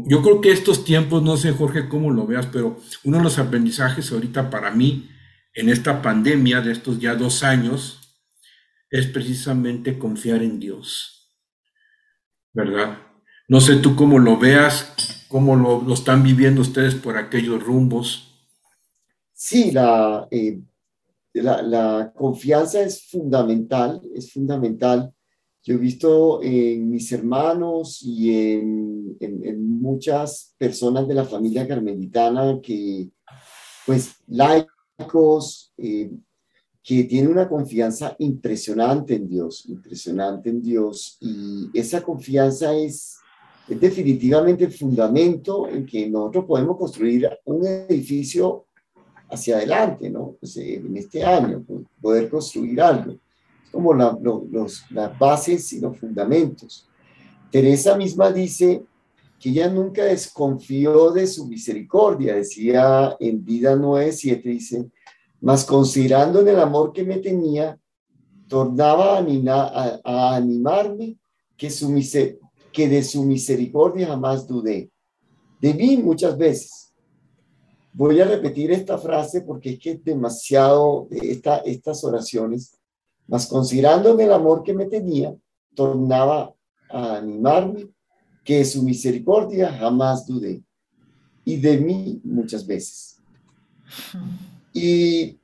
Yo 0.09 0.21
creo 0.21 0.41
que 0.41 0.51
estos 0.51 0.85
tiempos, 0.85 1.23
no 1.23 1.37
sé 1.37 1.53
Jorge 1.53 1.89
cómo 1.89 2.11
lo 2.11 2.27
veas, 2.27 2.47
pero 2.47 2.81
uno 3.05 3.19
de 3.19 3.23
los 3.23 3.39
aprendizajes 3.39 4.11
ahorita 4.11 4.51
para 4.51 4.73
mí 4.73 5.09
en 5.55 5.69
esta 5.69 6.03
pandemia 6.03 6.61
de 6.61 6.73
estos 6.73 6.99
ya 6.99 7.15
dos 7.15 7.45
años 7.45 8.19
es 8.91 9.07
precisamente 9.07 9.97
confiar 9.97 10.43
en 10.43 10.59
Dios, 10.59 11.33
¿verdad? 12.53 12.99
No 13.47 13.61
sé 13.61 13.77
tú 13.77 13.95
cómo 13.95 14.19
lo 14.19 14.39
veas, 14.39 15.25
cómo 15.29 15.55
lo, 15.55 15.95
están 15.95 16.25
viviendo 16.25 16.63
ustedes 16.63 16.97
por 16.97 17.17
aquellos 17.17 17.63
rumbos. 17.63 18.45
Sí, 19.35 19.71
la, 19.71 20.27
eh, 20.33 20.59
la, 21.35 21.63
la, 21.63 22.13
confianza 22.15 22.83
es 22.83 23.09
fundamental, 23.09 24.01
es 24.15 24.33
fundamental. 24.33 25.13
Yo 25.63 25.75
he 25.75 25.79
visto 25.79 26.43
en 26.43 26.91
mis 26.91 27.11
hermanos 27.13 28.03
y 28.03 28.53
en, 28.53 29.17
en, 29.21 29.45
en 29.45 29.81
muchas 29.81 30.55
personas 30.59 31.07
de 31.07 31.15
la 31.15 31.25
familia 31.25 31.67
carmelitana 31.67 32.61
que, 32.61 33.11
pues, 33.87 34.17
laicos, 34.27 35.73
eh, 35.79 36.11
que 36.83 37.05
tiene 37.05 37.29
una 37.29 37.49
confianza 37.49 38.17
impresionante 38.19 39.15
en 39.15 39.29
Dios, 39.29 39.67
impresionante 39.67 40.51
en 40.51 40.61
Dios, 40.61 41.17
y 41.21 41.71
esa 41.73 42.03
confianza 42.03 42.75
es, 42.75 43.19
es 43.69 43.81
definitivamente 43.81 44.65
el 44.65 44.73
fundamento 44.73 45.69
en 45.69 45.87
que 45.87 46.11
nosotros 46.11 46.45
podemos 46.45 46.77
construir 46.77 47.31
un 47.45 47.65
edificio 47.65 48.67
hacia 49.33 49.57
adelante, 49.57 50.11
¿no? 50.11 50.37
Pues, 50.39 50.57
eh, 50.59 50.75
en 50.75 50.97
este 50.97 51.25
año, 51.25 51.65
poder 52.01 52.29
construir 52.29 52.81
algo. 52.81 53.13
Es 53.13 53.71
como 53.71 53.95
los, 53.95 54.85
las 54.91 55.19
bases 55.19 55.73
y 55.73 55.81
los 55.81 55.97
fundamentos. 55.99 56.87
Teresa 57.51 57.97
misma 57.97 58.31
dice 58.31 58.85
que 59.41 59.49
ella 59.49 59.69
nunca 59.69 60.05
desconfió 60.05 61.11
de 61.11 61.27
su 61.27 61.47
misericordia, 61.47 62.37
decía 62.37 63.17
en 63.19 63.45
Vida 63.45 63.75
9.7, 63.75 64.43
dice, 64.43 64.91
mas 65.41 65.65
considerando 65.65 66.41
en 66.41 66.49
el 66.49 66.61
amor 66.61 66.93
que 66.93 67.03
me 67.03 67.19
tenía, 67.19 67.79
tornaba 68.49 69.19
a, 69.19 70.01
a, 70.05 70.37
animarme 70.37 71.17
que, 71.57 71.69
que 72.73 72.89
de 72.89 73.03
su 73.03 73.25
misericordia 73.25 74.09
jamás 74.09 74.47
dudé. 74.47 74.91
De 75.61 75.75
mí 75.75 75.97
muchas 75.97 76.37
veces, 76.37 76.82
Voy 77.95 78.21
a 78.21 78.25
repetir 78.25 78.73
esta 78.73 78.97
frase 78.97 79.43
porque 79.43 79.71
es 79.71 79.79
que 79.79 79.91
es 79.93 80.05
demasiado, 80.05 81.09
esta, 81.11 81.59
estas 81.59 82.03
oraciones, 82.05 82.79
mas 83.27 83.47
considerándome 83.47 84.25
el 84.25 84.33
amor 84.33 84.63
que 84.63 84.73
me 84.73 84.87
tenía, 84.87 85.35
tornaba 85.75 86.55
a 86.91 87.17
animarme 87.17 87.89
que 88.45 88.65
su 88.65 88.83
misericordia 88.83 89.73
jamás 89.73 90.27
dudé 90.27 90.63
y 91.45 91.57
de 91.57 91.79
mí 91.79 92.21
muchas 92.25 92.67
veces. 92.67 93.21
Y 94.73 95.39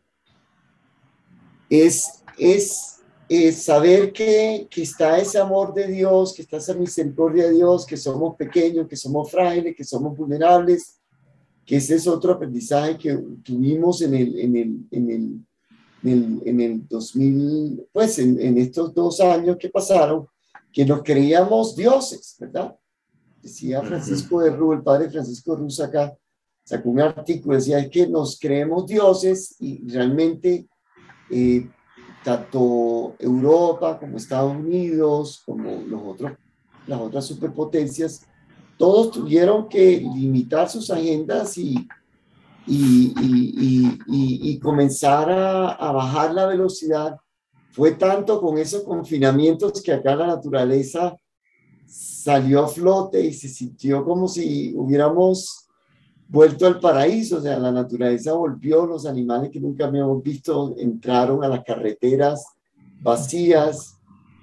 es, 1.68 2.22
es, 2.38 3.01
es 3.28 3.62
saber 3.62 4.12
que, 4.12 4.66
que, 4.70 4.82
está 4.82 5.18
ese 5.18 5.38
amor 5.38 5.74
de 5.74 5.86
Dios, 5.86 6.32
que 6.32 6.42
está 6.42 6.57
esa 6.57 6.74
misericordia 6.74 7.44
de 7.44 7.55
Dios, 7.57 7.84
que 7.84 7.96
somos 7.96 8.36
pequeños, 8.36 8.88
que 8.88 8.96
somos 8.96 9.30
frágiles, 9.30 9.76
que 9.76 9.84
somos 9.84 10.16
vulnerables, 10.16 10.97
que 11.68 11.76
ese 11.76 11.96
es 11.96 12.06
otro 12.06 12.32
aprendizaje 12.32 12.96
que 12.96 13.14
tuvimos 13.44 14.00
en 14.00 14.14
el, 14.14 14.40
en 14.40 14.56
el, 14.56 14.86
en 14.90 15.10
el, 16.02 16.42
en 16.46 16.60
el, 16.62 16.88
2000, 16.88 17.88
pues 17.92 18.18
en, 18.18 18.56
estos 18.56 18.94
dos 18.94 19.20
años 19.20 19.58
que 19.60 19.68
pasaron, 19.68 20.26
que 20.72 20.86
nos 20.86 21.02
creíamos 21.02 21.76
dioses, 21.76 22.36
¿verdad? 22.40 22.74
Decía 23.42 23.82
Francisco 23.82 24.40
de 24.40 24.48
Rú, 24.48 24.72
el 24.72 24.82
padre 24.82 25.10
Francisco 25.10 25.56
de 25.56 25.84
acá, 25.84 26.16
sacó 26.64 26.88
un 26.88 27.00
artículo, 27.00 27.56
decía 27.56 27.80
es 27.80 27.90
que 27.90 28.08
nos 28.08 28.40
creemos 28.40 28.86
dioses 28.86 29.54
y 29.58 29.86
realmente 29.90 30.66
eh, 31.30 31.68
tanto 32.24 33.14
Europa 33.18 33.98
como 33.98 34.16
Estados 34.16 34.56
Unidos, 34.56 35.42
como 35.44 35.82
los 35.86 36.00
otros, 36.02 36.32
las 36.86 36.98
otras 36.98 37.26
superpotencias, 37.26 38.26
todos 38.78 39.10
tuvieron 39.10 39.68
que 39.68 39.98
limitar 40.14 40.70
sus 40.70 40.90
agendas 40.90 41.58
y, 41.58 41.86
y, 42.66 43.12
y, 44.06 44.58
comenzar 44.60 45.30
a, 45.30 45.72
a, 45.72 45.92
bajar 45.92 46.32
la 46.32 46.46
velocidad. 46.46 47.16
Fue 47.72 47.92
tanto 47.92 48.40
con 48.40 48.56
esos 48.56 48.84
confinamientos 48.84 49.82
que 49.82 49.92
acá 49.92 50.14
la 50.14 50.28
naturaleza 50.28 51.16
salió 51.86 52.64
a 52.64 52.68
flote 52.68 53.20
y 53.20 53.32
se 53.32 53.48
sintió 53.48 54.04
como 54.04 54.28
si 54.28 54.72
hubiéramos 54.76 55.68
vuelto 56.28 56.66
al 56.66 56.78
paraíso, 56.78 57.38
o 57.38 57.40
sea, 57.40 57.58
la 57.58 57.72
naturaleza 57.72 58.34
volvió, 58.34 58.86
los 58.86 59.06
animales 59.06 59.50
que 59.50 59.60
nunca 59.60 59.86
habíamos 59.86 60.22
visto 60.22 60.74
entraron 60.76 61.42
a 61.42 61.48
las 61.48 61.64
carreteras 61.64 62.44
vacías, 63.00 63.97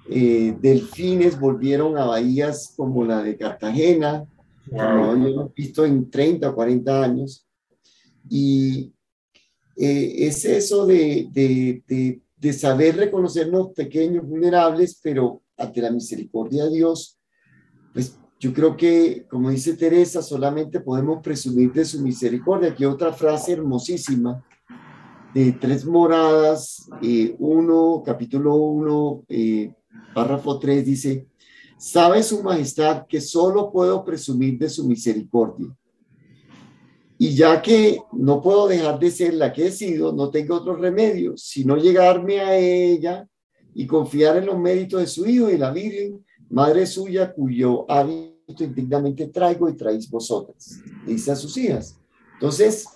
eh, 0.08 0.56
delfines 0.60 1.38
volvieron 1.38 1.98
a 1.98 2.04
bahías 2.04 2.72
como 2.76 3.04
la 3.04 3.22
de 3.22 3.36
Cartagena, 3.36 4.24
como 4.68 5.10
habíamos 5.10 5.54
visto 5.54 5.84
en 5.84 6.10
30 6.10 6.50
o 6.50 6.54
40 6.54 7.02
años. 7.02 7.46
Y 8.28 8.92
eh, 9.76 10.26
es 10.26 10.44
eso 10.44 10.86
de, 10.86 11.28
de, 11.32 12.20
de, 12.36 12.52
saber 12.52 12.96
reconocernos 12.96 13.72
pequeños, 13.74 14.26
vulnerables, 14.26 14.98
pero 15.02 15.42
ante 15.56 15.82
la 15.82 15.90
misericordia 15.90 16.64
de 16.64 16.76
Dios, 16.76 17.18
pues 17.92 18.18
yo 18.38 18.52
creo 18.52 18.76
que, 18.76 19.26
como 19.28 19.50
dice 19.50 19.74
Teresa, 19.74 20.22
solamente 20.22 20.80
podemos 20.80 21.22
presumir 21.22 21.72
de 21.72 21.84
su 21.84 22.00
misericordia. 22.00 22.70
Aquí 22.70 22.84
otra 22.84 23.12
frase 23.12 23.52
hermosísima 23.52 24.44
de 25.34 25.52
tres 25.52 25.84
moradas, 25.84 26.88
eh, 27.02 27.34
uno, 27.38 28.02
capítulo 28.04 28.54
1, 28.54 29.24
eh, 29.28 29.74
párrafo 30.14 30.58
3 30.58 30.84
dice, 30.84 31.26
sabe 31.78 32.22
su 32.22 32.42
majestad 32.42 33.06
que 33.06 33.20
solo 33.20 33.70
puedo 33.70 34.04
presumir 34.04 34.58
de 34.58 34.68
su 34.68 34.86
misericordia. 34.86 35.68
Y 37.18 37.34
ya 37.34 37.62
que 37.62 37.98
no 38.12 38.42
puedo 38.42 38.68
dejar 38.68 38.98
de 38.98 39.10
ser 39.10 39.34
la 39.34 39.52
que 39.52 39.66
he 39.66 39.70
sido, 39.70 40.12
no 40.12 40.30
tengo 40.30 40.56
otro 40.56 40.76
remedio, 40.76 41.36
sino 41.36 41.76
llegarme 41.76 42.40
a 42.40 42.56
ella 42.58 43.26
y 43.74 43.86
confiar 43.86 44.36
en 44.36 44.46
los 44.46 44.58
méritos 44.58 45.00
de 45.00 45.06
su 45.06 45.26
Hijo 45.26 45.50
y 45.50 45.56
la 45.56 45.70
Virgen, 45.70 46.24
Madre 46.48 46.86
suya, 46.86 47.32
cuyo 47.32 47.90
hábito 47.90 48.62
indignamente 48.62 49.26
traigo 49.26 49.68
y 49.68 49.74
traéis 49.74 50.08
vosotras, 50.08 50.80
dice 51.04 51.32
a 51.32 51.36
sus 51.36 51.56
hijas. 51.56 51.98
Entonces, 52.34 52.86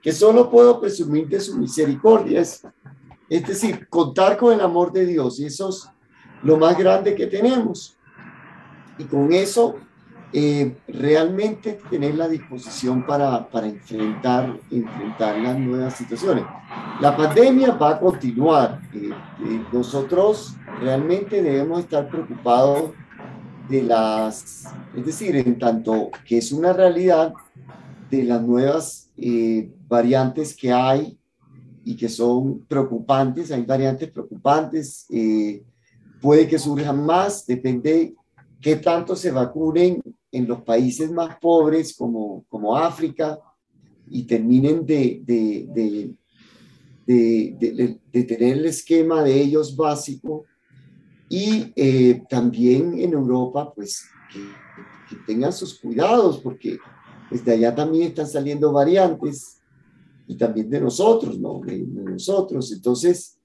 que 0.00 0.12
solo 0.12 0.50
puedo 0.50 0.80
presumir 0.80 1.28
de 1.28 1.40
su 1.40 1.58
misericordia, 1.58 2.40
es, 2.40 2.62
es 3.28 3.46
decir, 3.46 3.88
contar 3.88 4.38
con 4.38 4.54
el 4.54 4.60
amor 4.60 4.92
de 4.92 5.04
Dios 5.04 5.38
y 5.40 5.46
esos 5.46 5.88
lo 6.42 6.56
más 6.56 6.76
grande 6.78 7.14
que 7.14 7.26
tenemos. 7.26 7.96
Y 8.98 9.04
con 9.04 9.32
eso, 9.32 9.76
eh, 10.32 10.76
realmente 10.88 11.78
tener 11.88 12.14
la 12.14 12.28
disposición 12.28 13.06
para, 13.06 13.48
para 13.48 13.66
enfrentar, 13.66 14.58
enfrentar 14.70 15.38
las 15.38 15.58
nuevas 15.58 15.94
situaciones. 15.94 16.44
La 17.00 17.16
pandemia 17.16 17.72
va 17.72 17.90
a 17.90 18.00
continuar. 18.00 18.80
Eh, 18.92 19.10
eh, 19.10 19.62
nosotros 19.72 20.54
realmente 20.80 21.42
debemos 21.42 21.80
estar 21.80 22.08
preocupados 22.08 22.90
de 23.68 23.82
las, 23.82 24.66
es 24.96 25.06
decir, 25.06 25.36
en 25.36 25.58
tanto 25.58 26.10
que 26.26 26.38
es 26.38 26.52
una 26.52 26.72
realidad 26.72 27.32
de 28.10 28.24
las 28.24 28.42
nuevas 28.42 29.10
variantes 29.88 30.56
que 30.56 30.72
hay 30.72 31.18
y 31.88 31.96
que 31.96 32.10
son 32.10 32.60
preocupantes, 32.68 33.50
hay 33.50 33.62
variantes 33.62 34.10
preocupantes, 34.10 35.06
eh, 35.08 35.62
puede 36.20 36.48
que 36.48 36.58
surjan 36.58 37.04
más, 37.04 37.46
depende 37.46 38.14
qué 38.60 38.76
tanto 38.76 39.14
se 39.14 39.30
vacunen 39.30 40.02
en 40.30 40.48
los 40.48 40.62
países 40.62 41.10
más 41.10 41.38
pobres 41.38 41.94
como, 41.96 42.44
como 42.48 42.76
África 42.76 43.38
y 44.10 44.24
terminen 44.24 44.84
de, 44.84 45.22
de, 45.24 46.14
de, 47.06 48.24
tener 48.24 48.58
el 48.58 48.66
esquema 48.66 49.22
de 49.22 49.40
ellos 49.40 49.76
básico 49.76 50.44
y 51.28 51.72
eh, 51.76 52.22
también 52.28 52.98
en 52.98 53.12
Europa 53.12 53.72
pues 53.74 54.04
que, 54.32 54.40
que, 55.08 55.22
tengan 55.26 55.52
sus 55.52 55.78
cuidados 55.78 56.38
porque 56.38 56.78
desde 57.30 57.52
allá 57.52 57.74
también 57.74 58.08
están 58.08 58.26
saliendo 58.26 58.72
variantes 58.72 59.60
y 60.26 60.36
también 60.36 60.68
de 60.68 60.80
nosotros, 60.80 61.38
¿no? 61.38 61.60
De 61.60 61.78
nosotros. 61.78 62.70
Entonces, 62.72 63.37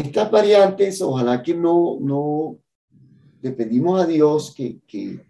estas 0.00 0.30
variantes, 0.30 1.02
ojalá 1.02 1.42
que 1.42 1.54
no, 1.54 1.98
no, 2.00 2.56
le 3.42 3.50
pedimos 3.50 4.00
a 4.00 4.06
Dios 4.06 4.54
que, 4.54 4.78
que, 4.86 5.20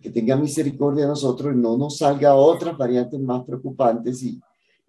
que 0.00 0.08
tenga 0.08 0.34
misericordia 0.34 1.02
de 1.02 1.10
nosotros 1.10 1.54
y 1.54 1.58
no 1.58 1.76
nos 1.76 1.98
salga 1.98 2.34
otras 2.34 2.76
variantes 2.78 3.20
más 3.20 3.44
preocupantes 3.44 4.22
y, 4.22 4.40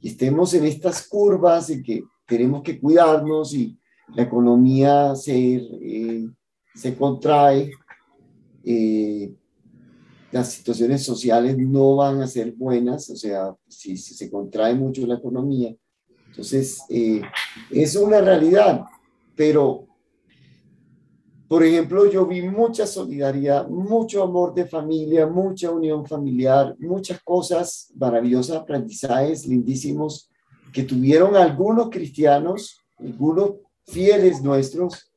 estemos 0.01 0.53
en 0.53 0.65
estas 0.65 1.07
curvas 1.07 1.71
y 1.71 1.81
que 1.81 2.03
tenemos 2.27 2.61
que 2.61 2.79
cuidarnos 2.79 3.55
y 3.55 3.75
la 4.15 4.21
economía 4.21 5.15
se, 5.15 5.55
eh, 5.55 6.29
se 6.75 6.95
contrae, 6.95 7.71
eh, 8.63 9.33
las 10.31 10.51
situaciones 10.51 11.01
sociales 11.01 11.57
no 11.57 11.95
van 11.95 12.21
a 12.21 12.27
ser 12.27 12.51
buenas, 12.51 13.09
o 13.09 13.15
sea, 13.15 13.55
si, 13.67 13.97
se 13.97 14.29
contrae 14.29 14.75
mucho 14.75 15.07
la 15.07 15.15
economía. 15.15 15.75
Entonces, 16.27 16.83
eh, 16.89 17.23
es 17.71 17.95
una 17.95 18.21
realidad 18.21 18.85
pero, 19.35 19.87
por 21.47 21.63
ejemplo, 21.63 22.09
yo 22.09 22.25
vi 22.25 22.41
mucha 22.41 22.87
solidaridad, 22.87 23.67
mucho 23.67 24.23
amor 24.23 24.53
de 24.53 24.65
familia, 24.65 25.27
mucha 25.27 25.71
unión 25.71 26.05
familiar, 26.05 26.75
muchas 26.79 27.21
cosas 27.23 27.91
maravillosas, 27.95 28.57
aprendizajes 28.57 29.45
lindísimos 29.45 30.29
que 30.71 30.83
tuvieron 30.83 31.35
algunos 31.35 31.89
cristianos, 31.89 32.81
algunos 32.97 33.55
fieles 33.85 34.41
nuestros, 34.41 35.11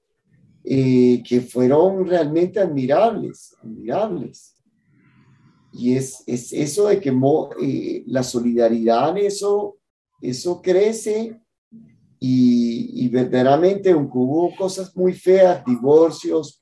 eh, 0.65 1.23
que 1.27 1.41
fueron 1.41 2.07
realmente 2.07 2.61
admirables, 2.61 3.57
admirables. 3.63 4.55
Y 5.73 5.97
es, 5.97 6.23
es 6.27 6.53
eso 6.53 6.89
de 6.89 7.01
que 7.01 7.11
eh, 7.63 8.03
la 8.07 8.23
solidaridad, 8.23 9.17
eso, 9.17 9.79
eso 10.21 10.61
crece 10.61 11.41
y, 12.21 13.09
verdaderamente 13.09 13.91
aunque 13.91 14.19
hubo 14.19 14.55
cosas 14.57 14.95
muy 14.97 15.13
feas, 15.13 15.65
divorcios 15.65 16.59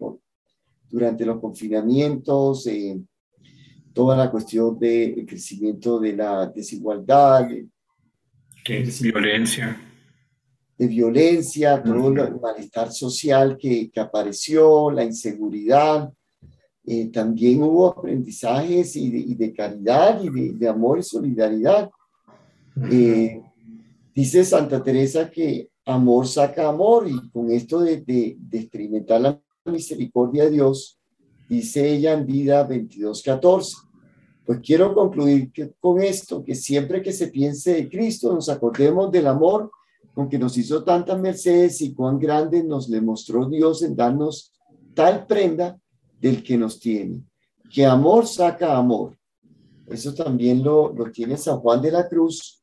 durante 0.89 1.25
los 1.25 1.41
confinamientos, 1.41 2.67
eh, 2.67 2.99
toda 3.93 4.17
la 4.17 4.31
cuestión 4.31 4.79
del 4.79 5.25
crecimiento 5.27 5.99
de 5.99 6.13
la 6.15 6.47
desigualdad, 6.47 7.49
de, 7.49 7.67
violencia. 9.01 9.81
De 10.77 10.87
violencia, 10.87 11.83
todo 11.83 12.09
el 12.09 12.41
malestar 12.41 12.93
social 12.93 13.57
que, 13.57 13.91
que 13.91 14.01
apareció, 14.01 14.91
la 14.91 15.05
inseguridad. 15.05 16.13
Eh, 16.89 17.11
también 17.11 17.63
hubo 17.63 17.89
aprendizajes 17.89 18.95
y 18.95 19.35
de, 19.35 19.53
caridad 19.53 20.23
y 20.23 20.53
de, 20.53 20.69
amor 20.69 21.01
y 21.01 21.03
solidaridad. 21.03 21.91
Eh, 22.93 23.43
dice 24.17 24.47
Santa 24.47 24.83
Teresa 24.83 25.31
que 25.31 25.71
amor 25.85 26.27
saca 26.27 26.69
amor 26.69 27.07
y 27.07 27.29
con 27.29 27.51
esto 27.51 27.81
de, 27.81 27.99
de, 27.99 28.39
experimentar 28.51 29.21
la 29.21 29.41
misericordia 29.67 30.45
de 30.45 30.53
Dios, 30.53 30.99
dice 31.51 31.93
ella 31.93 32.15
en 32.15 32.25
vida 32.25 32.67
22.14. 32.67 33.77
Pues 34.47 34.61
quiero 34.61 34.95
concluir 34.95 35.53
con 35.79 36.01
esto, 36.01 36.43
que 36.43 36.55
siempre 36.55 37.03
que 37.03 37.13
se 37.13 37.29
piense 37.29 37.75
de 37.75 37.89
Cristo 37.91 38.33
nos 38.33 38.49
acordemos 38.49 39.13
del 39.13 39.27
amor 39.27 39.71
con 40.15 40.31
que 40.31 40.39
nos 40.39 40.57
hizo 40.57 40.83
tantas 40.83 41.21
mercedes 41.21 41.83
y 41.83 41.93
cuán 41.93 42.19
grande 42.19 42.65
nos 42.65 42.89
le 42.89 43.03
mostró 43.03 43.47
Dios 43.51 43.83
en 43.83 43.95
darnos 43.95 44.51
tal 44.95 45.27
prenda 45.27 45.79
del 46.19 46.43
que 46.43 46.57
nos 46.57 46.81
tiene. 46.81 47.23
Que 47.71 47.85
amor 47.85 48.27
saca 48.27 48.79
amor. 48.79 49.15
Eso 49.87 50.15
también 50.15 50.63
lo, 50.63 50.91
lo 50.95 51.11
tiene 51.11 51.37
San 51.37 51.59
Juan 51.59 51.83
de 51.83 51.93
la 51.93 52.09
Cruz. 52.09 52.56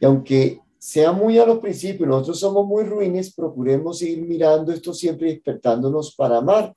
Y 0.00 0.06
aunque 0.06 0.60
sea 0.78 1.12
muy 1.12 1.38
a 1.38 1.46
los 1.46 1.58
principios, 1.58 2.08
nosotros 2.08 2.40
somos 2.40 2.66
muy 2.66 2.84
ruines, 2.84 3.34
procuremos 3.34 4.00
ir 4.02 4.24
mirando 4.24 4.72
esto 4.72 4.94
siempre 4.94 5.28
despertándonos 5.28 6.14
para 6.14 6.38
amar. 6.38 6.74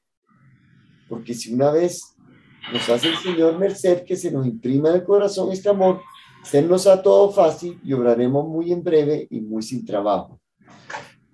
Porque 1.07 1.33
si 1.33 1.53
una 1.53 1.71
vez 1.71 2.15
nos 2.73 2.89
hace 2.89 3.09
el 3.09 3.17
Señor 3.17 3.57
merced 3.57 4.03
que 4.03 4.15
se 4.15 4.31
nos 4.31 4.45
imprima 4.45 4.89
en 4.89 4.95
el 4.95 5.03
corazón 5.03 5.51
este 5.51 5.69
amor, 5.69 6.01
sernos 6.43 6.87
a 6.87 7.01
todo 7.01 7.31
fácil 7.31 7.79
y 7.83 7.93
obraremos 7.93 8.47
muy 8.47 8.71
en 8.71 8.83
breve 8.83 9.27
y 9.29 9.41
muy 9.41 9.61
sin 9.61 9.85
trabajo. 9.85 10.39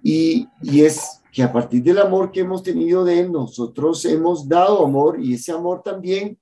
Y, 0.04 0.48
y 0.62 0.82
es 0.82 1.22
que 1.32 1.44
a 1.44 1.52
partir 1.52 1.84
del 1.84 2.00
amor 2.00 2.32
que 2.32 2.42
hemos 2.42 2.64
tenido 2.64 3.06
de 3.06 3.20
Él, 3.20 3.32
nosotros 3.32 4.04
hemos 4.06 4.48
dado 4.48 4.84
amor 4.84 5.20
y 5.22 5.36
ese 5.36 5.52
amor 5.52 5.82
también 5.84 6.38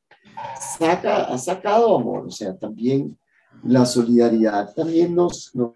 saca, 0.77 1.25
ha 1.25 1.37
sacado 1.37 1.95
amor, 1.95 2.27
o 2.27 2.31
sea, 2.31 2.57
también 2.57 3.17
la 3.63 3.85
solidaridad 3.85 4.73
también 4.73 5.15
nos, 5.15 5.53
nos, 5.55 5.73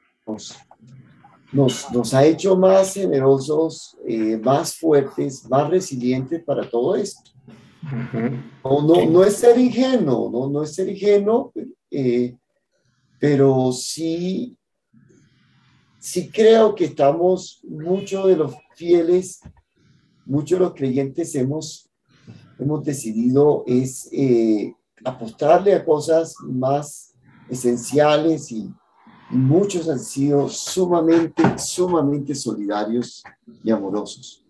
nos, 1.51 1.91
nos 1.91 2.13
ha 2.13 2.25
hecho 2.25 2.57
más 2.57 2.93
generosos, 2.93 3.97
eh, 4.07 4.37
más 4.37 4.75
fuertes, 4.75 5.47
más 5.49 5.69
resilientes 5.69 6.43
para 6.43 6.69
todo 6.69 6.95
esto. 6.95 7.31
no, 8.63 8.81
no, 8.81 9.05
no, 9.05 9.23
es 9.23 9.35
ser 9.35 9.57
ingenuo, 9.57 10.29
no, 10.31 10.49
no 10.49 10.63
es 10.63 10.75
ser 10.75 10.89
ingenuo, 10.89 11.51
eh, 11.89 12.35
pero 13.19 13.71
sí 13.71 14.57
sí 15.99 16.31
creo 16.31 16.73
que 16.73 16.85
estamos, 16.85 17.61
muchos 17.67 18.27
de 18.27 18.37
los 18.37 18.55
fieles, 18.75 19.41
muchos 20.25 20.57
de 20.57 20.65
los 20.65 20.73
creyentes 20.73 21.35
hemos, 21.35 21.89
hemos 22.57 22.83
decidido 22.83 23.63
es 23.67 24.09
eh, 24.11 24.73
apostarle 25.03 25.73
a 25.73 25.85
cosas 25.85 26.35
más 26.41 27.08
esenciales 27.49 28.51
y, 28.51 28.73
muchos 29.31 29.87
han 29.87 29.99
sido 29.99 30.49
sumamente, 30.49 31.43
sumamente 31.59 32.33
solidarios 32.33 33.23
y 33.63 33.69
amorosos. 33.69 34.43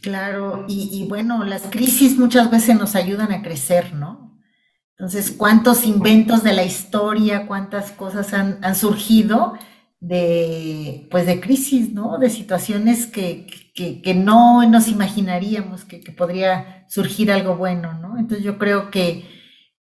Claro, 0.00 0.64
y, 0.66 1.06
bueno, 1.08 1.44
las 1.44 1.62
crisis 1.62 2.18
muchas 2.18 2.50
veces 2.50 2.76
nos 2.76 2.96
ayudan 2.96 3.30
a 3.30 3.42
crecer, 3.42 3.94
¿no? 3.94 4.36
Entonces, 4.98 5.30
¿cuántos 5.30 5.84
inventos 5.84 6.42
de 6.42 6.52
la 6.52 6.64
historia, 6.64 7.46
cuántas 7.46 7.92
cosas 7.92 8.34
han, 8.34 8.58
han 8.64 8.74
surgido? 8.74 9.54
de, 10.06 11.08
pues 11.10 11.24
de 11.24 11.40
crisis, 11.40 11.94
¿no? 11.94 12.18
De 12.18 12.28
situaciones 12.28 13.06
que, 13.06 13.46
que, 13.74 14.14
no 14.14 14.68
nos 14.68 14.88
imaginaríamos 14.88 15.86
que, 15.86 15.98
podría 16.12 16.84
surgir 16.90 17.32
algo 17.32 17.56
bueno, 17.56 17.94
¿no? 17.94 18.18
Entonces 18.18 18.44
yo 18.44 18.58
creo 18.58 18.90
que, 18.90 19.24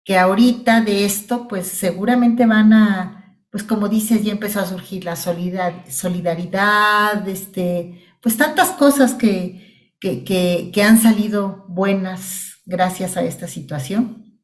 que 0.07 0.17
ahorita 0.17 0.81
de 0.83 1.05
esto, 1.05 1.49
pues 1.49 1.67
seguramente 1.67 2.47
van 2.47 2.73
a, 2.73 3.41
pues 3.51 3.65
como 3.65 3.89
dices, 3.89 4.23
ya 4.23 4.31
empezó 4.31 4.61
a 4.61 4.67
surgir 4.67 5.05
la 5.05 5.17
solidaridad, 5.17 7.29
este, 7.29 8.05
pues 8.23 8.37
tantas 8.37 8.71
cosas 8.71 9.15
que, 9.15 9.97
que, 10.01 10.83
han 10.85 11.03
salido 11.03 11.67
buenas 11.69 12.61
gracias 12.67 13.17
a 13.17 13.25
esta 13.25 13.49
situación. 13.49 14.39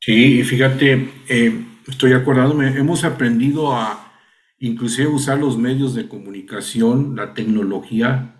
Sí, 0.00 0.42
fíjate, 0.42 1.10
eh, 1.28 1.66
estoy 1.86 2.14
acordándome, 2.14 2.68
hemos 2.68 3.04
aprendido 3.04 3.76
a 3.76 4.14
inclusive 4.58 5.08
usar 5.08 5.38
los 5.38 5.58
medios 5.58 5.94
de 5.94 6.08
comunicación, 6.08 7.16
la 7.16 7.34
tecnología, 7.34 8.34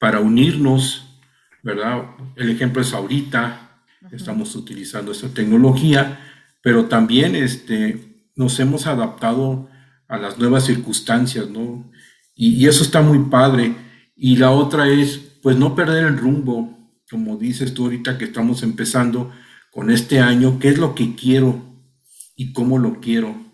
para 0.00 0.18
unirnos, 0.18 1.20
¿verdad? 1.62 2.06
El 2.34 2.50
ejemplo 2.50 2.82
es 2.82 2.92
ahorita, 2.92 3.71
estamos 4.10 4.54
utilizando 4.56 5.12
esta 5.12 5.28
tecnología, 5.28 6.20
pero 6.62 6.86
también 6.86 7.36
este, 7.36 8.26
nos 8.34 8.58
hemos 8.60 8.86
adaptado 8.86 9.68
a 10.08 10.18
las 10.18 10.38
nuevas 10.38 10.64
circunstancias, 10.64 11.48
¿no? 11.48 11.90
Y, 12.34 12.54
y, 12.54 12.66
eso 12.66 12.82
está 12.82 13.00
muy 13.02 13.18
padre. 13.30 13.74
Y 14.16 14.36
la 14.36 14.50
otra 14.50 14.88
es, 14.88 15.18
pues, 15.42 15.56
no 15.56 15.74
perder 15.74 16.06
el 16.06 16.18
rumbo, 16.18 16.78
como 17.10 17.36
dices 17.36 17.74
tú 17.74 17.84
ahorita 17.84 18.18
que 18.18 18.24
estamos 18.26 18.62
empezando 18.62 19.32
con 19.70 19.90
este 19.90 20.20
año, 20.20 20.58
qué 20.58 20.68
es 20.68 20.78
lo 20.78 20.94
que 20.94 21.14
quiero 21.14 21.62
y 22.36 22.52
cómo 22.52 22.78
lo 22.78 23.00
quiero 23.00 23.52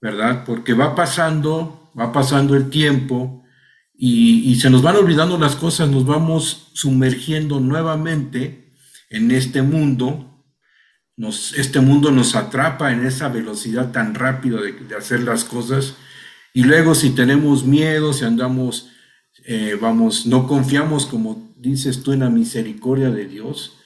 ¿verdad? 0.00 0.44
Porque 0.44 0.74
va 0.74 0.94
pasando, 0.94 1.90
va 1.98 2.12
pasando 2.12 2.56
el 2.56 2.70
tiempo 2.70 3.44
y, 3.94 4.54
se 4.56 4.70
nos 4.70 4.82
van 4.82 4.96
olvidando 4.96 5.36
las 5.36 5.56
cosas, 5.56 5.90
nos 5.90 6.06
vamos 6.06 6.70
sumergiendo 6.72 7.60
nuevamente 7.60 8.69
en 9.10 9.30
este 9.30 9.62
mundo. 9.62 10.26
Nos, 11.16 11.52
este 11.52 11.80
mundo 11.80 12.10
nos 12.10 12.34
atrapa 12.34 12.92
en 12.92 13.04
esa 13.04 13.28
velocidad 13.28 13.92
tan 13.92 14.14
rápida 14.14 14.58
de, 14.62 14.96
hacer 14.96 15.20
las 15.20 15.44
cosas. 15.44 15.96
Y 16.54 16.62
luego 16.62 16.94
si 16.94 17.10
tenemos 17.10 17.64
miedo, 17.64 18.14
si 18.14 18.24
andamos, 18.24 18.88
eh, 19.44 19.76
vamos, 19.80 20.24
no 20.24 20.46
confiamos, 20.46 21.04
como 21.04 21.52
dices 21.58 22.02
tú, 22.02 22.12
en 22.12 22.20
la 22.20 22.30
misericordia 22.30 23.10
de 23.10 23.26
Dios, 23.26 23.76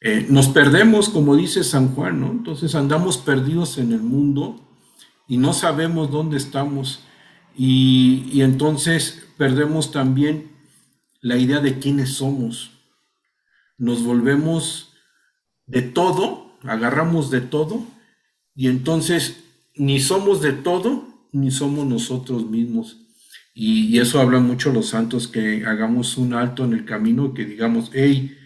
eh, 0.00 0.26
nos 0.28 0.48
perdemos, 0.48 1.08
como 1.08 1.36
dice 1.36 1.62
San 1.62 1.94
Juan, 1.94 2.20
¿no? 2.20 2.30
Entonces 2.32 2.74
andamos 2.74 3.18
perdidos 3.18 3.78
en 3.78 3.92
el 3.92 4.00
mundo 4.00 4.66
y 5.28 5.36
no 5.36 5.52
sabemos 5.52 6.10
dónde 6.10 6.38
estamos 6.38 7.04
y, 7.56 8.40
entonces 8.40 9.26
perdemos 9.36 9.92
también 9.92 10.50
la 11.20 11.36
idea 11.36 11.60
de 11.60 11.78
quiénes 11.78 12.14
somos. 12.14 12.79
Nos 13.80 14.04
volvemos 14.04 14.92
de 15.66 15.82
todo, 15.82 16.56
agarramos 16.62 17.30
de 17.30 17.40
todo 17.40 17.84
y 18.54 18.68
entonces 18.68 19.42
ni 19.74 19.98
somos 19.98 20.40
de 20.40 20.52
todo 20.52 21.08
ni 21.32 21.50
somos 21.50 21.86
nosotros 21.86 22.48
mismos. 22.48 22.98
Y, 23.52 23.98
eso 23.98 24.20
habla 24.20 24.38
mucho 24.38 24.72
los 24.72 24.90
santos, 24.90 25.26
que 25.26 25.64
hagamos 25.66 26.16
un 26.16 26.34
alto 26.34 26.64
en 26.64 26.74
el 26.74 26.84
camino 26.84 27.34
que 27.34 27.44
digamos, 27.44 27.90
hey, 27.92 28.38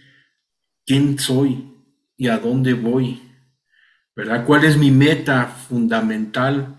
¿quién 0.87 1.19
soy 1.19 1.69
y 2.17 2.29
a 2.29 2.39
dónde 2.39 2.73
voy? 2.73 3.21
¿verdad? 4.17 4.45
¿Cuál 4.47 4.65
es 4.65 4.77
mi 4.77 4.91
meta 4.91 5.47
fundamental? 5.47 6.77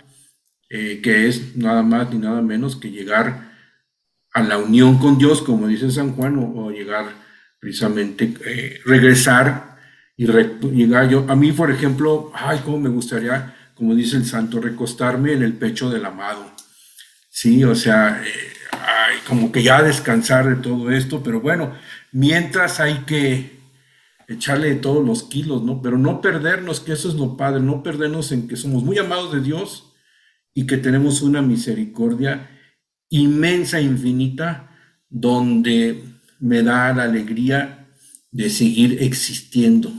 Eh, 0.69 0.99
que 1.03 1.27
es 1.27 1.55
nada 1.55 1.83
más 1.83 2.11
ni 2.11 2.17
nada 2.17 2.41
menos 2.41 2.75
que 2.75 2.89
llegar 2.89 3.51
a 4.33 4.41
la 4.41 4.57
unión 4.57 4.97
con 4.97 5.17
Dios, 5.17 5.41
como 5.41 5.67
dice 5.67 5.91
San 5.91 6.13
Juan, 6.15 6.37
o, 6.37 6.71
llegar 6.71 7.24
precisamente, 7.65 8.31
eh, 8.45 8.79
regresar 8.85 9.75
y 10.15 10.27
llegar 10.27 11.09
yo. 11.09 11.25
A 11.27 11.35
mí, 11.35 11.51
por 11.51 11.71
ejemplo, 11.71 12.31
ay, 12.35 12.61
cómo 12.63 12.79
me 12.79 12.89
gustaría, 12.89 13.55
como 13.73 13.95
dice 13.95 14.17
el 14.17 14.25
santo, 14.25 14.61
recostarme 14.61 15.33
en 15.33 15.41
el 15.41 15.53
pecho 15.53 15.89
del 15.89 16.05
amado. 16.05 16.51
Sí, 17.27 17.63
o 17.63 17.73
sea, 17.73 18.21
eh, 18.23 18.53
ay, 18.71 19.15
como 19.27 19.51
que 19.51 19.63
ya 19.63 19.81
descansar 19.81 20.47
de 20.47 20.61
todo 20.61 20.91
esto, 20.91 21.23
pero 21.23 21.41
bueno, 21.41 21.73
mientras 22.11 22.79
hay 22.79 22.99
que 22.99 23.57
echarle 24.27 24.75
todos 24.75 25.03
los 25.03 25.23
kilos, 25.23 25.63
¿no? 25.63 25.81
Pero 25.81 25.97
no 25.97 26.21
perdernos, 26.21 26.81
que 26.81 26.93
eso 26.93 27.09
es 27.09 27.15
lo 27.15 27.35
padre, 27.35 27.61
no 27.61 27.81
perdernos 27.81 28.31
en 28.31 28.47
que 28.47 28.57
somos 28.57 28.83
muy 28.83 28.99
amados 28.99 29.33
de 29.33 29.41
Dios 29.41 29.91
y 30.53 30.67
que 30.67 30.77
tenemos 30.77 31.23
una 31.23 31.41
misericordia 31.41 32.47
inmensa, 33.09 33.81
infinita, 33.81 34.69
donde 35.09 36.14
me 36.39 36.63
da 36.63 36.93
la 36.93 37.03
alegría 37.03 37.87
de 38.31 38.49
seguir 38.49 39.01
existiendo. 39.01 39.91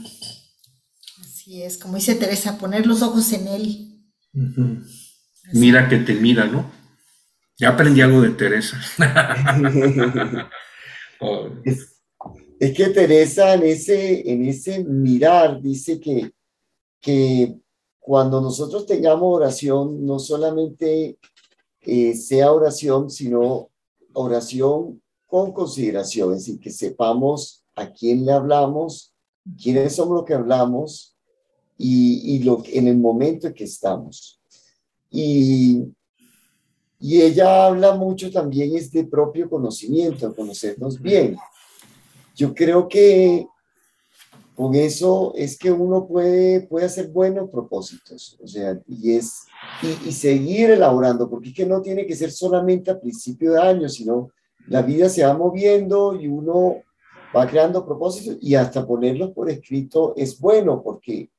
Así 1.21 1.63
es, 1.63 1.77
como 1.77 1.95
dice 1.95 2.15
Teresa, 2.15 2.57
poner 2.57 2.85
los 2.85 3.01
ojos 3.01 3.31
en 3.33 3.47
Él. 3.47 4.03
Mira 5.53 5.89
que 5.89 5.97
te 5.97 6.13
mira, 6.13 6.45
¿no? 6.45 6.69
Ya 7.59 7.69
aprendí 7.69 8.01
algo 8.01 8.21
de 8.21 8.29
Teresa. 8.31 8.79
es, 11.65 12.73
que 12.73 12.89
Teresa 12.89 13.55
en 13.55 13.63
ese, 13.63 14.31
en 14.31 14.45
ese 14.45 14.83
mirar 14.83 15.59
dice 15.61 15.99
que, 15.99 16.31
que 17.01 17.55
cuando 17.99 18.39
nosotros 18.41 18.85
tengamos 18.85 19.35
oración, 19.35 20.05
no 20.05 20.19
solamente 20.19 21.17
eh, 21.81 22.13
sea 22.13 22.51
oración, 22.51 23.09
sino 23.09 23.71
oración 24.13 25.01
con 25.27 25.51
consideración, 25.51 26.31
es 26.31 26.39
decir, 26.39 26.59
que 26.59 26.71
sepamos 26.71 27.65
a 27.75 27.91
quién 27.91 28.25
le 28.25 28.31
hablamos, 28.31 29.13
quiénes 29.61 29.95
somos 29.95 30.15
los 30.15 30.25
que 30.25 30.33
hablamos 30.33 31.15
y, 31.77 32.35
y 32.35 32.43
lo, 32.43 32.63
en 32.65 32.87
el 32.87 32.97
momento 32.97 33.47
en 33.47 33.53
que 33.53 33.65
estamos. 33.65 34.41
Y, 35.11 35.85
y 36.99 37.21
ella 37.21 37.67
habla 37.67 37.93
mucho 37.93 38.31
también 38.31 38.75
es 38.75 38.91
de 38.91 39.03
propio 39.03 39.49
conocimiento, 39.49 40.33
conocernos 40.35 40.99
bien. 40.99 41.37
Yo 42.35 42.53
creo 42.53 42.87
que 42.87 43.47
con 44.55 44.73
eso 44.73 45.33
es 45.35 45.57
que 45.57 45.71
uno 45.71 46.07
puede, 46.07 46.61
puede 46.61 46.87
hacer 46.87 47.09
buenos 47.09 47.49
propósitos, 47.51 48.39
o 48.41 48.47
sea, 48.47 48.79
y 48.87 49.13
es, 49.13 49.43
y, 49.83 50.09
y, 50.09 50.11
seguir 50.11 50.71
elaborando, 50.71 51.29
porque 51.29 51.49
es 51.49 51.55
que 51.55 51.65
no 51.65 51.79
tiene 51.79 52.07
que 52.07 52.15
ser 52.15 52.31
solamente 52.31 52.89
a 52.89 52.99
principio 52.99 53.51
de 53.51 53.61
año, 53.61 53.87
sino 53.87 54.31
la 54.67 54.81
vida 54.81 55.09
se 55.09 55.25
va 55.25 55.37
moviendo 55.37 56.15
y 56.19 56.27
uno 56.27 56.77
va 57.35 57.47
creando 57.47 57.85
propósitos 57.85 58.37
y 58.41 58.55
hasta 58.55 58.85
ponerlos 58.85 59.31
por 59.31 59.49
escrito 59.49 60.13
es 60.15 60.39
bueno, 60.39 60.81
porque 60.81 61.29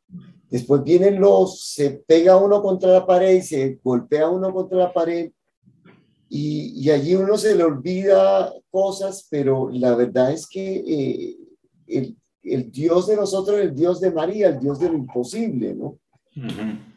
después 0.50 0.82
vienen 0.82 1.20
los, 1.20 1.64
se 1.72 1.90
pega 2.06 2.36
uno 2.36 2.62
contra 2.62 2.90
la 2.92 3.06
pared 3.06 3.36
y 3.36 3.42
se 3.42 3.78
golpea 3.82 4.28
uno 4.28 4.52
contra 4.52 4.78
la 4.78 4.92
pared 4.92 5.30
y, 6.28 6.72
y 6.80 6.90
allí 6.90 7.14
uno 7.14 7.38
se 7.38 7.54
le 7.54 7.64
olvida 7.64 8.52
cosas, 8.70 9.26
pero 9.30 9.70
la 9.72 9.94
verdad 9.94 10.32
es 10.32 10.46
que 10.46 10.76
eh, 10.86 11.36
el, 11.86 12.16
el, 12.42 12.70
Dios 12.70 13.06
de 13.06 13.16
nosotros 13.16 13.58
el 13.58 13.74
Dios 13.74 14.00
de 14.00 14.10
María, 14.10 14.48
el 14.48 14.60
Dios 14.60 14.78
de 14.78 14.90
lo 14.90 14.94
imposible, 14.94 15.74
¿no? 15.74 15.98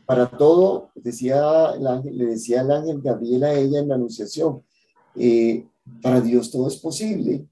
Para 0.06 0.30
todo, 0.30 0.92
decía 0.94 1.72
el 1.76 1.88
ángel, 1.88 2.18
le 2.18 2.26
decía 2.26 2.62
el 2.62 2.72
ángel 2.72 3.02
Gabriel 3.02 3.44
a 3.44 3.54
ella 3.54 3.80
en 3.80 3.88
la 3.88 3.96
anunciación, 3.96 4.62
eh, 5.16 5.66
para 6.02 6.22
Dios 6.22 6.52
todo 6.52 6.68
es 6.68 6.78
posible. 6.78 7.46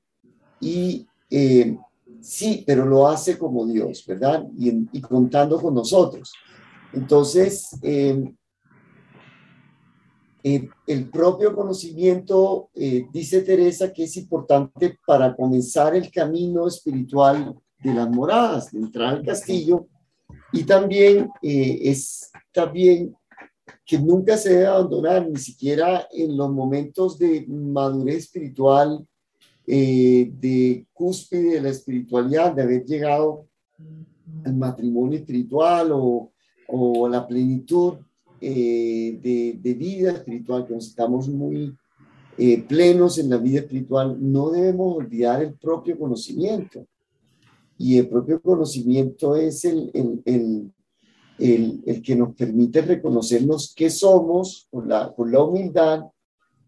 Y 0.59 1.07
eh, 1.29 1.77
sí, 2.21 2.63
pero 2.65 2.85
lo 2.85 3.07
hace 3.07 3.37
como 3.37 3.65
Dios, 3.65 4.03
¿verdad? 4.05 4.45
Y, 4.57 5.01
contando 5.01 5.59
con 5.61 5.73
nosotros. 5.73 6.33
Entonces, 6.93 7.77
eh, 7.81 8.33
eh, 10.43 10.69
el 10.87 11.09
propio 11.09 11.55
conocimiento, 11.55 12.69
dice 13.11 13.41
Teresa, 13.41 13.91
que 13.91 14.03
es 14.03 14.17
importante 14.17 14.97
para 15.05 15.35
comenzar 15.35 15.95
el 15.95 16.09
camino 16.11 16.67
espiritual 16.67 17.55
de 17.83 17.93
las 17.93 18.09
moradas, 18.09 18.71
de 18.71 18.79
entrar 18.79 19.15
al 19.15 19.23
castillo, 19.23 19.87
y 20.51 20.63
también 20.63 21.29
es 21.41 22.31
también 22.51 23.15
que 23.85 23.99
nunca 23.99 24.37
se 24.37 24.53
debe 24.53 24.67
abandonar, 24.67 25.29
ni 25.29 25.37
siquiera 25.37 26.07
en 26.11 26.37
los 26.37 26.51
momentos 26.51 27.17
de 27.17 27.45
madurez 27.47 28.17
espiritual, 28.17 29.05
de 29.65 30.87
cúspide 30.93 31.53
de 31.55 31.61
la 31.61 31.69
espiritualidad, 31.69 32.53
de 32.53 32.63
haber 32.63 32.85
llegado 32.85 33.45
al 34.43 34.55
matrimonio 34.55 35.19
espiritual 35.19 35.91
o, 35.91 36.31
o 36.67 37.07
la 37.07 37.27
plenitud 37.27 37.97
eh, 38.41 39.19
de, 39.61 39.73
vida 39.73 40.11
espiritual, 40.11 40.65
que 40.65 40.73
nos 40.73 40.87
estamos 40.87 41.27
muy 41.27 41.75
eh, 42.37 42.63
plenos 42.63 43.17
en 43.17 43.29
la 43.29 43.37
vida 43.37 43.59
espiritual, 43.59 44.17
no 44.19 44.49
debemos 44.51 44.95
olvidar 44.95 45.43
el 45.43 45.53
propio 45.55 45.97
conocimiento. 45.97 46.85
Y 47.77 47.97
el 47.97 48.07
propio 48.07 48.41
conocimiento 48.41 49.35
es 49.35 49.65
el, 49.65 49.89
el, 49.93 50.21
el, 50.25 50.71
el 51.39 52.01
que 52.03 52.15
nos 52.15 52.35
permite 52.35 52.81
reconocernos 52.81 53.73
qué 53.75 53.89
somos 53.89 54.67
con 54.69 54.89
la, 54.89 55.13
con 55.13 55.31
la 55.31 55.41
humildad 55.41 56.03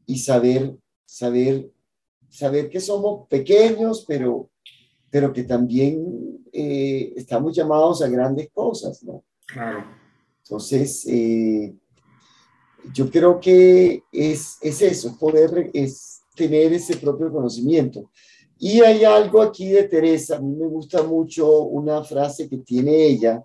y 0.06 0.18
saber, 0.18 0.76
saber, 1.06 1.70
saber 2.30 2.70
que 2.70 2.80
somos 2.80 3.28
pequeños, 3.28 4.06
pero, 4.08 4.50
pero 5.10 5.34
que 5.34 5.44
también 5.44 6.42
eh, 6.54 7.14
estamos 7.16 7.56
llamados 7.56 8.02
a 8.02 8.08
grandes 8.08 8.50
cosas, 8.54 9.04
¿no? 9.04 9.24
Claro. 9.46 9.84
Entonces, 10.44 11.06
eh, 11.08 11.74
yo 12.94 13.10
creo 13.10 13.40
que 13.40 14.04
es, 14.12 14.58
es 14.62 14.82
eso, 14.82 15.18
poder 15.18 15.70
es 15.74 16.22
tener 16.36 16.74
ese 16.74 16.98
propio 16.98 17.32
conocimiento. 17.32 18.10
Y 18.58 18.82
hay 18.82 19.04
algo 19.04 19.42
aquí 19.42 19.70
de 19.70 19.84
Teresa, 19.84 20.38
a 20.38 20.42
mí 20.42 20.56
me 20.56 20.68
gusta 20.68 21.04
mucho 21.04 21.62
una 21.62 22.04
frase 22.04 22.48
que 22.48 22.58
tiene 22.58 23.06
ella 23.06 23.44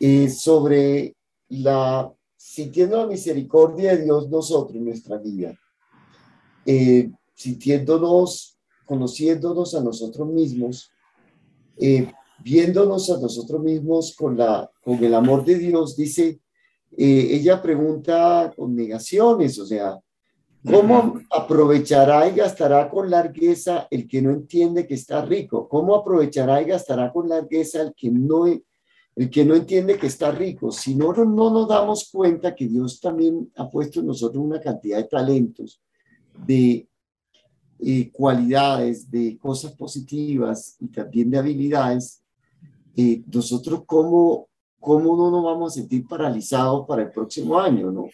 eh, 0.00 0.28
sobre 0.28 1.14
la, 1.48 2.12
sintiendo 2.36 2.96
la 2.98 3.06
misericordia 3.06 3.96
de 3.96 4.04
Dios 4.04 4.28
nosotros 4.28 4.76
en 4.76 4.84
nuestra 4.84 5.18
vida, 5.18 5.58
eh, 6.64 7.10
sintiéndonos, 7.34 8.58
conociéndonos 8.86 9.74
a 9.74 9.82
nosotros 9.82 10.28
mismos, 10.28 10.90
eh, 11.78 12.10
viéndonos 12.42 13.10
a 13.10 13.18
nosotros 13.18 13.62
mismos 13.62 14.14
con, 14.16 14.36
la, 14.36 14.70
con 14.82 15.02
el 15.02 15.14
amor 15.14 15.44
de 15.44 15.58
Dios, 15.58 15.96
dice, 15.96 16.40
eh, 16.96 17.28
ella 17.32 17.60
pregunta 17.60 18.52
con 18.56 18.74
negaciones, 18.74 19.58
o 19.58 19.66
sea, 19.66 19.98
¿cómo 20.64 21.20
aprovechará 21.30 22.28
y 22.28 22.34
gastará 22.34 22.88
con 22.88 23.10
largueza 23.10 23.86
el 23.90 24.08
que 24.08 24.22
no 24.22 24.30
entiende 24.30 24.86
que 24.86 24.94
está 24.94 25.24
rico? 25.24 25.68
¿Cómo 25.68 25.94
aprovechará 25.94 26.62
y 26.62 26.66
gastará 26.66 27.12
con 27.12 27.28
largueza 27.28 27.82
el 27.82 27.94
que 27.94 28.10
no, 28.10 28.46
el 29.16 29.30
que 29.30 29.44
no 29.44 29.54
entiende 29.54 29.98
que 29.98 30.06
está 30.06 30.30
rico? 30.30 30.70
Si 30.70 30.94
no, 30.94 31.12
no 31.12 31.50
nos 31.50 31.68
damos 31.68 32.10
cuenta 32.12 32.54
que 32.54 32.68
Dios 32.68 33.00
también 33.00 33.50
ha 33.56 33.68
puesto 33.68 34.00
en 34.00 34.06
nosotros 34.06 34.44
una 34.44 34.60
cantidad 34.60 34.98
de 34.98 35.04
talentos, 35.04 35.80
de 36.46 36.86
eh, 37.78 38.10
cualidades, 38.12 39.10
de 39.10 39.36
cosas 39.38 39.72
positivas 39.72 40.76
y 40.78 40.88
también 40.88 41.30
de 41.30 41.38
habilidades 41.38 42.22
eh, 42.98 43.22
nosotros 43.30 43.82
cómo, 43.84 44.48
cómo 44.80 45.16
no 45.16 45.30
nos 45.30 45.44
vamos 45.44 45.72
a 45.72 45.74
sentir 45.74 46.06
paralizados 46.06 46.86
para 46.86 47.02
el 47.02 47.10
próximo 47.10 47.58
año, 47.58 47.92
¿no? 47.92 48.06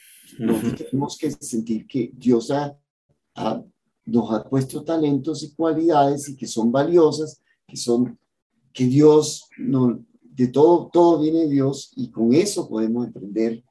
tenemos 0.76 1.16
que 1.16 1.30
sentir 1.30 1.86
que 1.86 2.10
Dios 2.14 2.50
ha, 2.50 2.76
nos 4.04 4.32
ha 4.32 4.42
puesto 4.42 4.82
talentos 4.82 5.44
y 5.44 5.54
cualidades 5.54 6.28
y 6.28 6.36
que 6.36 6.48
son 6.48 6.72
valiosas, 6.72 7.40
que 7.64 7.76
son, 7.76 8.18
que 8.72 8.86
Dios, 8.86 9.48
no, 9.56 10.04
de 10.34 10.48
todo, 10.48 10.88
todo 10.92 11.20
viene 11.20 11.40
de 11.40 11.50
Dios 11.50 11.92
y 11.96 12.10
con 12.10 12.32
eso 12.32 12.68
podemos 12.68 13.06
emprender 13.06 13.62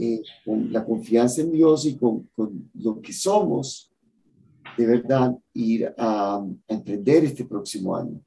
eh, 0.00 0.22
con 0.44 0.72
la 0.72 0.84
confianza 0.84 1.40
en 1.40 1.52
Dios 1.52 1.86
y 1.86 1.96
con, 1.96 2.28
con, 2.34 2.68
lo 2.74 3.00
que 3.00 3.12
somos, 3.12 3.92
de 4.76 4.86
verdad, 4.86 5.32
ir 5.52 5.86
a, 5.96 6.36
a 6.36 6.44
emprender 6.68 7.24
este 7.24 7.44
próximo 7.44 7.96
año. 7.96 8.20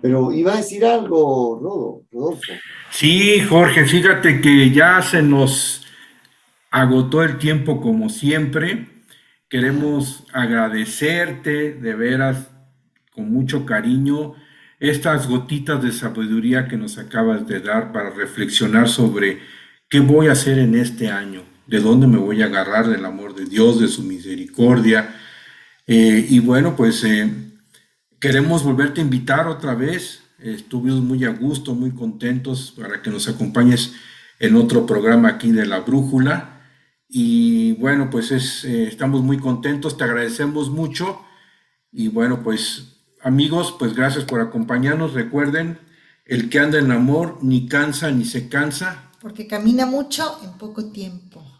Pero 0.00 0.32
iba 0.32 0.54
a 0.54 0.56
decir 0.56 0.84
algo, 0.84 1.58
Rodolfo. 2.10 2.52
Sí, 2.90 3.40
Jorge, 3.40 3.84
fíjate 3.84 4.40
que 4.40 4.70
ya 4.70 5.00
se 5.02 5.22
nos 5.22 5.86
agotó 6.70 7.22
el 7.22 7.38
tiempo 7.38 7.80
como 7.80 8.08
siempre. 8.08 8.88
Queremos 9.48 10.24
agradecerte 10.32 11.74
de 11.74 11.94
veras 11.94 12.50
con 13.12 13.32
mucho 13.32 13.64
cariño 13.64 14.34
estas 14.80 15.28
gotitas 15.28 15.82
de 15.82 15.92
sabiduría 15.92 16.68
que 16.68 16.76
nos 16.76 16.98
acabas 16.98 17.46
de 17.46 17.60
dar 17.60 17.92
para 17.92 18.10
reflexionar 18.10 18.88
sobre 18.88 19.40
qué 19.88 20.00
voy 20.00 20.28
a 20.28 20.32
hacer 20.32 20.58
en 20.58 20.74
este 20.74 21.08
año, 21.08 21.42
de 21.66 21.80
dónde 21.80 22.06
me 22.06 22.18
voy 22.18 22.42
a 22.42 22.46
agarrar 22.46 22.88
del 22.88 23.04
amor 23.04 23.34
de 23.34 23.46
Dios, 23.46 23.80
de 23.80 23.88
su 23.88 24.02
misericordia. 24.02 25.16
Eh, 25.86 26.26
y 26.28 26.40
bueno, 26.40 26.76
pues 26.76 27.04
eh, 27.04 27.30
Queremos 28.24 28.64
volverte 28.64 29.02
a 29.02 29.04
invitar 29.04 29.48
otra 29.48 29.74
vez. 29.74 30.22
Estuvimos 30.38 31.02
muy 31.02 31.26
a 31.26 31.28
gusto, 31.28 31.74
muy 31.74 31.90
contentos 31.90 32.72
para 32.74 33.02
que 33.02 33.10
nos 33.10 33.28
acompañes 33.28 33.92
en 34.38 34.56
otro 34.56 34.86
programa 34.86 35.28
aquí 35.28 35.52
de 35.52 35.66
La 35.66 35.80
Brújula. 35.80 36.62
Y 37.06 37.72
bueno, 37.72 38.08
pues 38.08 38.30
es, 38.30 38.64
eh, 38.64 38.88
estamos 38.88 39.22
muy 39.22 39.36
contentos, 39.36 39.98
te 39.98 40.04
agradecemos 40.04 40.70
mucho. 40.70 41.20
Y 41.92 42.08
bueno, 42.08 42.42
pues 42.42 42.93
amigos, 43.24 43.74
pues 43.78 43.94
gracias 43.94 44.24
por 44.24 44.40
acompañarnos. 44.40 45.14
Recuerden, 45.14 45.80
el 46.24 46.48
que 46.48 46.60
anda 46.60 46.78
en 46.78 46.92
amor 46.92 47.38
ni 47.42 47.66
cansa 47.66 48.10
ni 48.10 48.24
se 48.24 48.48
cansa. 48.48 49.10
Porque 49.20 49.46
camina 49.46 49.86
mucho 49.86 50.38
en 50.44 50.52
poco 50.52 50.92
tiempo. 50.92 51.53